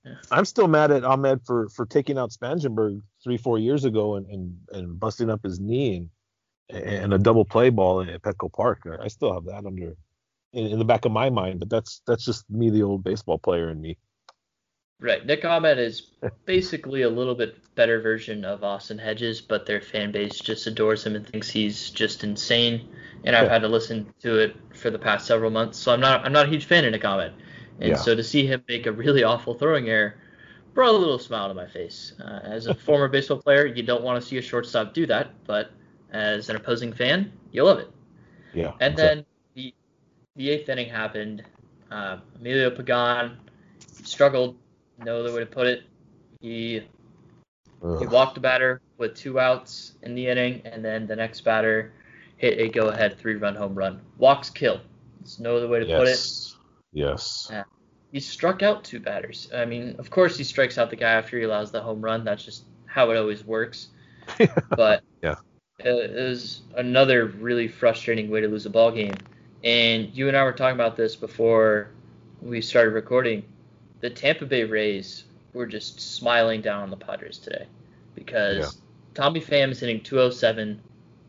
yeah. 0.06 0.14
I'm 0.32 0.46
still 0.46 0.68
mad 0.68 0.92
at 0.92 1.04
Ahmed 1.04 1.42
for 1.46 1.70
for 1.70 1.86
taking 1.86 2.18
out 2.18 2.32
Spangenberg 2.32 3.02
three 3.24 3.38
four 3.38 3.58
years 3.58 3.86
ago 3.86 4.16
and 4.16 4.26
and, 4.28 4.58
and 4.72 5.00
busting 5.00 5.30
up 5.30 5.44
his 5.44 5.60
knee 5.60 5.96
and 5.98 6.10
and 6.70 7.14
a 7.14 7.18
double 7.18 7.46
play 7.46 7.70
ball 7.70 8.02
at 8.02 8.22
Petco 8.22 8.52
Park. 8.52 8.88
I 9.02 9.08
still 9.08 9.34
have 9.34 9.46
that 9.46 9.66
under 9.66 9.96
in, 10.54 10.68
in 10.68 10.80
the 10.80 10.86
back 10.86 11.06
of 11.06 11.12
my 11.12 11.30
mind, 11.30 11.60
but 11.60 11.70
that's 11.70 12.02
that's 12.08 12.26
just 12.26 12.50
me, 12.50 12.70
the 12.70 12.84
old 12.84 13.04
baseball 13.04 13.38
player 13.38 13.70
in 13.70 13.80
me. 13.82 13.98
Right. 14.99 15.25
Nick 15.25 15.43
Ahmed 15.43 15.77
is 15.77 16.12
basically 16.45 17.01
a 17.01 17.10
little 17.10 17.36
bit 17.36 17.58
better 17.75 17.99
version 17.99 18.45
of 18.45 18.63
Austin 18.63 18.97
Hedges, 18.97 19.41
but 19.41 19.65
their 19.65 19.81
fan 19.81 20.12
base 20.12 20.39
just 20.39 20.67
adores 20.67 21.05
him 21.05 21.15
and 21.15 21.27
thinks 21.27 21.49
he's 21.49 21.89
just 21.89 22.23
insane. 22.23 22.88
And 23.25 23.36
I've 23.36 23.49
had 23.49 23.62
to 23.63 23.67
listen 23.67 24.13
to 24.21 24.39
it 24.39 24.55
for 24.73 24.89
the 24.89 24.99
past 24.99 25.27
several 25.27 25.51
months, 25.51 25.77
so 25.77 25.91
I'm 25.91 25.99
not 25.99 26.23
I'm 26.25 26.31
not 26.31 26.45
a 26.45 26.49
huge 26.49 26.65
fan 26.65 26.86
of 26.86 26.91
Nick 26.91 27.03
Ahmed. 27.03 27.34
And 27.79 27.89
yeah. 27.89 27.95
so 27.95 28.15
to 28.15 28.23
see 28.23 28.45
him 28.45 28.63
make 28.69 28.86
a 28.86 28.91
really 28.91 29.23
awful 29.23 29.53
throwing 29.53 29.89
error 29.89 30.15
brought 30.73 30.93
a 30.93 30.97
little 30.97 31.19
smile 31.19 31.47
to 31.47 31.53
my 31.53 31.67
face. 31.67 32.13
Uh, 32.23 32.39
as 32.43 32.67
a 32.67 32.73
former 32.73 33.08
baseball 33.08 33.38
player, 33.38 33.65
you 33.65 33.84
don't 33.84 34.03
want 34.03 34.21
to 34.21 34.27
see 34.27 34.38
a 34.38 34.41
shortstop 34.41 34.93
do 34.93 35.05
that, 35.08 35.31
but 35.45 35.71
as 36.12 36.49
an 36.49 36.55
opposing 36.55 36.93
fan, 36.93 37.31
you 37.51 37.63
love 37.63 37.79
it. 37.79 37.89
Yeah. 38.53 38.73
And 38.79 38.93
exactly. 38.93 39.03
then 39.03 39.25
the 39.55 39.73
the 40.36 40.49
eighth 40.51 40.69
inning 40.69 40.89
happened. 40.89 41.43
Uh, 41.91 42.19
Emilio 42.39 42.69
Pagan 42.69 43.38
struggled 44.03 44.58
no 45.03 45.19
other 45.19 45.34
way 45.34 45.39
to 45.39 45.45
put 45.45 45.67
it. 45.67 45.84
He 46.41 46.81
Ugh. 47.84 47.99
he 47.99 48.08
walked 48.08 48.36
the 48.36 48.41
batter 48.41 48.81
with 48.97 49.15
two 49.15 49.39
outs 49.39 49.93
in 50.01 50.15
the 50.15 50.27
inning, 50.27 50.62
and 50.65 50.84
then 50.84 51.08
the 51.08 51.15
next 51.15 51.41
batter 51.41 51.93
hit 52.38 52.60
a 52.60 52.69
go-ahead 52.69 53.17
three-run 53.17 53.55
home 53.55 53.75
run. 53.75 54.01
Walks 54.17 54.49
kill. 54.49 54.81
There's 55.19 55.39
no 55.39 55.58
other 55.58 55.67
way 55.67 55.79
to 55.79 55.86
yes. 55.86 55.99
put 55.99 56.08
it. 56.08 56.62
Yes. 56.93 57.47
Yeah. 57.51 57.63
He 58.12 58.19
struck 58.19 58.63
out 58.63 58.84
two 58.84 58.99
batters. 58.99 59.49
I 59.53 59.65
mean, 59.65 59.95
of 59.99 60.10
course 60.10 60.38
he 60.38 60.43
strikes 60.43 60.77
out 60.77 60.89
the 60.89 60.95
guy 60.95 61.12
after 61.13 61.38
he 61.38 61.43
allows 61.43 61.71
the 61.71 61.81
home 61.81 62.01
run. 62.01 62.23
That's 62.23 62.43
just 62.43 62.65
how 62.86 63.12
it 63.12 63.17
always 63.17 63.43
works. 63.45 63.89
but 64.69 65.03
yeah, 65.21 65.36
it 65.79 66.13
was 66.13 66.62
another 66.75 67.25
really 67.25 67.67
frustrating 67.67 68.29
way 68.29 68.41
to 68.41 68.47
lose 68.47 68.65
a 68.65 68.69
ball 68.69 68.91
game. 68.91 69.13
And 69.63 70.15
you 70.15 70.27
and 70.27 70.38
I 70.38 70.43
were 70.43 70.53
talking 70.53 70.75
about 70.75 70.95
this 70.95 71.15
before 71.15 71.89
we 72.41 72.62
started 72.62 72.91
recording 72.91 73.43
the 74.01 74.10
Tampa 74.10 74.45
Bay 74.45 74.63
Rays 74.63 75.25
were 75.53 75.65
just 75.65 75.99
smiling 75.99 76.62
down 76.62 76.84
on 76.84 76.89
the 76.89 76.97
Padres 76.97 77.38
today 77.38 77.65
because 78.13 78.58
yeah. 78.58 78.81
Tommy 79.13 79.41
Pham 79.41 79.71
is 79.71 79.79
hitting 79.79 80.01
207 80.01 80.81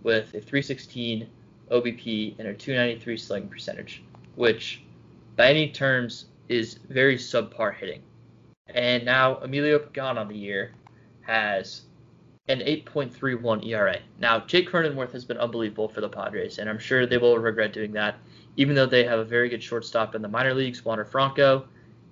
with 0.02 0.28
a 0.34 0.40
316 0.40 1.28
OBP 1.70 2.38
and 2.38 2.48
a 2.48 2.54
293 2.54 3.16
slugging 3.16 3.48
percentage, 3.48 4.02
which 4.34 4.82
by 5.36 5.48
any 5.48 5.70
terms 5.70 6.26
is 6.48 6.78
very 6.88 7.16
subpar 7.16 7.74
hitting. 7.74 8.02
And 8.68 9.04
now 9.04 9.36
Emilio 9.36 9.78
Pagan 9.78 10.18
on 10.18 10.28
the 10.28 10.36
year 10.36 10.72
has 11.22 11.82
an 12.48 12.60
8.31 12.60 13.66
ERA. 13.66 13.98
Now, 14.20 14.40
Jake 14.40 14.70
Cronenworth 14.70 15.12
has 15.12 15.24
been 15.24 15.38
unbelievable 15.38 15.88
for 15.88 16.00
the 16.00 16.08
Padres, 16.08 16.58
and 16.58 16.70
I'm 16.70 16.78
sure 16.78 17.06
they 17.06 17.18
will 17.18 17.38
regret 17.38 17.72
doing 17.72 17.92
that, 17.92 18.16
even 18.56 18.76
though 18.76 18.86
they 18.86 19.02
have 19.04 19.18
a 19.18 19.24
very 19.24 19.48
good 19.48 19.62
shortstop 19.62 20.14
in 20.14 20.22
the 20.22 20.28
minor 20.28 20.54
leagues, 20.54 20.84
Wander 20.84 21.04
Franco, 21.04 21.66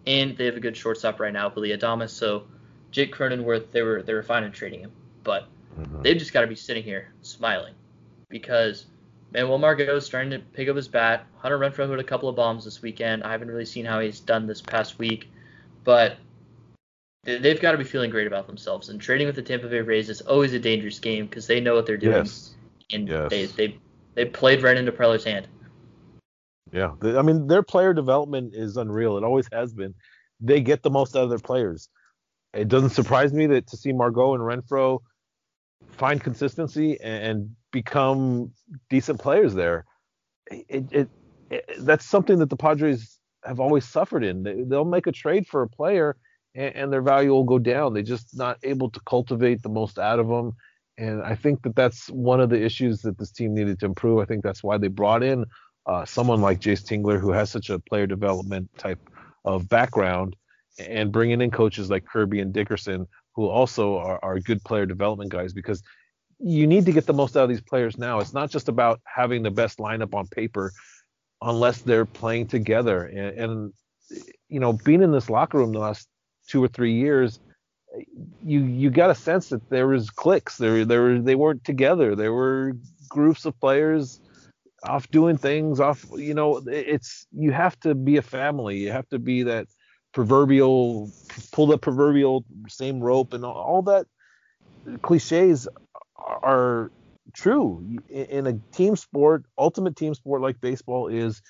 and 0.06 0.36
they 0.36 0.46
have 0.46 0.56
a 0.56 0.60
good 0.60 0.76
shortstop 0.76 1.20
right 1.20 1.32
now, 1.32 1.52
Willy 1.54 1.70
Adames. 1.70 2.10
So 2.10 2.44
Jake 2.90 3.14
Cronenworth, 3.14 3.70
they 3.72 3.82
were 3.82 4.02
they 4.02 4.14
were 4.14 4.22
fine 4.22 4.44
in 4.44 4.52
trading 4.52 4.80
him, 4.80 4.92
but 5.22 5.48
mm-hmm. 5.78 6.02
they've 6.02 6.18
just 6.18 6.32
got 6.32 6.42
to 6.42 6.46
be 6.46 6.54
sitting 6.54 6.82
here 6.82 7.12
smiling 7.22 7.74
because 8.28 8.86
Manuel 9.32 9.58
Margot 9.58 9.96
is 9.96 10.06
starting 10.06 10.30
to 10.30 10.38
pick 10.38 10.68
up 10.68 10.76
his 10.76 10.88
bat. 10.88 11.26
Hunter 11.38 11.58
Renfroe 11.58 11.88
hit 11.88 11.98
a 11.98 12.04
couple 12.04 12.28
of 12.28 12.36
bombs 12.36 12.64
this 12.64 12.82
weekend. 12.82 13.24
I 13.24 13.32
haven't 13.32 13.48
really 13.48 13.64
seen 13.64 13.84
how 13.84 14.00
he's 14.00 14.20
done 14.20 14.46
this 14.46 14.62
past 14.62 14.98
week, 14.98 15.30
but 15.82 16.16
they've 17.24 17.60
got 17.60 17.72
to 17.72 17.78
be 17.78 17.84
feeling 17.84 18.10
great 18.10 18.26
about 18.26 18.46
themselves. 18.46 18.90
And 18.90 19.00
trading 19.00 19.26
with 19.26 19.36
the 19.36 19.42
Tampa 19.42 19.68
Bay 19.68 19.80
Rays 19.80 20.08
is 20.08 20.20
always 20.20 20.52
a 20.52 20.58
dangerous 20.58 21.00
game 21.00 21.26
because 21.26 21.46
they 21.46 21.60
know 21.60 21.74
what 21.74 21.86
they're 21.86 21.96
doing, 21.96 22.24
yes. 22.24 22.54
and 22.92 23.08
yes. 23.08 23.30
they 23.30 23.46
they 23.46 23.78
they 24.14 24.24
played 24.24 24.62
right 24.62 24.76
into 24.76 24.92
Preller's 24.92 25.24
hand. 25.24 25.48
Yeah, 26.72 26.94
I 27.02 27.22
mean 27.22 27.46
their 27.46 27.62
player 27.62 27.92
development 27.92 28.54
is 28.54 28.76
unreal. 28.76 29.16
It 29.16 29.24
always 29.24 29.48
has 29.52 29.72
been. 29.72 29.94
They 30.40 30.60
get 30.60 30.82
the 30.82 30.90
most 30.90 31.14
out 31.14 31.24
of 31.24 31.30
their 31.30 31.38
players. 31.38 31.88
It 32.52 32.68
doesn't 32.68 32.90
surprise 32.90 33.32
me 33.32 33.46
that 33.48 33.66
to 33.68 33.76
see 33.76 33.92
Margot 33.92 34.34
and 34.34 34.42
Renfroe 34.42 35.00
find 35.90 36.20
consistency 36.20 36.98
and 37.00 37.50
become 37.72 38.52
decent 38.88 39.20
players 39.20 39.54
there. 39.54 39.84
It, 40.50 40.92
it, 40.92 41.08
it, 41.50 41.70
that's 41.80 42.04
something 42.04 42.38
that 42.38 42.50
the 42.50 42.56
Padres 42.56 43.18
have 43.44 43.60
always 43.60 43.84
suffered 43.84 44.24
in. 44.24 44.42
They, 44.42 44.54
will 44.54 44.84
make 44.84 45.06
a 45.06 45.12
trade 45.12 45.46
for 45.46 45.62
a 45.62 45.68
player 45.68 46.16
and, 46.54 46.74
and, 46.74 46.92
their 46.92 47.02
value 47.02 47.30
will 47.30 47.44
go 47.44 47.58
down. 47.58 47.92
They're 47.92 48.02
just 48.02 48.36
not 48.36 48.58
able 48.62 48.90
to 48.90 49.00
cultivate 49.06 49.62
the 49.62 49.68
most 49.68 49.98
out 49.98 50.18
of 50.18 50.28
them. 50.28 50.52
And 50.96 51.22
I 51.22 51.34
think 51.34 51.62
that 51.62 51.74
that's 51.74 52.08
one 52.08 52.40
of 52.40 52.50
the 52.50 52.62
issues 52.62 53.02
that 53.02 53.18
this 53.18 53.32
team 53.32 53.54
needed 53.54 53.80
to 53.80 53.86
improve. 53.86 54.20
I 54.20 54.26
think 54.26 54.44
that's 54.44 54.62
why 54.62 54.78
they 54.78 54.88
brought 54.88 55.22
in 55.22 55.44
uh, 55.86 56.04
someone 56.04 56.40
like 56.40 56.60
Jayce 56.60 56.82
Tingler, 56.82 57.20
who 57.20 57.30
has 57.30 57.50
such 57.50 57.70
a 57.70 57.78
player 57.78 58.06
development 58.06 58.70
type 58.78 58.98
of 59.44 59.68
background, 59.68 60.36
and 60.78 61.12
bringing 61.12 61.40
in 61.40 61.50
coaches 61.50 61.90
like 61.90 62.04
Kirby 62.06 62.40
and 62.40 62.52
Dickerson, 62.52 63.06
who 63.34 63.48
also 63.48 63.98
are, 63.98 64.18
are 64.22 64.40
good 64.40 64.62
player 64.64 64.86
development 64.86 65.30
guys, 65.30 65.52
because 65.52 65.82
you 66.38 66.66
need 66.66 66.86
to 66.86 66.92
get 66.92 67.06
the 67.06 67.12
most 67.12 67.36
out 67.36 67.44
of 67.44 67.48
these 67.48 67.60
players 67.60 67.96
now. 67.96 68.18
It's 68.18 68.34
not 68.34 68.50
just 68.50 68.68
about 68.68 69.00
having 69.04 69.42
the 69.42 69.50
best 69.50 69.78
lineup 69.78 70.14
on 70.14 70.26
paper, 70.26 70.72
unless 71.42 71.82
they're 71.82 72.06
playing 72.06 72.48
together. 72.48 73.04
And, 73.04 73.38
and 73.38 73.72
you 74.48 74.60
know, 74.60 74.72
being 74.72 75.02
in 75.02 75.12
this 75.12 75.30
locker 75.30 75.58
room 75.58 75.72
the 75.72 75.78
last 75.78 76.08
two 76.48 76.62
or 76.62 76.68
three 76.68 76.94
years, 76.94 77.40
you 78.44 78.64
you 78.64 78.90
got 78.90 79.10
a 79.10 79.14
sense 79.14 79.48
that 79.50 79.68
there 79.70 79.86
was 79.86 80.10
clicks. 80.10 80.56
There 80.56 80.84
there 80.84 81.20
they 81.20 81.34
weren't 81.36 81.64
together. 81.64 82.16
There 82.16 82.32
were 82.32 82.72
groups 83.08 83.44
of 83.44 83.58
players 83.60 84.20
off 84.84 85.10
doing 85.10 85.36
things 85.36 85.80
off 85.80 86.04
you 86.16 86.34
know 86.34 86.62
it's 86.66 87.26
you 87.32 87.52
have 87.52 87.78
to 87.80 87.94
be 87.94 88.16
a 88.16 88.22
family. 88.22 88.78
You 88.78 88.92
have 88.92 89.08
to 89.08 89.18
be 89.18 89.42
that 89.44 89.66
proverbial 90.12 91.10
pull 91.52 91.66
the 91.66 91.78
proverbial 91.78 92.44
same 92.68 93.00
rope 93.00 93.32
and 93.32 93.44
all, 93.44 93.82
that 93.82 94.06
cliches 95.02 95.66
are 96.16 96.90
true. 97.32 97.98
In 98.08 98.46
a 98.46 98.54
team 98.72 98.96
sport 98.96 99.44
ultimate 99.58 99.96
team 99.96 100.14
sport 100.14 100.42
like 100.42 100.60
baseball 100.60 101.08
is 101.08 101.42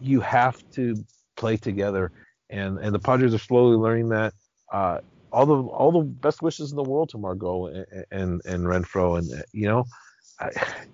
you 0.00 0.20
have 0.20 0.62
to 0.72 0.96
play 1.36 1.56
together. 1.56 2.12
And 2.48 2.78
and 2.78 2.94
the 2.94 2.98
Padres 2.98 3.34
are 3.34 3.38
slowly 3.38 3.76
learning 3.76 4.08
that. 4.10 4.34
Uh, 4.72 4.98
all 5.32 5.46
the 5.46 5.54
all 5.54 5.92
the 5.92 6.00
best 6.00 6.42
wishes 6.42 6.70
in 6.70 6.76
the 6.76 6.82
world 6.82 7.10
to 7.10 7.18
Margot 7.18 7.66
and 7.66 7.86
and, 8.10 8.40
and 8.44 8.64
Renfroe 8.64 9.18
and 9.18 9.44
you 9.52 9.68
know 9.68 9.84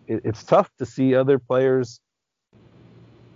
It, 0.08 0.22
it's 0.24 0.44
tough 0.44 0.70
to 0.78 0.86
see 0.86 1.14
other 1.14 1.38
players 1.38 2.00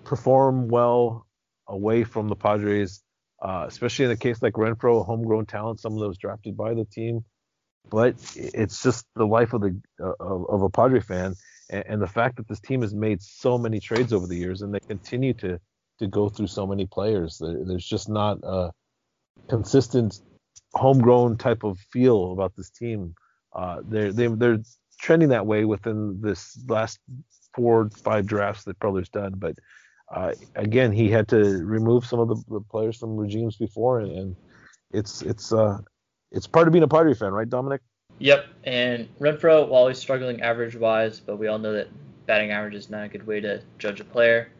perform 0.04 0.68
well 0.68 1.26
away 1.66 2.04
from 2.04 2.28
the 2.28 2.36
Padres, 2.36 3.02
uh, 3.42 3.64
especially 3.66 4.06
in 4.06 4.10
a 4.10 4.16
case 4.16 4.42
like 4.42 4.54
Renfroe, 4.54 5.04
homegrown 5.04 5.46
talent, 5.46 5.80
some 5.80 5.94
of 5.94 6.00
those 6.00 6.18
drafted 6.18 6.56
by 6.56 6.74
the 6.74 6.84
team. 6.84 7.24
But 7.90 8.14
it's 8.36 8.82
just 8.82 9.06
the 9.16 9.26
life 9.26 9.52
of 9.52 9.62
the 9.62 9.80
uh, 10.00 10.12
of, 10.20 10.50
of, 10.50 10.62
a 10.62 10.70
Padre 10.70 11.00
fan, 11.00 11.34
and, 11.70 11.84
and, 11.88 12.02
the 12.02 12.06
fact 12.06 12.36
that 12.36 12.46
this 12.46 12.60
team 12.60 12.82
has 12.82 12.94
made 12.94 13.22
so 13.22 13.56
many 13.56 13.80
trades 13.80 14.12
over 14.12 14.26
the 14.26 14.36
years, 14.36 14.62
and 14.62 14.72
they 14.72 14.80
continue 14.80 15.32
to 15.34 15.58
to 15.98 16.06
go 16.06 16.28
through 16.28 16.46
so 16.46 16.66
many 16.66 16.86
players. 16.86 17.40
There's 17.40 17.86
just 17.86 18.08
not 18.08 18.38
a 18.42 18.70
consistent 19.48 20.20
homegrown 20.74 21.38
type 21.38 21.64
of 21.64 21.78
feel 21.92 22.32
about 22.32 22.54
this 22.56 22.70
team. 22.70 23.14
Uh, 23.52 23.80
they're 23.88 24.12
they, 24.12 24.26
they're 24.26 24.60
trending 25.00 25.30
that 25.30 25.46
way 25.46 25.64
within 25.64 26.20
this 26.20 26.58
last 26.68 26.98
four 27.54 27.90
five 28.04 28.26
drafts 28.26 28.64
that 28.64 28.78
Preller's 28.78 29.08
done. 29.08 29.34
But 29.36 29.56
uh, 30.14 30.32
again, 30.56 30.92
he 30.92 31.08
had 31.08 31.28
to 31.28 31.64
remove 31.64 32.04
some 32.04 32.20
of 32.20 32.28
the, 32.28 32.42
the 32.48 32.60
players 32.60 32.98
from 32.98 33.16
regimes 33.16 33.56
before, 33.56 34.00
and, 34.00 34.12
and, 34.12 34.36
it's 34.92 35.22
it's 35.22 35.52
uh 35.52 35.78
it's 36.32 36.48
part 36.48 36.66
of 36.66 36.72
being 36.72 36.82
a 36.82 36.88
Padre 36.88 37.14
fan, 37.14 37.32
right, 37.32 37.48
Dominic? 37.48 37.80
Yep. 38.18 38.46
And 38.64 39.08
Renfroe, 39.20 39.68
while 39.68 39.86
he's 39.86 39.98
struggling 39.98 40.42
average 40.42 40.74
wise, 40.74 41.20
but 41.20 41.36
we 41.36 41.46
all 41.46 41.60
know 41.60 41.72
that 41.72 41.88
batting 42.26 42.50
average 42.50 42.74
is 42.74 42.90
not 42.90 43.04
a 43.04 43.08
good 43.08 43.24
way 43.24 43.40
to 43.40 43.62
judge 43.78 44.00
a 44.00 44.04
player. 44.04 44.50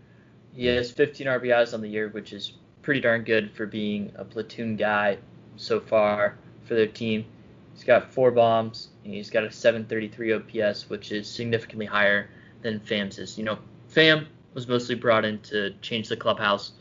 He 0.55 0.67
has 0.67 0.91
15 0.93 1.27
RBIs 1.27 1.75
on 1.75 1.81
the 1.81 1.89
year, 1.89 2.09
which 2.11 2.33
is 2.33 2.53
pretty 2.83 3.01
darn 3.01 3.25
good 3.25 3.53
for 3.53 3.67
being 3.67 4.13
a 4.15 4.25
platoon 4.25 4.77
guy 4.77 5.19
so 5.57 5.81
far 5.81 6.39
for 6.65 6.75
their 6.75 6.87
team. 6.87 7.25
He's 7.81 7.87
got 7.87 8.13
four 8.13 8.31
bombs. 8.31 8.91
he's 9.05 9.31
got 9.31 9.43
a 9.43 9.51
733 9.51 10.35
OPS, 10.35 10.91
which 10.91 11.13
is 11.13 11.27
significantly 11.27 11.87
higher 11.87 12.29
than 12.61 12.79
Pham's 12.79 13.39
You 13.39 13.45
know, 13.45 13.59
Pham 13.91 14.27
was 14.53 14.69
mostly 14.69 14.97
brought 14.97 15.25
in 15.25 15.39
to 15.45 15.71
change 15.81 16.11
the 16.11 16.17
clubhouse. 16.19 16.73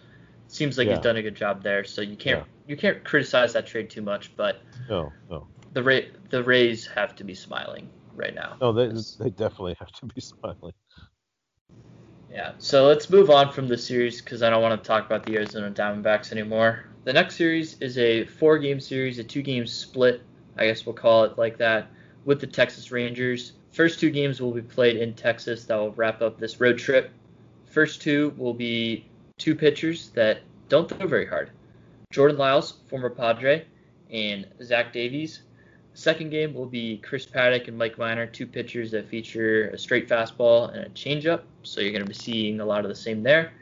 Seems 0.49 0.77
like 0.77 0.87
yeah. 0.87 0.95
he's 0.95 1.01
done 1.01 1.15
a 1.15 1.21
good 1.21 1.35
job 1.35 1.63
there, 1.63 1.85
so 1.85 2.01
you 2.01 2.17
can't 2.17 2.39
yeah. 2.39 2.45
you 2.67 2.75
can't 2.75 3.01
criticize 3.05 3.53
that 3.53 3.65
trade 3.65 3.89
too 3.89 4.01
much. 4.01 4.35
But 4.35 4.61
no, 4.89 5.13
no. 5.29 5.47
The 5.71 5.83
Ray, 5.83 6.11
the 6.31 6.43
Rays 6.43 6.85
have 6.87 7.15
to 7.15 7.23
be 7.23 7.33
smiling 7.33 7.87
right 8.13 8.35
now. 8.35 8.57
No, 8.59 8.73
they 8.73 8.87
they 9.23 9.29
definitely 9.29 9.77
have 9.79 9.93
to 9.93 10.05
be 10.05 10.19
smiling. 10.19 10.73
Yeah, 12.29 12.51
so 12.57 12.87
let's 12.87 13.09
move 13.09 13.29
on 13.29 13.53
from 13.53 13.69
the 13.69 13.77
series 13.77 14.19
because 14.19 14.43
I 14.43 14.49
don't 14.49 14.61
want 14.61 14.83
to 14.83 14.85
talk 14.85 15.05
about 15.05 15.25
the 15.25 15.37
Arizona 15.37 15.71
Diamondbacks 15.71 16.33
anymore. 16.33 16.87
The 17.05 17.13
next 17.13 17.37
series 17.37 17.79
is 17.79 17.97
a 17.97 18.25
four-game 18.25 18.81
series, 18.81 19.17
a 19.17 19.23
two-game 19.23 19.65
split 19.65 20.21
I 20.59 20.67
guess 20.67 20.85
we'll 20.85 20.93
call 20.93 21.23
it 21.23 21.37
like 21.37 21.57
that, 21.57 21.87
with 22.25 22.41
the 22.41 22.47
Texas 22.47 22.91
Rangers. 22.91 23.53
First 23.71 23.99
two 23.99 24.09
games 24.09 24.41
will 24.41 24.51
be 24.51 24.61
played 24.61 24.97
in 24.97 25.13
Texas 25.13 25.63
that 25.65 25.75
will 25.75 25.93
wrap 25.93 26.21
up 26.21 26.37
this 26.37 26.59
road 26.59 26.77
trip. 26.77 27.11
First 27.65 28.01
two 28.01 28.33
will 28.37 28.53
be 28.53 29.05
two 29.37 29.55
pitchers 29.55 30.09
that 30.09 30.41
don't 30.67 30.89
throw 30.89 31.07
very 31.07 31.25
hard. 31.25 31.51
Jordan 32.11 32.37
Lyles, 32.37 32.79
former 32.87 33.09
Padre, 33.09 33.65
and 34.11 34.45
Zach 34.61 34.91
Davies. 34.91 35.43
Second 35.93 36.29
game 36.29 36.53
will 36.53 36.65
be 36.65 36.97
Chris 36.97 37.25
Paddack 37.25 37.67
and 37.67 37.77
Mike 37.77 37.97
Minor, 37.97 38.25
two 38.25 38.47
pitchers 38.47 38.91
that 38.91 39.07
feature 39.07 39.69
a 39.69 39.77
straight 39.77 40.07
fastball 40.07 40.73
and 40.73 40.85
a 40.85 40.89
changeup. 40.89 41.43
So 41.63 41.81
you're 41.81 41.91
going 41.91 42.03
to 42.03 42.07
be 42.07 42.13
seeing 42.13 42.59
a 42.59 42.65
lot 42.65 42.83
of 42.83 42.89
the 42.89 42.95
same 42.95 43.23
there. 43.23 43.53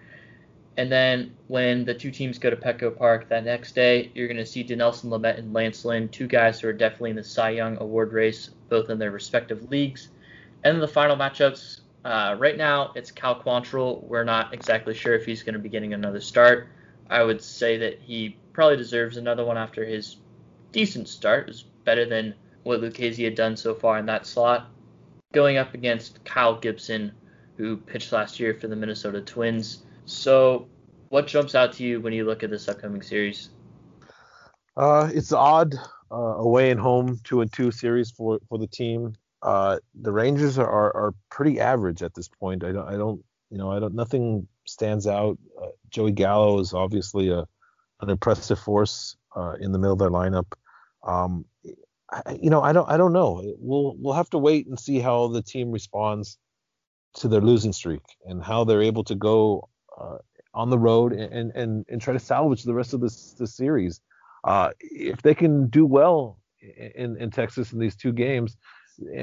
And 0.78 0.92
then 0.92 1.36
when 1.48 1.86
the 1.86 1.94
two 1.96 2.12
teams 2.12 2.38
go 2.38 2.52
to 2.52 2.56
Petco 2.56 2.96
Park 2.96 3.30
that 3.30 3.44
next 3.44 3.74
day, 3.74 4.12
you're 4.14 4.28
going 4.28 4.38
to 4.38 4.46
see 4.46 4.64
Dinelson 4.64 5.06
Lamet 5.06 5.40
and 5.40 5.52
Lance 5.52 5.84
Lynn, 5.84 6.08
two 6.10 6.28
guys 6.28 6.60
who 6.60 6.68
are 6.68 6.74
definitely 6.74 7.10
in 7.10 7.16
the 7.16 7.24
Cy 7.24 7.50
Young 7.50 7.78
Award 7.82 8.14
race, 8.14 8.52
both 8.70 8.92
in 8.92 9.00
their 9.00 9.10
respective 9.10 9.72
leagues. 9.72 10.10
And 10.64 10.80
the 10.80 10.88
final 10.88 11.16
matchups, 11.16 11.82
uh, 12.06 12.36
right 12.38 12.58
now 12.58 12.92
it's 12.96 13.10
Cal 13.10 13.42
Quantrill. 13.42 14.04
We're 14.04 14.24
not 14.24 14.54
exactly 14.54 14.94
sure 14.94 15.16
if 15.16 15.26
he's 15.26 15.42
going 15.42 15.54
to 15.54 15.60
be 15.60 15.70
getting 15.70 15.94
another 15.94 16.22
start. 16.22 16.68
I 17.10 17.24
would 17.24 17.42
say 17.42 17.78
that 17.78 18.00
he 18.00 18.38
probably 18.54 18.78
deserves 18.78 19.18
another 19.18 19.46
one 19.46 19.58
after 19.58 19.84
his 19.84 20.18
decent 20.72 21.08
start. 21.08 21.44
It 21.44 21.48
was 21.48 21.64
better 21.86 22.06
than 22.06 22.36
what 22.64 22.82
Lucchesi 22.82 23.24
had 23.24 23.36
done 23.36 23.58
so 23.58 23.74
far 23.74 23.98
in 23.98 24.06
that 24.08 24.28
slot. 24.28 24.70
Going 25.34 25.58
up 25.58 25.74
against 25.74 26.24
Kyle 26.24 26.60
Gibson, 26.60 27.14
who 27.56 27.78
pitched 27.78 28.12
last 28.12 28.40
year 28.40 28.54
for 28.54 28.68
the 28.68 28.76
Minnesota 28.76 29.22
Twins. 29.22 29.84
So, 30.08 30.70
what 31.10 31.28
jumps 31.28 31.54
out 31.54 31.74
to 31.74 31.84
you 31.84 32.00
when 32.00 32.14
you 32.14 32.26
look 32.26 32.42
at 32.42 32.50
this 32.50 32.70
upcoming 32.70 33.02
series? 33.02 33.50
Uh, 34.78 35.10
it's 35.14 35.34
odd 35.34 35.76
uh, 36.10 36.16
away 36.16 36.72
and 36.72 36.80
home 36.80 37.20
two 37.26 37.42
and 37.42 37.52
two 37.52 37.72
series 37.72 38.10
for 38.10 38.40
for 38.48 38.58
the 38.58 38.68
team. 38.68 39.16
Uh, 39.42 39.80
the 40.00 40.14
Rangers 40.14 40.58
are, 40.58 40.96
are 40.96 41.14
pretty 41.30 41.60
average 41.60 42.02
at 42.02 42.14
this 42.14 42.30
point. 42.30 42.64
I 42.64 42.72
don't 42.72 42.88
I 42.88 42.94
don't 42.94 43.22
you 43.50 43.58
know 43.58 43.70
I 43.70 43.80
don't 43.80 43.96
nothing 43.96 44.48
stands 44.66 45.08
out. 45.08 45.38
Uh, 45.62 45.68
Joey 45.90 46.14
Gallo 46.14 46.60
is 46.60 46.74
obviously 46.74 47.30
a 47.30 47.46
an 48.00 48.10
impressive 48.10 48.60
force 48.60 49.18
uh, 49.36 49.56
in 49.60 49.74
the 49.74 49.78
middle 49.78 49.94
of 49.94 50.00
their 50.00 50.10
lineup. 50.10 50.54
Um, 51.04 51.44
I, 52.10 52.38
you 52.42 52.50
know 52.50 52.62
I 52.62 52.72
don't 52.72 52.90
I 52.90 52.96
don't 52.96 53.14
know. 53.14 53.44
We'll 53.60 53.96
we'll 53.98 54.14
have 54.14 54.30
to 54.30 54.38
wait 54.38 54.68
and 54.68 54.80
see 54.80 55.00
how 55.00 55.28
the 55.28 55.42
team 55.42 55.72
responds 55.72 56.38
to 57.16 57.28
their 57.28 57.42
losing 57.42 57.74
streak 57.74 58.04
and 58.26 58.42
how 58.42 58.64
they're 58.64 58.84
able 58.84 59.04
to 59.04 59.16
go 59.16 59.68
uh, 60.00 60.18
on 60.54 60.70
the 60.70 60.78
road 60.78 61.14
and, 61.14 61.52
and 61.52 61.86
and 61.88 62.02
try 62.02 62.14
to 62.14 62.20
salvage 62.20 62.64
the 62.64 62.74
rest 62.74 62.94
of 62.94 63.02
this, 63.02 63.34
this 63.34 63.56
series. 63.56 64.02
Uh, 64.44 64.72
if 64.80 65.22
they 65.22 65.36
can 65.36 65.68
do 65.68 65.86
well 65.86 66.40
in, 66.96 67.18
in 67.18 67.30
Texas 67.32 67.74
in 67.74 67.80
these 67.80 67.96
two 67.96 68.12
games, 68.12 68.58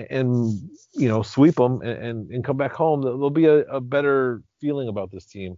and 0.01 0.61
you 0.93 1.09
know 1.09 1.22
sweep 1.22 1.57
them 1.57 1.81
and, 1.83 2.31
and, 2.31 2.45
come 2.45 2.57
back 2.57 2.72
home, 2.72 3.03
there'll 3.03 3.31
be 3.31 3.47
a, 3.47 3.61
a 3.62 3.81
better 3.81 4.43
feeling 4.61 4.89
about 4.89 5.11
this 5.11 5.27
team 5.27 5.57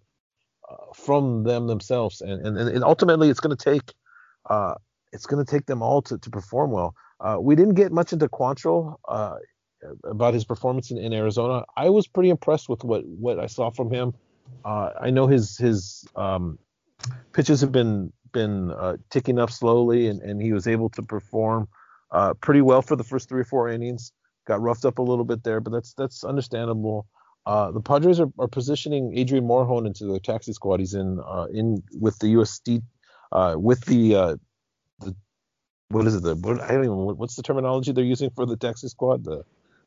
uh, 0.71 0.77
from 0.95 1.45
them 1.45 1.67
themselves, 1.67 2.21
and 2.21 2.47
and, 2.47 2.57
and 2.57 2.85
ultimately 2.85 3.29
it's 3.29 3.41
going 3.41 3.57
to 3.57 3.63
take 3.63 3.93
uh, 4.49 4.75
it's 5.13 5.27
going 5.27 5.45
to 5.45 5.51
take 5.51 5.67
them 5.67 5.83
all 5.83 6.03
to, 6.03 6.19
to 6.19 6.31
perform 6.31 6.71
well. 6.71 6.95
Uh, 7.21 7.39
we 7.41 7.55
didn't 7.55 7.75
get 7.75 7.93
much 7.93 8.13
into 8.13 8.29
Quantrill 8.29 8.97
uh, 9.09 9.37
about 10.05 10.35
his 10.35 10.45
performance 10.45 10.91
in, 10.91 10.99
in, 10.99 11.13
Arizona. 11.13 11.65
I 11.77 11.89
was 11.91 12.07
pretty 12.07 12.31
impressed 12.31 12.69
with 12.69 12.85
what 12.85 13.07
what 13.07 13.39
I 13.39 13.47
saw 13.47 13.71
from 13.71 13.91
him. 13.91 14.15
Uh, 14.65 14.91
I 15.01 15.11
know 15.11 15.27
his 15.27 15.57
his 15.57 16.07
um, 16.17 16.59
pitches 17.33 17.61
have 17.61 17.73
been 17.73 18.13
been 18.33 18.71
uh, 18.71 18.97
ticking 19.11 19.39
up 19.39 19.51
slowly, 19.51 20.09
and, 20.09 20.21
and 20.23 20.43
he 20.43 20.53
was 20.53 20.67
able 20.67 20.91
to 20.91 21.03
perform 21.03 21.69
uh, 22.11 22.35
pretty 22.35 22.61
well 22.61 22.83
for 22.83 22.97
the 22.97 23.05
first 23.05 23.29
three 23.29 23.41
or 23.41 23.45
four 23.45 23.69
innings. 23.69 24.13
Got 24.47 24.61
roughed 24.61 24.85
up 24.85 24.99
a 24.99 25.03
little 25.03 25.25
bit 25.25 25.43
there, 25.43 25.61
but 25.61 25.73
that's 25.73 25.95
that's 25.95 26.25
understandable. 26.25 27.07
Uh, 27.47 27.71
the 27.71 27.81
Padres 27.81 28.19
are, 28.19 28.31
are, 28.41 28.49
positioning 28.49 29.17
Adrian 29.17 29.45
Morejon 29.45 29.87
into 29.87 30.05
their 30.05 30.19
taxi 30.19 30.53
squad. 30.53 30.81
He's 30.81 30.95
in 30.95 31.21
uh, 31.25 31.47
in 31.53 31.83
with 31.93 32.19
the 32.19 32.35
USD 32.35 32.83
uh, 33.31 33.55
with 33.57 33.85
the 33.85 34.17
uh, 34.17 34.37
the 35.01 35.15
what 35.89 36.07
is 36.07 36.17
it? 36.17 36.23
The 36.23 36.35
what, 36.35 36.61
I 36.61 36.73
don't 36.73 36.85
even 36.85 36.97
what's 37.17 37.37
the 37.37 37.43
terminology 37.43 37.93
they're 37.93 38.05
using 38.05 38.31
for 38.31 38.47
the 38.47 38.57
taxi 38.57 38.89
squad? 38.89 39.25
The 39.25 39.45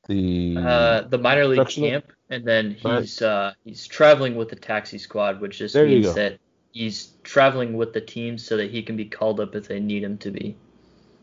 the 0.09 0.57
uh, 0.57 1.01
the 1.01 1.17
minor 1.17 1.45
league 1.45 1.67
camp, 1.67 2.05
and 2.29 2.43
then 2.43 2.71
he's 2.71 3.21
uh, 3.21 3.53
he's 3.63 3.87
traveling 3.87 4.35
with 4.35 4.49
the 4.49 4.55
taxi 4.55 4.97
squad, 4.97 5.39
which 5.39 5.59
just 5.59 5.75
there 5.75 5.85
means 5.85 6.13
that 6.15 6.39
he's 6.71 7.13
traveling 7.23 7.77
with 7.77 7.93
the 7.93 8.01
team 8.01 8.37
so 8.37 8.57
that 8.57 8.71
he 8.71 8.81
can 8.81 8.97
be 8.97 9.05
called 9.05 9.39
up 9.39 9.55
if 9.55 9.67
they 9.67 9.79
need 9.79 10.03
him 10.03 10.17
to 10.17 10.31
be. 10.31 10.57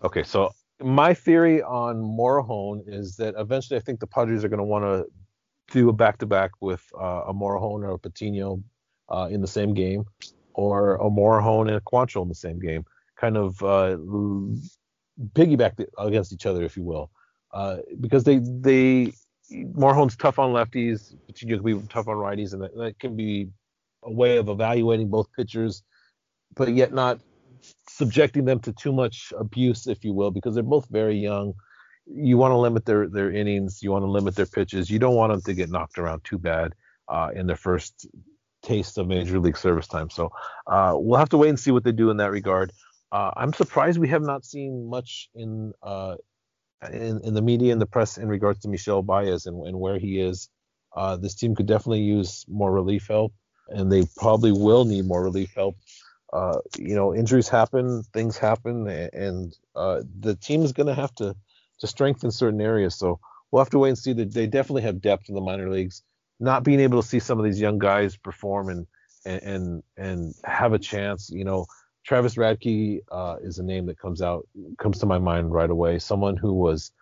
Okay, 0.05 0.23
so 0.23 0.53
my 0.81 1.13
theory 1.13 1.63
on 1.63 1.97
Morejon 1.97 2.83
is 2.87 3.17
that 3.17 3.35
eventually 3.37 3.77
I 3.77 3.83
think 3.83 3.99
the 3.99 4.07
Padres 4.07 4.45
are 4.45 4.49
going 4.49 4.59
to 4.59 4.65
want 4.65 4.85
to 4.85 5.05
do 5.73 5.89
a 5.89 5.93
back-to-back 5.93 6.53
with 6.61 6.83
uh, 6.97 7.25
a 7.27 7.35
Morejon 7.35 7.83
or 7.83 7.91
a 7.91 7.99
Patino 7.99 8.63
uh, 9.09 9.29
in 9.31 9.41
the 9.41 9.49
same 9.49 9.75
game, 9.75 10.05
or 10.55 10.95
a 10.97 11.11
Morejon 11.11 11.63
and 11.63 11.77
a 11.77 11.81
Quantrill 11.81 12.23
in 12.23 12.29
the 12.29 12.35
same 12.37 12.61
game, 12.61 12.85
kind 13.17 13.37
of 13.37 13.61
uh, 13.65 13.97
piggyback 15.33 15.85
against 15.99 16.33
each 16.33 16.47
other, 16.47 16.63
if 16.63 16.77
you 16.77 16.85
will, 16.85 17.11
uh, 17.53 17.79
because 18.01 18.25
they 18.25 18.39
they 18.39 19.13
Morejon's 19.51 20.17
tough 20.17 20.39
on 20.39 20.53
lefties, 20.53 21.15
Patino 21.27 21.57
can 21.57 21.65
be 21.65 21.89
tough 21.89 22.09
on 22.09 22.17
righties, 22.17 22.53
and 22.53 22.63
that, 22.63 22.77
that 22.77 22.99
can 22.99 23.17
be 23.17 23.49
a 24.03 24.13
way 24.13 24.39
of 24.39 24.49
evaluating 24.49 25.09
both 25.09 25.33
pitchers, 25.33 25.83
but 26.55 26.73
yet 26.75 26.93
not 26.93 27.21
subjecting 27.89 28.45
them 28.45 28.61
to 28.61 28.73
too 28.73 28.93
much 28.93 29.33
abuse, 29.39 29.87
if 29.87 30.05
you 30.05 30.13
will, 30.13 30.31
because 30.31 30.55
they're 30.55 30.63
both 30.63 30.89
very 30.91 31.17
young. 31.17 31.55
You 32.07 32.39
want 32.39 32.53
to 32.53 32.57
limit 32.57 32.85
their 32.85 33.09
their 33.09 33.33
innings. 33.33 33.83
You 33.83 33.91
want 33.93 34.05
to 34.05 34.11
limit 34.11 34.37
their 34.37 34.47
pitches. 34.47 34.91
You 34.91 34.99
don't 34.99 35.17
want 35.17 35.33
them 35.33 35.43
to 35.43 35.55
get 35.55 35.71
knocked 35.71 35.99
around 35.99 36.25
too 36.25 36.39
bad 36.39 36.75
uh, 37.09 37.31
in 37.35 37.47
their 37.47 37.57
first 37.57 38.07
taste 38.63 38.99
of 38.99 39.07
major 39.07 39.39
league 39.39 39.57
service 39.57 39.87
time. 39.87 40.11
So 40.11 40.31
uh, 40.67 40.95
we'll 40.97 41.19
have 41.19 41.29
to 41.31 41.37
wait 41.37 41.51
and 41.51 41.59
see 41.59 41.71
what 41.71 41.85
they 41.85 41.93
do 41.93 42.11
in 42.11 42.17
that 42.19 42.31
regard. 42.31 42.73
Uh, 43.13 43.31
I'm 43.37 43.53
surprised 43.53 43.99
we 43.99 44.09
have 44.09 44.23
not 44.23 44.45
seen 44.45 44.89
much 44.91 45.31
in 45.35 45.73
uh, 45.83 46.17
in, 46.93 47.21
in 47.25 47.35
the 47.35 47.43
media 47.43 47.73
and 47.73 47.81
the 47.81 47.87
press 47.87 48.19
in 48.19 48.29
regards 48.29 48.61
to 48.61 48.69
Michel 48.69 49.03
Baez 49.03 49.47
and, 49.47 49.67
and 49.67 49.79
where 49.79 49.99
he 49.99 50.21
is. 50.21 50.49
Uh, 50.95 51.17
this 51.17 51.35
team 51.35 51.55
could 51.55 51.67
definitely 51.67 52.01
use 52.01 52.47
more 52.49 52.73
relief 52.73 53.09
help, 53.09 53.35
and 53.69 53.93
they 53.93 54.07
probably 54.17 54.53
will 54.53 54.85
need 54.85 55.05
more 55.05 55.23
relief 55.23 55.53
help 55.55 55.77
uh, 56.33 56.59
you 56.79 56.95
know, 56.95 57.15
injuries 57.15 57.49
happen, 57.49 58.03
things 58.13 58.37
happen, 58.37 58.89
and 58.89 59.57
uh, 59.75 60.03
the 60.21 60.35
team 60.35 60.63
is 60.63 60.73
going 60.73 60.87
to 60.87 60.95
have 60.95 61.15
to 61.15 61.35
to 61.79 61.87
strengthen 61.87 62.31
certain 62.31 62.61
areas. 62.61 62.95
So 62.95 63.21
we'll 63.51 63.63
have 63.63 63.71
to 63.71 63.79
wait 63.79 63.91
and 63.91 63.99
see. 63.99 64.13
That 64.13 64.35
they 64.35 64.47
definitely 64.47 64.83
have 64.83 65.01
depth 65.01 65.29
in 65.29 65.35
the 65.35 65.41
minor 65.41 65.71
leagues. 65.71 66.03
Not 66.41 66.65
being 66.65 66.81
able 66.81 67.01
to 67.01 67.09
see 67.09 67.21
some 67.21 67.39
of 67.39 67.45
these 67.45 67.61
young 67.61 67.79
guys 67.79 68.17
perform 68.17 68.69
and 68.69 68.87
and 69.25 69.83
and 69.97 70.35
have 70.45 70.73
a 70.73 70.79
chance, 70.79 71.31
you 71.31 71.45
know, 71.45 71.67
Travis 72.07 72.37
Radke 72.37 73.01
uh, 73.11 73.37
is 73.43 73.59
a 73.59 73.65
name 73.65 73.87
that 73.87 73.99
comes 73.99 74.23
out 74.23 74.47
comes 74.79 74.99
to 75.01 75.07
my 75.07 75.19
mind 75.19 75.53
right 75.53 75.71
away. 75.71 75.99
Someone 75.99 76.37
who 76.37 76.53
was 76.53 76.93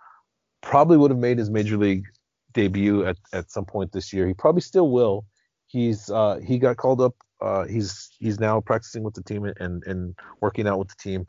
probably 0.63 0.97
would 0.97 1.11
have 1.11 1.21
made 1.21 1.39
his 1.39 1.51
major 1.51 1.77
league 1.77 2.05
debut 2.53 3.05
at, 3.05 3.17
at 3.33 3.51
some 3.51 3.65
point 3.65 3.93
this 3.93 4.13
year. 4.13 4.27
He 4.27 4.35
probably 4.35 4.63
still 4.63 4.91
will. 4.91 5.27
He's 5.67 6.11
uh, 6.11 6.41
he 6.45 6.59
got 6.59 6.77
called 6.79 7.01
up 7.01 7.15
uh, 7.41 7.67
he's 7.67 8.11
he's 8.19 8.41
now 8.41 8.61
practicing 8.61 9.03
with 9.03 9.15
the 9.15 9.23
team 9.23 9.45
and 9.45 9.83
and 9.85 10.15
working 10.41 10.67
out 10.67 10.79
with 10.79 10.89
the 10.89 10.97
team. 10.97 11.27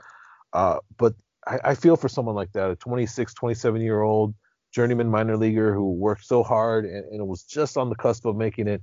Uh, 0.53 0.79
but 0.97 1.13
I, 1.45 1.59
I, 1.65 1.75
feel 1.75 1.97
for 1.97 2.07
someone 2.07 2.35
like 2.35 2.53
that, 2.53 2.71
a 2.71 2.75
26, 2.77 3.33
27 3.33 3.81
year 3.81 4.01
old 4.01 4.33
journeyman 4.73 5.09
minor 5.11 5.35
leaguer 5.35 5.73
who 5.73 5.91
worked 5.91 6.23
so 6.23 6.43
hard 6.43 6.85
and, 6.85 7.03
and 7.11 7.27
was 7.27 7.43
just 7.43 7.75
on 7.75 7.89
the 7.89 7.95
cusp 7.95 8.25
of 8.25 8.37
making 8.37 8.69
it, 8.69 8.81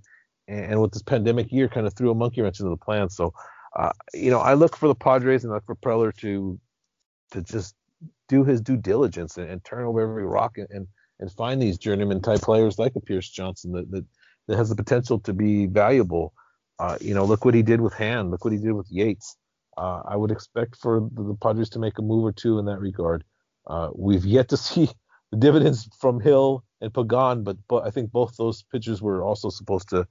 and, 0.49 0.72
and, 0.72 0.82
with 0.82 0.93
this 0.93 1.03
pandemic 1.03 1.51
year, 1.51 1.68
kind 1.68 1.86
of 1.86 1.95
threw 1.95 2.11
a 2.11 2.14
monkey 2.14 2.43
wrench 2.43 2.61
into 2.61 2.68
the 2.68 2.76
plan. 2.76 3.09
So, 3.09 3.32
uh, 3.77 3.93
you 4.12 4.31
know, 4.31 4.41
I 4.41 4.55
look 4.55 4.77
for 4.77 4.89
the 4.89 4.95
Padres 4.95 5.45
and 5.45 5.53
look 5.53 5.66
for 5.66 5.77
Preller 5.77 6.14
to 6.18 6.59
to 7.33 7.43
just 7.43 7.75
do 8.29 8.45
his 8.45 8.61
due 8.61 8.77
diligence 8.77 9.37
and, 9.37 9.49
and 9.49 9.64
turn 9.64 9.85
over 9.85 10.01
every 10.01 10.27
rock 10.27 10.59
and, 10.59 10.68
and 10.70 10.87
and 11.20 11.31
find 11.31 11.62
these 11.62 11.79
journeyman 11.79 12.20
type 12.20 12.41
players 12.41 12.79
like 12.79 12.97
a 12.97 13.01
Pierce 13.01 13.29
Johnson 13.29 13.73
that 13.73 13.91
that, 13.91 14.05
that 14.49 14.57
has 14.57 14.68
the 14.68 14.77
potential 14.77 15.18
to 15.20 15.33
be 15.33 15.66
valuable 15.66 16.35
uh, 16.83 16.99
you 17.01 17.14
know, 17.14 17.25
look 17.25 17.45
what 17.45 17.55
he 17.55 17.62
did 17.62 17.81
with 17.81 17.95
Hand. 17.95 18.33
Look 18.33 18.45
what 18.45 18.53
he 18.53 18.59
did 18.59 18.73
with 18.73 18.91
Yates. 18.91 19.37
Uh, 19.77 20.03
I 20.05 20.16
would 20.16 20.33
expect 20.33 20.77
for 20.77 21.09
the, 21.14 21.23
the, 21.23 21.35
Padres 21.35 21.70
to 21.70 21.79
make 21.79 21.97
a 21.99 22.03
move 22.03 22.25
or 22.25 22.33
two 22.33 22.59
in 22.59 22.64
that 22.64 22.81
regard. 22.81 23.23
Uh, 23.68 23.91
we've 23.95 24.25
yet 24.25 24.49
to 24.49 24.57
see 24.68 24.91
the 25.31 25.37
dividends 25.37 25.89
from 26.01 26.18
Hill 26.18 26.64
and 26.81 26.93
Pagan, 26.93 27.45
but, 27.45 27.57
but 27.68 27.87
I 27.87 27.91
think 27.91 28.11
both 28.11 28.37
those 28.37 28.62
pitchers 28.64 29.01
were 29.01 29.23
also 29.23 29.49
supposed 29.49 29.91
to 29.91 30.09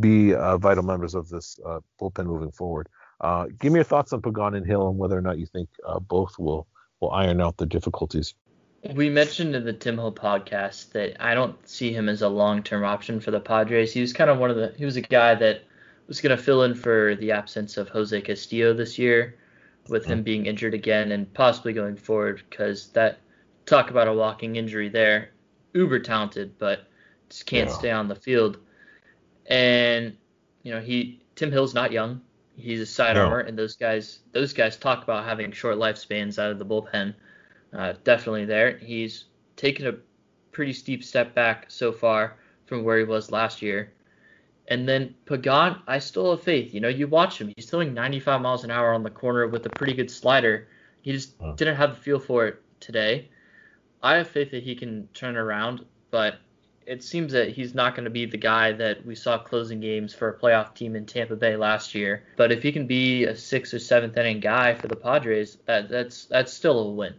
be 0.00 0.34
uh, 0.34 0.58
vital 0.58 0.82
members 0.82 1.14
of 1.14 1.28
this 1.28 1.58
uh, 1.64 1.80
bullpen 2.00 2.26
moving 2.26 2.50
forward. 2.50 2.88
Uh, 3.20 3.46
give 3.58 3.72
me 3.72 3.78
your 3.78 3.84
thoughts 3.84 4.12
on 4.12 4.20
Pagan 4.20 4.54
and 4.54 4.66
Hill 4.66 4.88
and 4.88 4.98
whether 4.98 5.16
or 5.16 5.22
not 5.22 5.38
you 5.38 5.46
think 5.46 5.68
both 6.08 6.38
will 6.38 6.66
will 7.00 7.10
iron 7.10 7.40
out 7.40 7.56
the 7.56 7.66
difficulties. 7.66 8.34
We 8.94 9.08
mentioned 9.08 9.54
in 9.54 9.64
the 9.64 9.72
Tim 9.72 9.96
Hill 9.96 10.12
podcast 10.12 10.92
that 10.92 11.16
I 11.24 11.34
don't 11.34 11.56
see 11.66 11.92
him 11.92 12.08
as 12.08 12.22
a 12.22 12.28
long-term 12.28 12.84
option 12.84 13.18
for 13.18 13.30
the 13.30 13.40
Padres. 13.40 13.92
He 13.92 14.00
was 14.00 14.12
kind 14.12 14.28
of 14.28 14.38
one 14.38 14.50
of 14.50 14.56
the 14.56 14.74
he 14.76 14.84
was 14.84 14.96
a 14.96 15.00
guy 15.00 15.34
that 15.36 15.62
was 16.06 16.20
going 16.20 16.36
to 16.36 16.42
fill 16.42 16.64
in 16.64 16.74
for 16.74 17.14
the 17.16 17.32
absence 17.32 17.76
of 17.76 17.88
Jose 17.88 18.20
Castillo 18.20 18.74
this 18.74 18.98
year, 18.98 19.38
with 19.88 20.04
him 20.04 20.22
being 20.22 20.46
injured 20.46 20.74
again 20.74 21.12
and 21.12 21.32
possibly 21.34 21.72
going 21.72 21.96
forward 21.96 22.42
because 22.48 22.88
that 22.88 23.18
talk 23.66 23.90
about 23.90 24.08
a 24.08 24.12
walking 24.12 24.56
injury 24.56 24.88
there, 24.88 25.30
uber 25.72 25.98
talented, 25.98 26.58
but 26.58 26.86
just 27.30 27.46
can't 27.46 27.70
yeah. 27.70 27.76
stay 27.76 27.90
on 27.90 28.08
the 28.08 28.14
field. 28.14 28.58
And 29.46 30.16
you 30.62 30.72
know 30.72 30.80
he 30.80 31.20
Tim 31.34 31.52
Hill's 31.52 31.74
not 31.74 31.92
young. 31.92 32.20
He's 32.56 32.80
a 32.80 32.86
sidearmer, 32.86 33.42
no. 33.42 33.48
and 33.48 33.58
those 33.58 33.76
guys 33.76 34.20
those 34.32 34.52
guys 34.52 34.76
talk 34.76 35.02
about 35.02 35.24
having 35.24 35.52
short 35.52 35.76
lifespans 35.76 36.38
out 36.38 36.50
of 36.50 36.58
the 36.58 36.64
bullpen. 36.64 37.14
Uh, 37.72 37.94
definitely 38.04 38.44
there. 38.44 38.78
He's 38.78 39.24
taken 39.56 39.86
a 39.86 39.94
pretty 40.52 40.72
steep 40.72 41.02
step 41.02 41.34
back 41.34 41.66
so 41.68 41.90
far 41.90 42.36
from 42.66 42.84
where 42.84 42.98
he 42.98 43.04
was 43.04 43.30
last 43.32 43.60
year. 43.60 43.92
And 44.68 44.88
then 44.88 45.14
Pagan, 45.26 45.76
I 45.86 45.98
still 45.98 46.30
have 46.30 46.42
faith. 46.42 46.72
You 46.72 46.80
know, 46.80 46.88
you 46.88 47.06
watch 47.08 47.40
him; 47.40 47.52
he's 47.56 47.68
throwing 47.68 47.92
95 47.92 48.40
miles 48.40 48.64
an 48.64 48.70
hour 48.70 48.94
on 48.94 49.02
the 49.02 49.10
corner 49.10 49.46
with 49.48 49.66
a 49.66 49.70
pretty 49.70 49.92
good 49.92 50.10
slider. 50.10 50.68
He 51.02 51.12
just 51.12 51.38
didn't 51.56 51.76
have 51.76 51.90
the 51.90 52.00
feel 52.00 52.18
for 52.18 52.46
it 52.46 52.62
today. 52.80 53.28
I 54.02 54.16
have 54.16 54.28
faith 54.28 54.50
that 54.52 54.62
he 54.62 54.74
can 54.74 55.08
turn 55.12 55.36
around, 55.36 55.84
but 56.10 56.38
it 56.86 57.02
seems 57.02 57.32
that 57.32 57.50
he's 57.50 57.74
not 57.74 57.94
going 57.94 58.04
to 58.04 58.10
be 58.10 58.26
the 58.26 58.36
guy 58.36 58.72
that 58.72 59.04
we 59.04 59.14
saw 59.14 59.38
closing 59.38 59.80
games 59.80 60.14
for 60.14 60.28
a 60.28 60.38
playoff 60.38 60.74
team 60.74 60.96
in 60.96 61.06
Tampa 61.06 61.36
Bay 61.36 61.56
last 61.56 61.94
year. 61.94 62.24
But 62.36 62.52
if 62.52 62.62
he 62.62 62.72
can 62.72 62.86
be 62.86 63.24
a 63.24 63.36
sixth 63.36 63.74
or 63.74 63.78
seventh 63.78 64.16
inning 64.16 64.40
guy 64.40 64.74
for 64.74 64.88
the 64.88 64.96
Padres, 64.96 65.58
that, 65.66 65.88
that's 65.88 66.26
that's 66.26 66.52
still 66.52 66.78
a 66.80 66.90
win. 66.90 67.14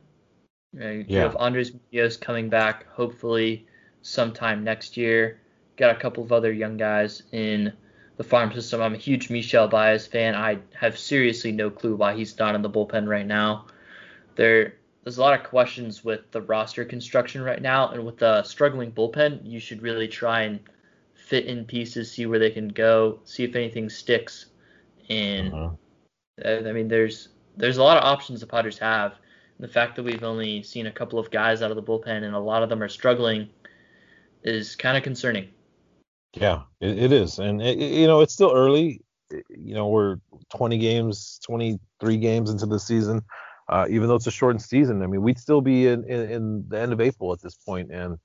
You, 0.74 0.80
know, 0.80 0.92
you 0.92 1.06
yeah. 1.08 1.22
have 1.22 1.36
Andres 1.38 1.72
Munoz 1.92 2.18
coming 2.18 2.50
back 2.50 2.88
hopefully 2.92 3.66
sometime 4.02 4.64
next 4.64 4.98
year. 4.98 5.40
Got 5.78 5.96
a 5.96 6.00
couple 6.00 6.24
of 6.24 6.32
other 6.32 6.52
young 6.52 6.78
guys 6.78 7.24
in 7.32 7.74
the 8.18 8.24
farm 8.24 8.54
system. 8.54 8.82
I'm 8.82 8.94
a 8.94 8.98
huge 8.98 9.30
Michel 9.30 9.68
Baez 9.68 10.08
fan. 10.08 10.36
I 10.36 10.60
have 10.74 10.98
seriously 10.98 11.52
no 11.52 11.70
clue 11.70 11.96
why 11.96 12.16
he's 12.16 12.38
not 12.38 12.56
in 12.56 12.62
the 12.62 12.70
bullpen 12.70 13.08
right 13.08 13.26
now. 13.26 13.66
There, 14.36 14.76
there's 15.06 15.20
a 15.20 15.22
lot 15.22 15.40
of 15.40 15.46
questions 15.46 16.04
with 16.04 16.32
the 16.32 16.42
roster 16.42 16.84
construction 16.84 17.44
right 17.44 17.62
now, 17.62 17.90
and 17.90 18.04
with 18.04 18.18
the 18.18 18.42
struggling 18.42 18.92
bullpen, 18.92 19.40
you 19.44 19.60
should 19.60 19.84
really 19.84 20.08
try 20.08 20.42
and 20.42 20.60
fit 21.14 21.46
in 21.46 21.64
pieces, 21.64 22.12
see 22.12 22.26
where 22.26 22.40
they 22.40 22.50
can 22.50 22.68
go, 22.68 23.20
see 23.24 23.44
if 23.44 23.56
anything 23.56 23.88
sticks. 23.88 24.48
And 25.08 25.54
uh-huh. 25.54 26.68
I 26.68 26.72
mean, 26.72 26.88
there's 26.88 27.30
there's 27.56 27.78
a 27.78 27.84
lot 27.84 27.98
of 27.98 28.04
options 28.04 28.40
the 28.42 28.48
Padres 28.48 28.80
have. 28.80 29.14
And 29.58 29.70
the 29.70 29.72
fact 29.72 29.96
that 29.96 30.04
we've 30.04 30.24
only 30.24 30.64
seen 30.64 30.88
a 30.88 30.92
couple 30.92 31.20
of 31.20 31.30
guys 31.30 31.62
out 31.62 31.70
of 31.70 31.78
the 31.78 31.84
bullpen 31.84 32.24
and 32.24 32.34
a 32.34 32.40
lot 32.40 32.64
of 32.64 32.70
them 32.70 32.82
are 32.82 32.90
struggling 32.90 33.48
is 34.44 34.76
kind 34.76 34.98
of 34.98 35.04
concerning. 35.04 35.50
Yeah, 36.34 36.64
it, 36.82 36.98
it 36.98 37.12
is, 37.12 37.38
and 37.38 37.62
it, 37.62 37.78
you 37.78 38.08
know 38.08 38.22
it's 38.22 38.34
still 38.34 38.52
early. 38.56 39.02
You 39.32 39.76
know 39.76 39.88
we're 39.88 40.18
20 40.50 40.80
games, 40.80 41.40
23 41.46 42.18
games 42.18 42.50
into 42.50 42.66
the 42.66 42.80
season. 42.80 43.22
Uh, 43.68 43.88
even 43.90 44.08
though 44.08 44.16
it's 44.16 44.28
a 44.28 44.32
shortened 44.32 44.62
season. 44.62 45.02
I 45.02 45.08
mean, 45.08 45.22
we'd 45.22 45.40
still 45.40 45.62
be 45.62 45.88
in, 45.88 46.04
in, 46.06 46.32
in 46.32 46.66
the 46.68 46.80
end 46.80 46.94
of 46.94 47.02
April 47.02 47.34
at 47.34 47.42
this 47.42 47.56
point, 47.56 47.92
and 47.92 48.18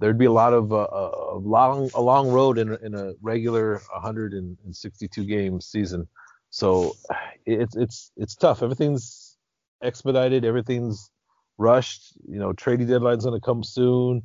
there'd 0.00 0.18
be 0.18 0.24
a 0.26 0.32
lot 0.32 0.52
of 0.52 0.72
uh, 0.72 0.86
a 0.90 1.38
long 1.38 1.90
a 1.94 2.00
long 2.00 2.30
road 2.30 2.58
in, 2.58 2.76
in 2.82 2.94
a 2.94 3.12
regular 3.20 3.80
162 3.92 5.24
game 5.24 5.60
season. 5.60 6.08
So 6.50 6.96
it's 7.44 7.76
it's 7.76 8.12
it's 8.16 8.34
tough. 8.34 8.62
Everything's 8.62 9.36
expedited. 9.82 10.44
Everything's 10.44 11.10
rushed. 11.58 12.14
You 12.26 12.38
know, 12.38 12.52
trading 12.52 12.86
deadline's 12.86 13.24
going 13.24 13.38
to 13.38 13.44
come 13.44 13.62
soon. 13.62 14.22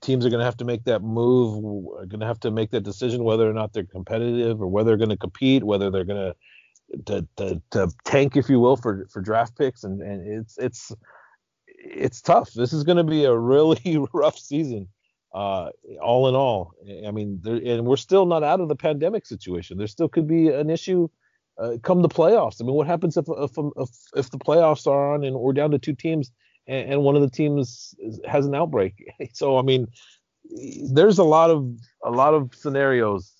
Teams 0.00 0.26
are 0.26 0.30
going 0.30 0.40
to 0.40 0.44
have 0.44 0.56
to 0.56 0.64
make 0.64 0.84
that 0.84 1.02
move. 1.02 1.64
Are 1.98 2.06
going 2.06 2.20
to 2.20 2.26
have 2.26 2.40
to 2.40 2.50
make 2.50 2.70
that 2.70 2.82
decision 2.82 3.24
whether 3.24 3.48
or 3.48 3.52
not 3.52 3.72
they're 3.72 3.84
competitive 3.84 4.60
or 4.60 4.66
whether 4.66 4.90
they're 4.90 4.96
going 4.96 5.10
to 5.10 5.16
compete, 5.16 5.62
whether 5.62 5.90
they're 5.90 6.04
going 6.04 6.32
to 6.32 6.34
to, 7.06 7.26
to, 7.36 7.62
to 7.70 7.90
tank, 8.04 8.36
if 8.36 8.48
you 8.48 8.60
will, 8.60 8.76
for 8.76 9.06
for 9.10 9.20
draft 9.20 9.56
picks, 9.56 9.84
and 9.84 10.02
and 10.02 10.40
it's 10.40 10.58
it's 10.58 10.92
it's 11.66 12.20
tough. 12.20 12.52
This 12.52 12.72
is 12.72 12.84
going 12.84 12.98
to 12.98 13.04
be 13.04 13.24
a 13.24 13.36
really 13.36 13.98
rough 14.12 14.38
season, 14.38 14.88
uh, 15.34 15.70
all 16.02 16.28
in 16.28 16.34
all. 16.34 16.72
I 17.06 17.10
mean, 17.10 17.40
there, 17.42 17.56
and 17.56 17.86
we're 17.86 17.96
still 17.96 18.26
not 18.26 18.42
out 18.42 18.60
of 18.60 18.68
the 18.68 18.76
pandemic 18.76 19.26
situation. 19.26 19.78
There 19.78 19.86
still 19.86 20.08
could 20.08 20.26
be 20.26 20.48
an 20.48 20.70
issue 20.70 21.08
uh, 21.58 21.76
come 21.82 22.02
the 22.02 22.08
playoffs. 22.08 22.60
I 22.60 22.64
mean, 22.64 22.74
what 22.74 22.86
happens 22.86 23.16
if 23.16 23.26
if 23.28 23.52
if, 23.76 23.88
if 24.16 24.30
the 24.30 24.38
playoffs 24.38 24.86
are 24.86 25.14
on 25.14 25.24
and 25.24 25.36
we're 25.36 25.52
down 25.52 25.70
to 25.72 25.78
two 25.78 25.94
teams 25.94 26.30
and, 26.66 26.92
and 26.92 27.02
one 27.02 27.16
of 27.16 27.22
the 27.22 27.30
teams 27.30 27.94
has 28.26 28.46
an 28.46 28.54
outbreak? 28.54 28.94
so 29.32 29.58
I 29.58 29.62
mean, 29.62 29.88
there's 30.92 31.18
a 31.18 31.24
lot 31.24 31.50
of 31.50 31.68
a 32.04 32.10
lot 32.10 32.34
of 32.34 32.54
scenarios 32.54 33.32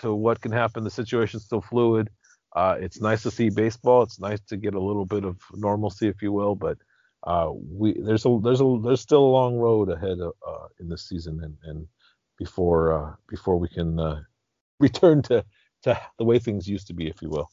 to 0.00 0.14
what 0.14 0.40
can 0.40 0.52
happen. 0.52 0.84
The 0.84 0.90
situation's 0.90 1.44
still 1.44 1.60
fluid. 1.60 2.10
Uh, 2.58 2.76
it's 2.80 3.00
nice 3.00 3.22
to 3.22 3.30
see 3.30 3.50
baseball. 3.50 4.02
It's 4.02 4.18
nice 4.18 4.40
to 4.48 4.56
get 4.56 4.74
a 4.74 4.80
little 4.80 5.04
bit 5.04 5.24
of 5.24 5.36
normalcy, 5.54 6.08
if 6.08 6.20
you 6.20 6.32
will. 6.32 6.56
But 6.56 6.76
uh, 7.22 7.52
we 7.54 7.92
there's 7.92 8.26
a 8.26 8.40
there's 8.42 8.60
a 8.60 8.80
there's 8.82 9.00
still 9.00 9.24
a 9.24 9.34
long 9.38 9.58
road 9.58 9.88
ahead 9.88 10.18
of, 10.18 10.32
uh, 10.44 10.66
in 10.80 10.88
this 10.88 11.08
season, 11.08 11.38
and, 11.44 11.56
and 11.62 11.86
before 12.36 12.92
uh, 12.92 13.14
before 13.28 13.58
we 13.58 13.68
can 13.68 14.00
uh, 14.00 14.22
return 14.80 15.22
to 15.22 15.44
to 15.84 16.00
the 16.18 16.24
way 16.24 16.40
things 16.40 16.66
used 16.66 16.88
to 16.88 16.94
be, 16.94 17.06
if 17.06 17.22
you 17.22 17.28
will. 17.30 17.48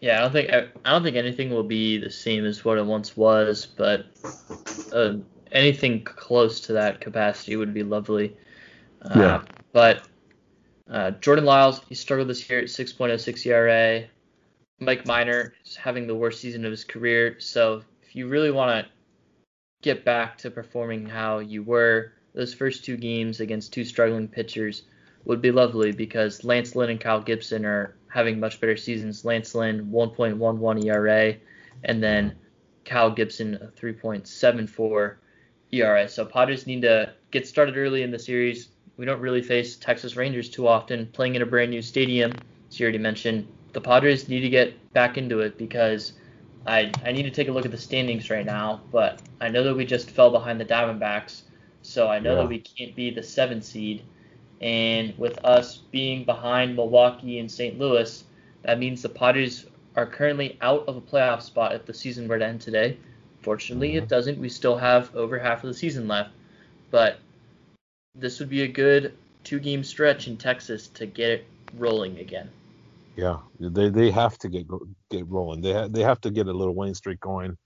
Yeah, 0.00 0.18
I 0.18 0.20
don't 0.22 0.32
think 0.32 0.50
I, 0.50 0.66
I 0.84 0.90
don't 0.90 1.04
think 1.04 1.16
anything 1.16 1.50
will 1.50 1.62
be 1.62 1.98
the 1.98 2.10
same 2.10 2.44
as 2.44 2.64
what 2.64 2.78
it 2.78 2.84
once 2.84 3.16
was, 3.16 3.64
but 3.64 4.06
uh, 4.92 5.18
anything 5.52 6.02
close 6.02 6.58
to 6.62 6.72
that 6.72 7.00
capacity 7.00 7.54
would 7.54 7.74
be 7.74 7.84
lovely. 7.84 8.36
yeah. 9.14 9.44
But 9.72 10.02
uh, 10.90 11.12
Jordan 11.12 11.44
Lyles, 11.44 11.80
he 11.88 11.94
struggled 11.94 12.28
this 12.28 12.48
year 12.48 12.60
at 12.60 12.66
6.06 12.66 13.46
ERA. 13.46 14.04
Mike 14.80 15.06
Minor 15.06 15.54
is 15.64 15.76
having 15.76 16.06
the 16.06 16.14
worst 16.14 16.40
season 16.40 16.64
of 16.64 16.70
his 16.70 16.84
career. 16.84 17.36
So 17.38 17.82
if 18.02 18.14
you 18.14 18.28
really 18.28 18.50
want 18.50 18.84
to 18.84 18.92
get 19.82 20.04
back 20.04 20.36
to 20.38 20.50
performing 20.50 21.06
how 21.06 21.38
you 21.38 21.62
were, 21.62 22.12
those 22.34 22.52
first 22.52 22.84
two 22.84 22.96
games 22.96 23.40
against 23.40 23.72
two 23.72 23.84
struggling 23.84 24.28
pitchers 24.28 24.82
would 25.24 25.40
be 25.40 25.50
lovely 25.50 25.92
because 25.92 26.44
Lance 26.44 26.76
Lynn 26.76 26.90
and 26.90 27.00
Kyle 27.00 27.20
Gibson 27.20 27.64
are 27.64 27.96
having 28.08 28.38
much 28.38 28.60
better 28.60 28.76
seasons. 28.76 29.24
Lance 29.24 29.54
Lynn 29.54 29.86
1.11 29.86 30.84
ERA, 30.84 31.34
and 31.84 32.02
then 32.02 32.36
Kyle 32.84 33.10
Gibson 33.10 33.70
3.74 33.76 35.16
ERA. 35.72 36.08
So 36.08 36.26
Padres 36.26 36.66
need 36.66 36.82
to 36.82 37.12
get 37.30 37.46
started 37.46 37.76
early 37.76 38.02
in 38.02 38.10
the 38.10 38.18
series, 38.18 38.68
we 38.96 39.04
don't 39.04 39.20
really 39.20 39.42
face 39.42 39.76
Texas 39.76 40.16
Rangers 40.16 40.48
too 40.48 40.68
often 40.68 41.06
playing 41.06 41.34
in 41.34 41.42
a 41.42 41.46
brand 41.46 41.70
new 41.70 41.82
stadium. 41.82 42.32
As 42.68 42.78
you 42.78 42.84
already 42.84 42.98
mentioned, 42.98 43.46
the 43.72 43.80
Padres 43.80 44.28
need 44.28 44.40
to 44.40 44.48
get 44.48 44.92
back 44.92 45.18
into 45.18 45.40
it 45.40 45.58
because 45.58 46.12
I, 46.66 46.92
I 47.04 47.12
need 47.12 47.24
to 47.24 47.30
take 47.30 47.48
a 47.48 47.52
look 47.52 47.64
at 47.64 47.70
the 47.70 47.78
standings 47.78 48.30
right 48.30 48.46
now, 48.46 48.80
but 48.90 49.20
I 49.40 49.48
know 49.48 49.62
that 49.64 49.74
we 49.74 49.84
just 49.84 50.10
fell 50.10 50.30
behind 50.30 50.60
the 50.60 50.64
Diamondbacks, 50.64 51.42
so 51.82 52.08
I 52.08 52.18
know 52.18 52.36
yeah. 52.36 52.42
that 52.42 52.48
we 52.48 52.60
can't 52.60 52.94
be 52.94 53.10
the 53.10 53.22
seven 53.22 53.60
seed. 53.60 54.02
And 54.60 55.16
with 55.18 55.44
us 55.44 55.76
being 55.76 56.24
behind 56.24 56.76
Milwaukee 56.76 57.38
and 57.38 57.50
St. 57.50 57.78
Louis, 57.78 58.24
that 58.62 58.78
means 58.78 59.02
the 59.02 59.08
Padres 59.08 59.66
are 59.96 60.06
currently 60.06 60.56
out 60.60 60.88
of 60.88 60.96
a 60.96 61.00
playoff 61.00 61.42
spot 61.42 61.74
if 61.74 61.84
the 61.84 61.92
season 61.92 62.28
were 62.28 62.38
to 62.38 62.46
end 62.46 62.60
today. 62.60 62.96
Fortunately, 63.42 63.90
mm-hmm. 63.90 64.04
it 64.04 64.08
doesn't. 64.08 64.38
We 64.38 64.48
still 64.48 64.76
have 64.76 65.14
over 65.14 65.38
half 65.38 65.62
of 65.62 65.68
the 65.68 65.74
season 65.74 66.08
left. 66.08 66.30
But 66.90 67.18
this 68.14 68.38
would 68.38 68.48
be 68.48 68.62
a 68.62 68.68
good 68.68 69.16
two 69.42 69.58
game 69.58 69.84
stretch 69.84 70.28
in 70.28 70.36
Texas 70.36 70.88
to 70.88 71.06
get 71.06 71.30
it 71.30 71.46
rolling 71.76 72.18
again. 72.18 72.50
Yeah, 73.16 73.38
they 73.60 73.90
they 73.90 74.10
have 74.10 74.38
to 74.38 74.48
get 74.48 74.66
get 75.10 75.28
rolling. 75.28 75.60
They 75.60 75.72
ha- 75.72 75.88
they 75.88 76.02
have 76.02 76.20
to 76.22 76.30
get 76.30 76.48
a 76.48 76.52
little 76.52 76.74
winning 76.74 76.94
streak 76.94 77.20
going. 77.20 77.56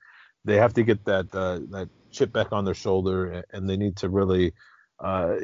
They 0.45 0.57
have 0.57 0.75
to 0.75 0.83
get 0.83 1.05
that 1.07 1.35
uh, 1.35 1.61
that 1.71 1.89
chip 2.11 2.33
back 2.33 2.53
on 2.53 2.65
their 2.65 2.75
shoulder, 2.75 3.45
and 3.53 3.69
they 3.69 3.77
need 3.77 3.97
to 3.97 4.09
really, 4.09 4.53
uh, 5.01 5.37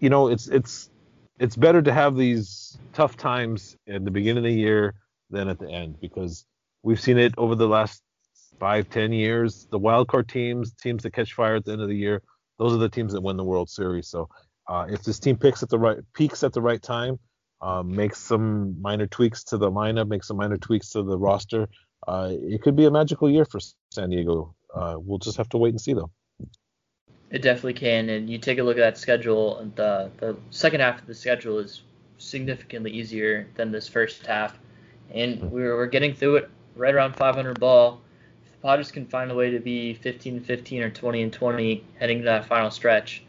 you 0.00 0.10
know, 0.10 0.28
it's 0.28 0.48
it's 0.48 0.90
it's 1.38 1.56
better 1.56 1.82
to 1.82 1.92
have 1.92 2.16
these 2.16 2.78
tough 2.92 3.16
times 3.16 3.76
at 3.88 4.04
the 4.04 4.10
beginning 4.10 4.44
of 4.44 4.50
the 4.50 4.52
year 4.52 4.94
than 5.30 5.48
at 5.48 5.58
the 5.58 5.68
end 5.68 6.00
because 6.00 6.44
we've 6.82 7.00
seen 7.00 7.18
it 7.18 7.34
over 7.38 7.54
the 7.54 7.68
last 7.68 8.02
five 8.58 8.90
ten 8.90 9.12
years. 9.12 9.68
The 9.70 9.78
wild 9.78 10.08
card 10.08 10.28
teams, 10.28 10.72
teams 10.74 11.04
that 11.04 11.12
catch 11.12 11.32
fire 11.32 11.56
at 11.56 11.64
the 11.64 11.72
end 11.72 11.82
of 11.82 11.88
the 11.88 11.96
year, 11.96 12.22
those 12.58 12.72
are 12.72 12.78
the 12.78 12.88
teams 12.88 13.12
that 13.12 13.20
win 13.20 13.36
the 13.36 13.44
World 13.44 13.70
Series. 13.70 14.08
So 14.08 14.28
uh, 14.68 14.86
if 14.88 15.02
this 15.02 15.18
team 15.18 15.36
picks 15.36 15.62
at 15.62 15.68
the 15.68 15.78
right 15.78 15.98
peaks 16.14 16.42
at 16.42 16.52
the 16.52 16.62
right 16.62 16.82
time, 16.82 17.18
uh, 17.60 17.82
makes 17.82 18.18
some 18.18 18.80
minor 18.80 19.06
tweaks 19.06 19.44
to 19.44 19.58
the 19.58 19.70
lineup, 19.70 20.08
makes 20.08 20.28
some 20.28 20.36
minor 20.36 20.58
tweaks 20.58 20.90
to 20.90 21.02
the 21.02 21.18
roster, 21.18 21.68
uh, 22.06 22.30
it 22.32 22.62
could 22.62 22.76
be 22.76 22.84
a 22.84 22.90
magical 22.90 23.30
year 23.30 23.44
for 23.44 23.60
San 23.90 24.10
Diego. 24.10 24.54
Uh, 24.74 24.96
we'll 24.98 25.18
just 25.18 25.36
have 25.36 25.48
to 25.50 25.58
wait 25.58 25.70
and 25.70 25.80
see 25.80 25.94
though. 25.94 26.10
It 27.30 27.42
definitely 27.42 27.74
can, 27.74 28.10
and 28.10 28.28
you 28.28 28.38
take 28.38 28.58
a 28.58 28.62
look 28.62 28.76
at 28.76 28.80
that 28.80 28.98
schedule, 28.98 29.58
and 29.58 29.74
the 29.76 30.10
the 30.18 30.36
second 30.50 30.80
half 30.80 31.00
of 31.00 31.06
the 31.06 31.14
schedule 31.14 31.58
is 31.58 31.82
significantly 32.18 32.90
easier 32.90 33.48
than 33.54 33.72
this 33.72 33.88
first 33.88 34.24
half, 34.26 34.58
and 35.12 35.50
we're 35.50 35.76
we're 35.76 35.86
getting 35.86 36.14
through 36.14 36.36
it 36.36 36.50
right 36.76 36.94
around 36.94 37.16
500 37.16 37.58
ball. 37.58 38.00
If 38.44 38.52
the 38.52 38.58
Padres 38.58 38.92
can 38.92 39.06
find 39.06 39.30
a 39.30 39.34
way 39.34 39.50
to 39.50 39.58
be 39.58 39.94
15 39.94 40.40
15 40.40 40.82
or 40.82 40.90
20 40.90 41.22
and 41.22 41.32
20 41.32 41.84
heading 41.98 42.18
to 42.18 42.24
that 42.24 42.44
final 42.44 42.70
stretch, 42.70 43.24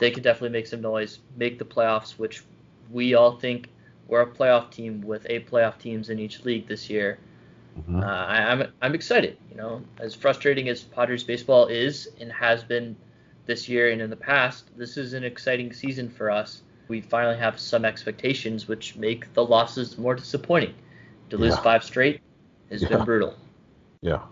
they 0.00 0.10
could 0.10 0.24
definitely 0.24 0.48
make 0.50 0.66
some 0.66 0.80
noise, 0.80 1.20
make 1.36 1.58
the 1.58 1.64
playoffs, 1.64 2.18
which 2.18 2.42
we 2.90 3.14
all 3.14 3.38
think 3.38 3.68
we're 4.08 4.22
a 4.22 4.26
playoff 4.26 4.70
team 4.70 5.02
with 5.02 5.24
eight 5.30 5.48
playoff 5.48 5.78
teams 5.78 6.08
in 6.08 6.18
each 6.18 6.44
league 6.44 6.66
this 6.66 6.90
year. 6.90 7.18
Mm-hmm. 7.78 8.02
Uh, 8.02 8.06
I, 8.06 8.38
am 8.38 8.62
I'm, 8.62 8.72
I'm 8.82 8.94
excited. 8.94 9.36
You 9.50 9.56
know, 9.56 9.82
as 9.98 10.14
frustrating 10.14 10.68
as 10.68 10.82
Padres 10.82 11.22
baseball 11.22 11.66
is 11.66 12.08
and 12.18 12.32
has 12.32 12.64
been 12.64 12.96
this 13.46 13.68
year 13.68 13.90
and 13.90 14.00
in 14.00 14.10
the 14.10 14.16
past, 14.16 14.76
this 14.76 14.96
is 14.96 15.12
an 15.12 15.22
exciting 15.22 15.72
season 15.72 16.08
for 16.08 16.30
us. 16.30 16.62
We 16.88 17.00
finally 17.00 17.36
have 17.36 17.60
some 17.60 17.84
expectations, 17.84 18.66
which 18.66 18.96
make 18.96 19.32
the 19.34 19.44
losses 19.44 19.96
more 19.96 20.16
disappointing. 20.16 20.74
To 21.28 21.36
lose 21.36 21.54
yeah. 21.54 21.62
five 21.62 21.84
straight 21.84 22.20
has 22.70 22.82
yeah. 22.82 22.88
been 22.88 23.04
brutal. 23.04 23.36
Yeah, 24.00 24.22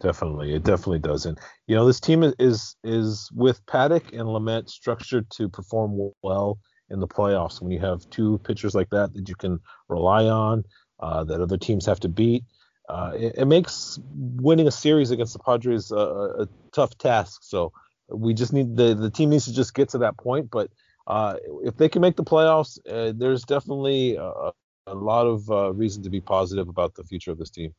Definitely, 0.00 0.54
it 0.54 0.62
definitely 0.62 0.98
does. 0.98 1.26
And 1.26 1.38
you 1.66 1.76
know, 1.76 1.86
this 1.86 2.00
team 2.00 2.22
is 2.38 2.76
is 2.82 3.30
with 3.34 3.64
Paddack 3.66 4.18
and 4.18 4.28
Lamet 4.28 4.70
structured 4.70 5.28
to 5.32 5.48
perform 5.48 6.10
well 6.22 6.58
in 6.88 7.00
the 7.00 7.08
playoffs. 7.08 7.60
When 7.60 7.70
you 7.70 7.80
have 7.80 8.08
two 8.08 8.38
pitchers 8.38 8.74
like 8.74 8.88
that 8.90 9.12
that 9.12 9.28
you 9.28 9.34
can 9.34 9.60
rely 9.88 10.24
on, 10.24 10.64
uh, 11.00 11.24
that 11.24 11.42
other 11.42 11.58
teams 11.58 11.84
have 11.84 12.00
to 12.00 12.08
beat, 12.08 12.44
uh, 12.88 13.12
it, 13.14 13.34
it, 13.36 13.44
makes 13.44 13.98
winning 14.14 14.66
a 14.66 14.70
series 14.70 15.10
against 15.10 15.34
the 15.34 15.38
Padres 15.38 15.90
a, 15.92 15.96
a, 15.96 16.48
tough 16.72 16.96
task. 16.96 17.42
So 17.44 17.72
we 18.08 18.32
just 18.32 18.54
need 18.54 18.76
the 18.76 18.94
the 18.94 19.10
team 19.10 19.30
needs 19.30 19.44
to 19.44 19.52
just 19.52 19.74
get 19.74 19.90
to 19.90 19.98
that 19.98 20.16
point. 20.16 20.50
But 20.50 20.70
uh, 21.06 21.36
if 21.62 21.76
they 21.76 21.90
can 21.90 22.00
make 22.00 22.16
the 22.16 22.24
playoffs, 22.24 22.78
uh, 22.90 23.12
there's 23.14 23.44
definitely 23.44 24.16
a, 24.16 24.52
a 24.86 24.94
lot 24.94 25.26
of 25.26 25.50
uh, 25.50 25.74
reason 25.74 26.02
to 26.04 26.10
be 26.10 26.22
positive 26.22 26.68
about 26.68 26.94
the 26.94 27.04
future 27.04 27.30
of 27.30 27.38
this 27.38 27.50
team. 27.50 27.74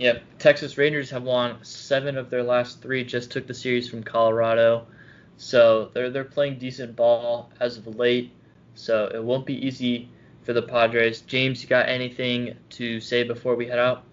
Yep, 0.00 0.22
Texas 0.38 0.78
Rangers 0.78 1.10
have 1.10 1.24
won 1.24 1.58
seven 1.62 2.16
of 2.16 2.30
their 2.30 2.42
last 2.42 2.80
three. 2.80 3.04
Just 3.04 3.30
took 3.30 3.46
the 3.46 3.52
series 3.52 3.86
from 3.86 4.02
Colorado, 4.02 4.86
so 5.36 5.90
they're 5.92 6.08
they're 6.08 6.24
playing 6.24 6.58
decent 6.58 6.96
ball 6.96 7.50
as 7.60 7.76
of 7.76 7.86
late. 7.86 8.32
So 8.74 9.10
it 9.14 9.22
won't 9.22 9.44
be 9.44 9.66
easy 9.66 10.08
for 10.40 10.54
the 10.54 10.62
Padres. 10.62 11.20
James, 11.20 11.62
you 11.62 11.68
got 11.68 11.86
anything 11.86 12.56
to 12.70 12.98
say 12.98 13.24
before 13.24 13.56
we 13.56 13.66
head 13.66 13.78
out? 13.78 14.04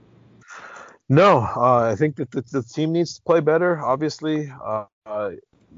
No, 1.07 1.37
uh, 1.39 1.89
I 1.89 1.95
think 1.95 2.17
that 2.17 2.31
the, 2.31 2.41
the, 2.51 2.63
team 2.63 2.91
needs 2.91 3.15
to 3.15 3.21
play 3.21 3.39
better. 3.39 3.79
Obviously, 3.79 4.51
uh, 4.61 4.83
uh, 5.05 5.29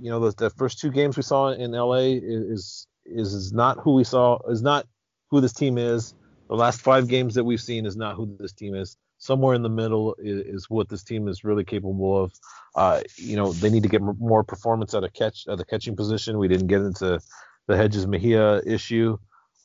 you 0.02 0.10
know 0.10 0.20
the, 0.20 0.36
the, 0.36 0.50
first 0.50 0.80
two 0.80 0.90
games 0.90 1.18
we 1.18 1.22
saw 1.24 1.50
in 1.50 1.72
LA 1.72 2.18
is, 2.18 2.88
is 3.06 3.34
is 3.36 3.54
not 3.54 3.78
who 3.84 3.94
we 3.94 4.04
saw 4.04 4.40
is 4.50 4.64
not 4.64 4.88
who 5.30 5.40
this 5.40 5.54
team 5.54 5.78
is. 5.78 6.16
The 6.48 6.56
last 6.56 6.82
five 6.82 7.08
games 7.08 7.36
that 7.36 7.44
we've 7.44 7.62
seen 7.62 7.86
is 7.86 7.96
not 7.96 8.16
who 8.16 8.36
this 8.40 8.54
team 8.54 8.74
is 8.74 8.98
somewhere 9.20 9.54
in 9.54 9.62
the 9.62 9.70
middle 9.70 10.16
is, 10.18 10.42
is 10.46 10.70
what 10.70 10.90
this 10.90 11.04
team 11.04 11.28
is 11.28 11.44
really 11.44 11.64
capable 11.64 12.24
of. 12.24 12.34
Uh, 12.76 13.02
you 13.16 13.36
know, 13.36 13.54
they 13.54 13.70
need 13.70 13.84
to 13.84 13.90
get 13.90 14.02
more 14.02 14.44
performance 14.44 14.96
out 14.96 15.04
of 15.04 15.14
catch 15.14 15.48
at 15.48 15.58
the 15.58 15.66
catching 15.66 15.96
position. 15.96 16.40
We 16.40 16.48
didn't 16.48 16.68
get 16.68 16.82
into 16.82 17.20
the 17.68 17.78
Hedges 17.78 18.08
Mejia 18.08 18.62
issue. 18.66 19.18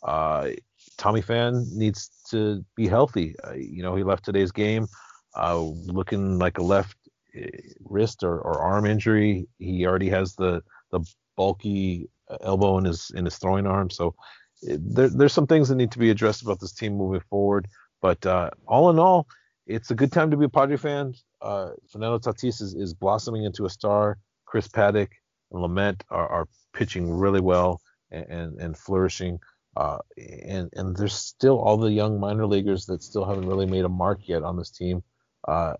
Uh, 0.03 0.51
Tommy 0.99 1.23
Pham 1.23 1.65
needs 1.73 2.11
to 2.31 2.65
be 2.77 2.87
healthy. 2.87 3.35
Uh, 3.43 3.55
you 3.55 3.83
know, 3.83 3.97
he 3.97 4.03
left 4.03 4.25
today's 4.25 4.53
game 4.53 4.87
uh, 5.35 5.59
looking 5.59 6.39
like 6.39 6.59
a 6.59 6.63
left 6.63 6.97
eh, 7.35 7.49
wrist 7.85 8.23
or, 8.23 8.39
or 8.39 8.61
arm 8.61 8.87
injury. 8.87 9.49
He 9.59 9.87
already 9.87 10.11
has 10.11 10.35
the 10.35 10.63
the 10.91 11.01
bulky 11.37 12.09
elbow 12.43 12.79
in 12.79 12.85
his 12.85 13.11
in 13.15 13.25
his 13.25 13.37
throwing 13.37 13.67
arm. 13.67 13.91
So 13.91 14.15
there, 14.63 15.09
there's 15.09 15.33
some 15.33 15.47
things 15.47 15.69
that 15.69 15.77
need 15.77 15.93
to 15.93 15.99
be 15.99 16.11
addressed 16.11 16.43
about 16.43 16.61
this 16.61 16.73
team 16.73 16.97
moving 16.97 17.23
forward. 17.29 17.69
But 18.01 18.25
uh, 18.27 18.51
all 18.67 18.91
in 18.91 18.99
all, 18.99 19.27
it's 19.67 19.91
a 19.91 19.95
good 19.95 20.13
time 20.13 20.31
to 20.31 20.37
be 20.37 20.45
a 20.45 20.49
Padre 20.49 20.77
fan. 20.77 21.15
Uh, 21.41 21.71
Fernando 21.91 22.19
Tatis 22.19 22.61
is, 22.61 22.75
is 22.75 22.95
blossoming 22.95 23.45
into 23.45 23.65
a 23.65 23.71
star. 23.71 24.19
Chris 24.47 24.69
Paddack 24.69 25.09
and 25.51 25.63
Lamet 25.63 26.03
are, 26.11 26.29
are 26.29 26.49
pitching 26.73 27.11
really 27.11 27.41
well 27.41 27.81
and, 28.11 28.27
and, 28.27 28.61
and 28.61 28.79
flourishing. 28.79 29.39
Uh, 29.77 29.99
and 30.47 30.71
and 30.75 30.97
there's 30.97 31.15
still 31.15 31.59
all 31.59 31.77
the 31.77 31.91
young 31.91 32.21
minor 32.21 32.47
leaguers 32.47 32.87
that 32.87 33.03
still 33.03 33.25
haven't 33.25 33.49
really 33.49 33.67
made 33.67 33.85
a 33.85 33.89
mark 33.89 34.21
yet 34.29 34.45
on 34.45 34.57
this 34.57 34.71
team. 34.71 35.03
Uh, 35.49 35.75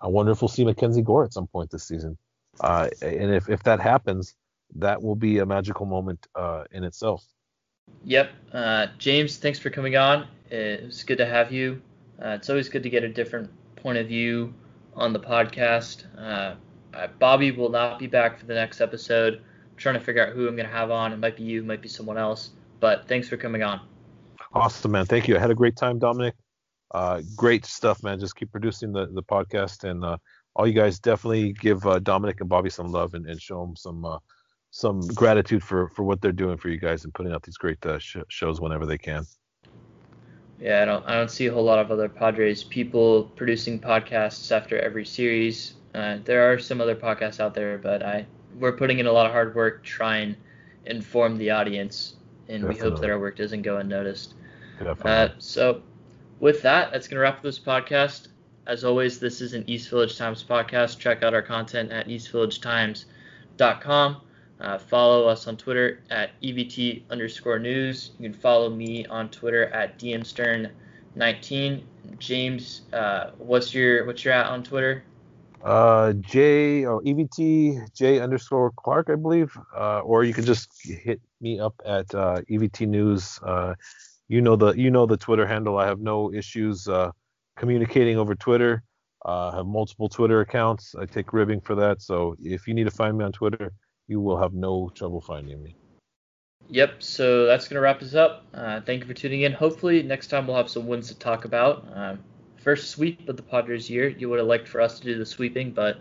I 0.00 0.08
wonder 0.08 0.32
if 0.32 0.42
we'll 0.42 0.48
see 0.48 0.64
MacKenzie 0.64 1.02
Gore 1.02 1.24
at 1.24 1.32
some 1.32 1.46
point 1.46 1.70
this 1.70 1.88
season. 1.88 2.18
Uh, 2.60 2.88
and 3.00 3.34
if, 3.34 3.48
if 3.48 3.62
that 3.62 3.80
happens, 3.80 4.34
that 4.76 5.02
will 5.02 5.16
be 5.16 5.38
a 5.38 5.46
magical 5.46 5.86
moment 5.86 6.26
uh, 6.34 6.64
in 6.70 6.84
itself. 6.84 7.24
Yep. 8.04 8.30
Uh, 8.52 8.86
James, 8.98 9.38
thanks 9.38 9.58
for 9.58 9.70
coming 9.70 9.96
on. 9.96 10.26
It 10.50 10.84
was 10.84 11.02
good 11.04 11.18
to 11.18 11.26
have 11.26 11.50
you. 11.50 11.80
Uh, 12.22 12.30
it's 12.30 12.50
always 12.50 12.68
good 12.68 12.82
to 12.82 12.90
get 12.90 13.04
a 13.04 13.08
different 13.08 13.50
point 13.76 13.98
of 13.98 14.08
view 14.08 14.52
on 14.94 15.12
the 15.12 15.20
podcast. 15.20 16.04
Bobby 17.18 17.50
will 17.50 17.70
not 17.70 17.98
be 17.98 18.06
back 18.06 18.38
for 18.38 18.46
the 18.46 18.54
next 18.54 18.80
episode. 18.80 19.34
I'm 19.34 19.76
trying 19.76 19.94
to 19.94 20.00
figure 20.00 20.26
out 20.26 20.32
who 20.32 20.48
I'm 20.48 20.56
going 20.56 20.66
to 20.68 20.72
have 20.72 20.90
on. 20.90 21.12
It 21.12 21.18
might 21.18 21.36
be 21.36 21.44
you, 21.44 21.60
it 21.60 21.66
might 21.66 21.82
be 21.82 21.88
someone 21.88 22.18
else. 22.18 22.50
But 22.80 23.06
thanks 23.08 23.28
for 23.28 23.36
coming 23.36 23.62
on. 23.62 23.80
Awesome, 24.52 24.92
man. 24.92 25.06
Thank 25.06 25.28
you. 25.28 25.36
I 25.36 25.40
had 25.40 25.50
a 25.50 25.54
great 25.54 25.76
time, 25.76 25.98
Dominic. 25.98 26.34
Uh, 26.92 27.20
great 27.36 27.66
stuff, 27.66 28.02
man. 28.02 28.18
Just 28.18 28.34
keep 28.34 28.50
producing 28.50 28.92
the, 28.92 29.06
the 29.06 29.22
podcast, 29.22 29.84
and 29.88 30.02
uh, 30.04 30.16
all 30.56 30.66
you 30.66 30.72
guys 30.72 30.98
definitely 30.98 31.52
give 31.52 31.86
uh, 31.86 31.98
Dominic 31.98 32.40
and 32.40 32.48
Bobby 32.48 32.70
some 32.70 32.88
love 32.88 33.14
and, 33.14 33.26
and 33.26 33.40
show 33.40 33.60
them 33.60 33.76
some 33.76 34.04
uh, 34.04 34.18
some 34.70 35.00
gratitude 35.08 35.62
for 35.62 35.88
for 35.90 36.02
what 36.02 36.22
they're 36.22 36.32
doing 36.32 36.56
for 36.56 36.70
you 36.70 36.78
guys 36.78 37.04
and 37.04 37.12
putting 37.12 37.32
out 37.32 37.42
these 37.42 37.58
great 37.58 37.84
uh, 37.84 37.98
sh- 37.98 38.16
shows 38.28 38.60
whenever 38.60 38.86
they 38.86 38.98
can. 38.98 39.24
Yeah, 40.60 40.82
I 40.82 40.84
don't 40.84 41.06
I 41.06 41.14
don't 41.14 41.30
see 41.30 41.46
a 41.46 41.52
whole 41.52 41.64
lot 41.64 41.78
of 41.78 41.90
other 41.90 42.08
Padres 42.08 42.64
people 42.64 43.24
producing 43.36 43.80
podcasts 43.80 44.50
after 44.50 44.78
every 44.78 45.04
series. 45.04 45.74
Uh, 45.94 46.18
there 46.24 46.52
are 46.52 46.58
some 46.58 46.80
other 46.80 46.96
podcasts 46.96 47.40
out 47.40 47.54
there, 47.54 47.78
but 47.78 48.02
I 48.02 48.26
we're 48.58 48.72
putting 48.72 48.98
in 48.98 49.06
a 49.06 49.12
lot 49.12 49.26
of 49.26 49.32
hard 49.32 49.54
work 49.54 49.84
trying 49.84 50.34
to 50.34 50.90
inform 50.90 51.38
the 51.38 51.50
audience 51.50 52.16
and 52.48 52.62
Definitely. 52.62 52.82
we 52.82 52.90
hope 52.90 53.00
that 53.00 53.10
our 53.10 53.18
work 53.18 53.36
doesn't 53.36 53.62
go 53.62 53.76
unnoticed. 53.76 54.34
Uh, 55.04 55.28
so, 55.38 55.82
with 56.40 56.62
that, 56.62 56.92
that's 56.92 57.08
going 57.08 57.16
to 57.16 57.20
wrap 57.20 57.36
up 57.36 57.42
this 57.42 57.58
podcast. 57.58 58.28
As 58.66 58.84
always, 58.84 59.18
this 59.18 59.40
is 59.40 59.54
an 59.54 59.64
East 59.66 59.90
Village 59.90 60.16
Times 60.16 60.44
podcast. 60.44 60.98
Check 60.98 61.22
out 61.22 61.34
our 61.34 61.42
content 61.42 61.90
at 61.90 62.08
eastvillagetimes.com. 62.08 64.16
Uh, 64.60 64.78
follow 64.78 65.28
us 65.28 65.46
on 65.46 65.56
Twitter 65.56 66.00
at 66.10 66.30
EVT 66.42 67.02
underscore 67.10 67.58
news. 67.58 68.10
You 68.18 68.28
can 68.28 68.38
follow 68.38 68.70
me 68.70 69.06
on 69.06 69.28
Twitter 69.28 69.66
at 69.66 69.98
DMStern19. 69.98 71.82
James, 72.18 72.82
uh, 72.92 73.30
what's 73.38 73.72
your 73.72 74.06
what's 74.06 74.24
your 74.24 74.34
at 74.34 74.46
on 74.46 74.62
Twitter? 74.62 75.04
Uh, 75.62 76.12
J 76.14 76.84
or 76.84 77.02
EVT 77.02 77.92
J 77.92 78.20
underscore 78.20 78.72
Clark, 78.76 79.10
I 79.10 79.16
believe. 79.16 79.56
Uh, 79.76 80.00
or 80.00 80.24
you 80.24 80.32
can 80.32 80.44
just 80.44 80.70
hit 80.84 81.20
me 81.40 81.60
up 81.60 81.74
at 81.84 82.12
uh, 82.14 82.40
EVT 82.50 82.88
News. 82.88 83.38
Uh, 83.42 83.74
you 84.28 84.40
know 84.40 84.56
the 84.56 84.72
you 84.72 84.90
know 84.90 85.06
the 85.06 85.16
Twitter 85.16 85.46
handle. 85.46 85.78
I 85.78 85.86
have 85.86 86.00
no 86.00 86.32
issues 86.32 86.88
uh, 86.88 87.10
communicating 87.56 88.18
over 88.18 88.34
Twitter. 88.34 88.82
Uh, 89.24 89.50
I 89.52 89.56
have 89.56 89.66
multiple 89.66 90.08
Twitter 90.08 90.40
accounts. 90.40 90.94
I 90.98 91.06
take 91.06 91.32
ribbing 91.32 91.60
for 91.60 91.74
that. 91.74 92.02
So 92.02 92.36
if 92.40 92.68
you 92.68 92.74
need 92.74 92.84
to 92.84 92.90
find 92.90 93.18
me 93.18 93.24
on 93.24 93.32
Twitter, 93.32 93.72
you 94.08 94.20
will 94.20 94.38
have 94.38 94.54
no 94.54 94.90
trouble 94.94 95.20
finding 95.20 95.62
me. 95.62 95.76
Yep. 96.70 97.02
So 97.02 97.46
that's 97.46 97.68
gonna 97.68 97.80
wrap 97.80 98.02
us 98.02 98.14
up. 98.14 98.44
Uh, 98.52 98.80
thank 98.80 99.00
you 99.00 99.06
for 99.06 99.14
tuning 99.14 99.42
in. 99.42 99.52
Hopefully 99.52 100.02
next 100.02 100.26
time 100.26 100.46
we'll 100.46 100.56
have 100.56 100.68
some 100.68 100.86
wins 100.86 101.08
to 101.08 101.18
talk 101.18 101.44
about. 101.44 101.86
Um, 101.94 102.18
first 102.56 102.90
sweep 102.90 103.28
of 103.28 103.36
the 103.36 103.42
Padres 103.42 103.88
year. 103.88 104.08
You 104.08 104.28
would 104.28 104.38
have 104.38 104.48
liked 104.48 104.68
for 104.68 104.80
us 104.80 104.98
to 104.98 105.04
do 105.04 105.16
the 105.16 105.24
sweeping, 105.24 105.70
but 105.70 105.98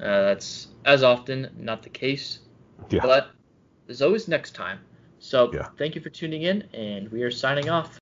uh, 0.00 0.22
that's 0.22 0.68
as 0.84 1.02
often 1.02 1.50
not 1.56 1.82
the 1.82 1.90
case. 1.90 2.40
Yeah. 2.88 3.02
But 3.02 3.30
there's 3.86 4.02
always 4.02 4.26
next 4.26 4.54
time. 4.54 4.80
So 5.18 5.52
yeah. 5.52 5.68
thank 5.78 5.94
you 5.94 6.00
for 6.00 6.10
tuning 6.10 6.42
in, 6.42 6.62
and 6.74 7.08
we 7.12 7.22
are 7.22 7.30
signing 7.30 7.70
off. 7.70 8.00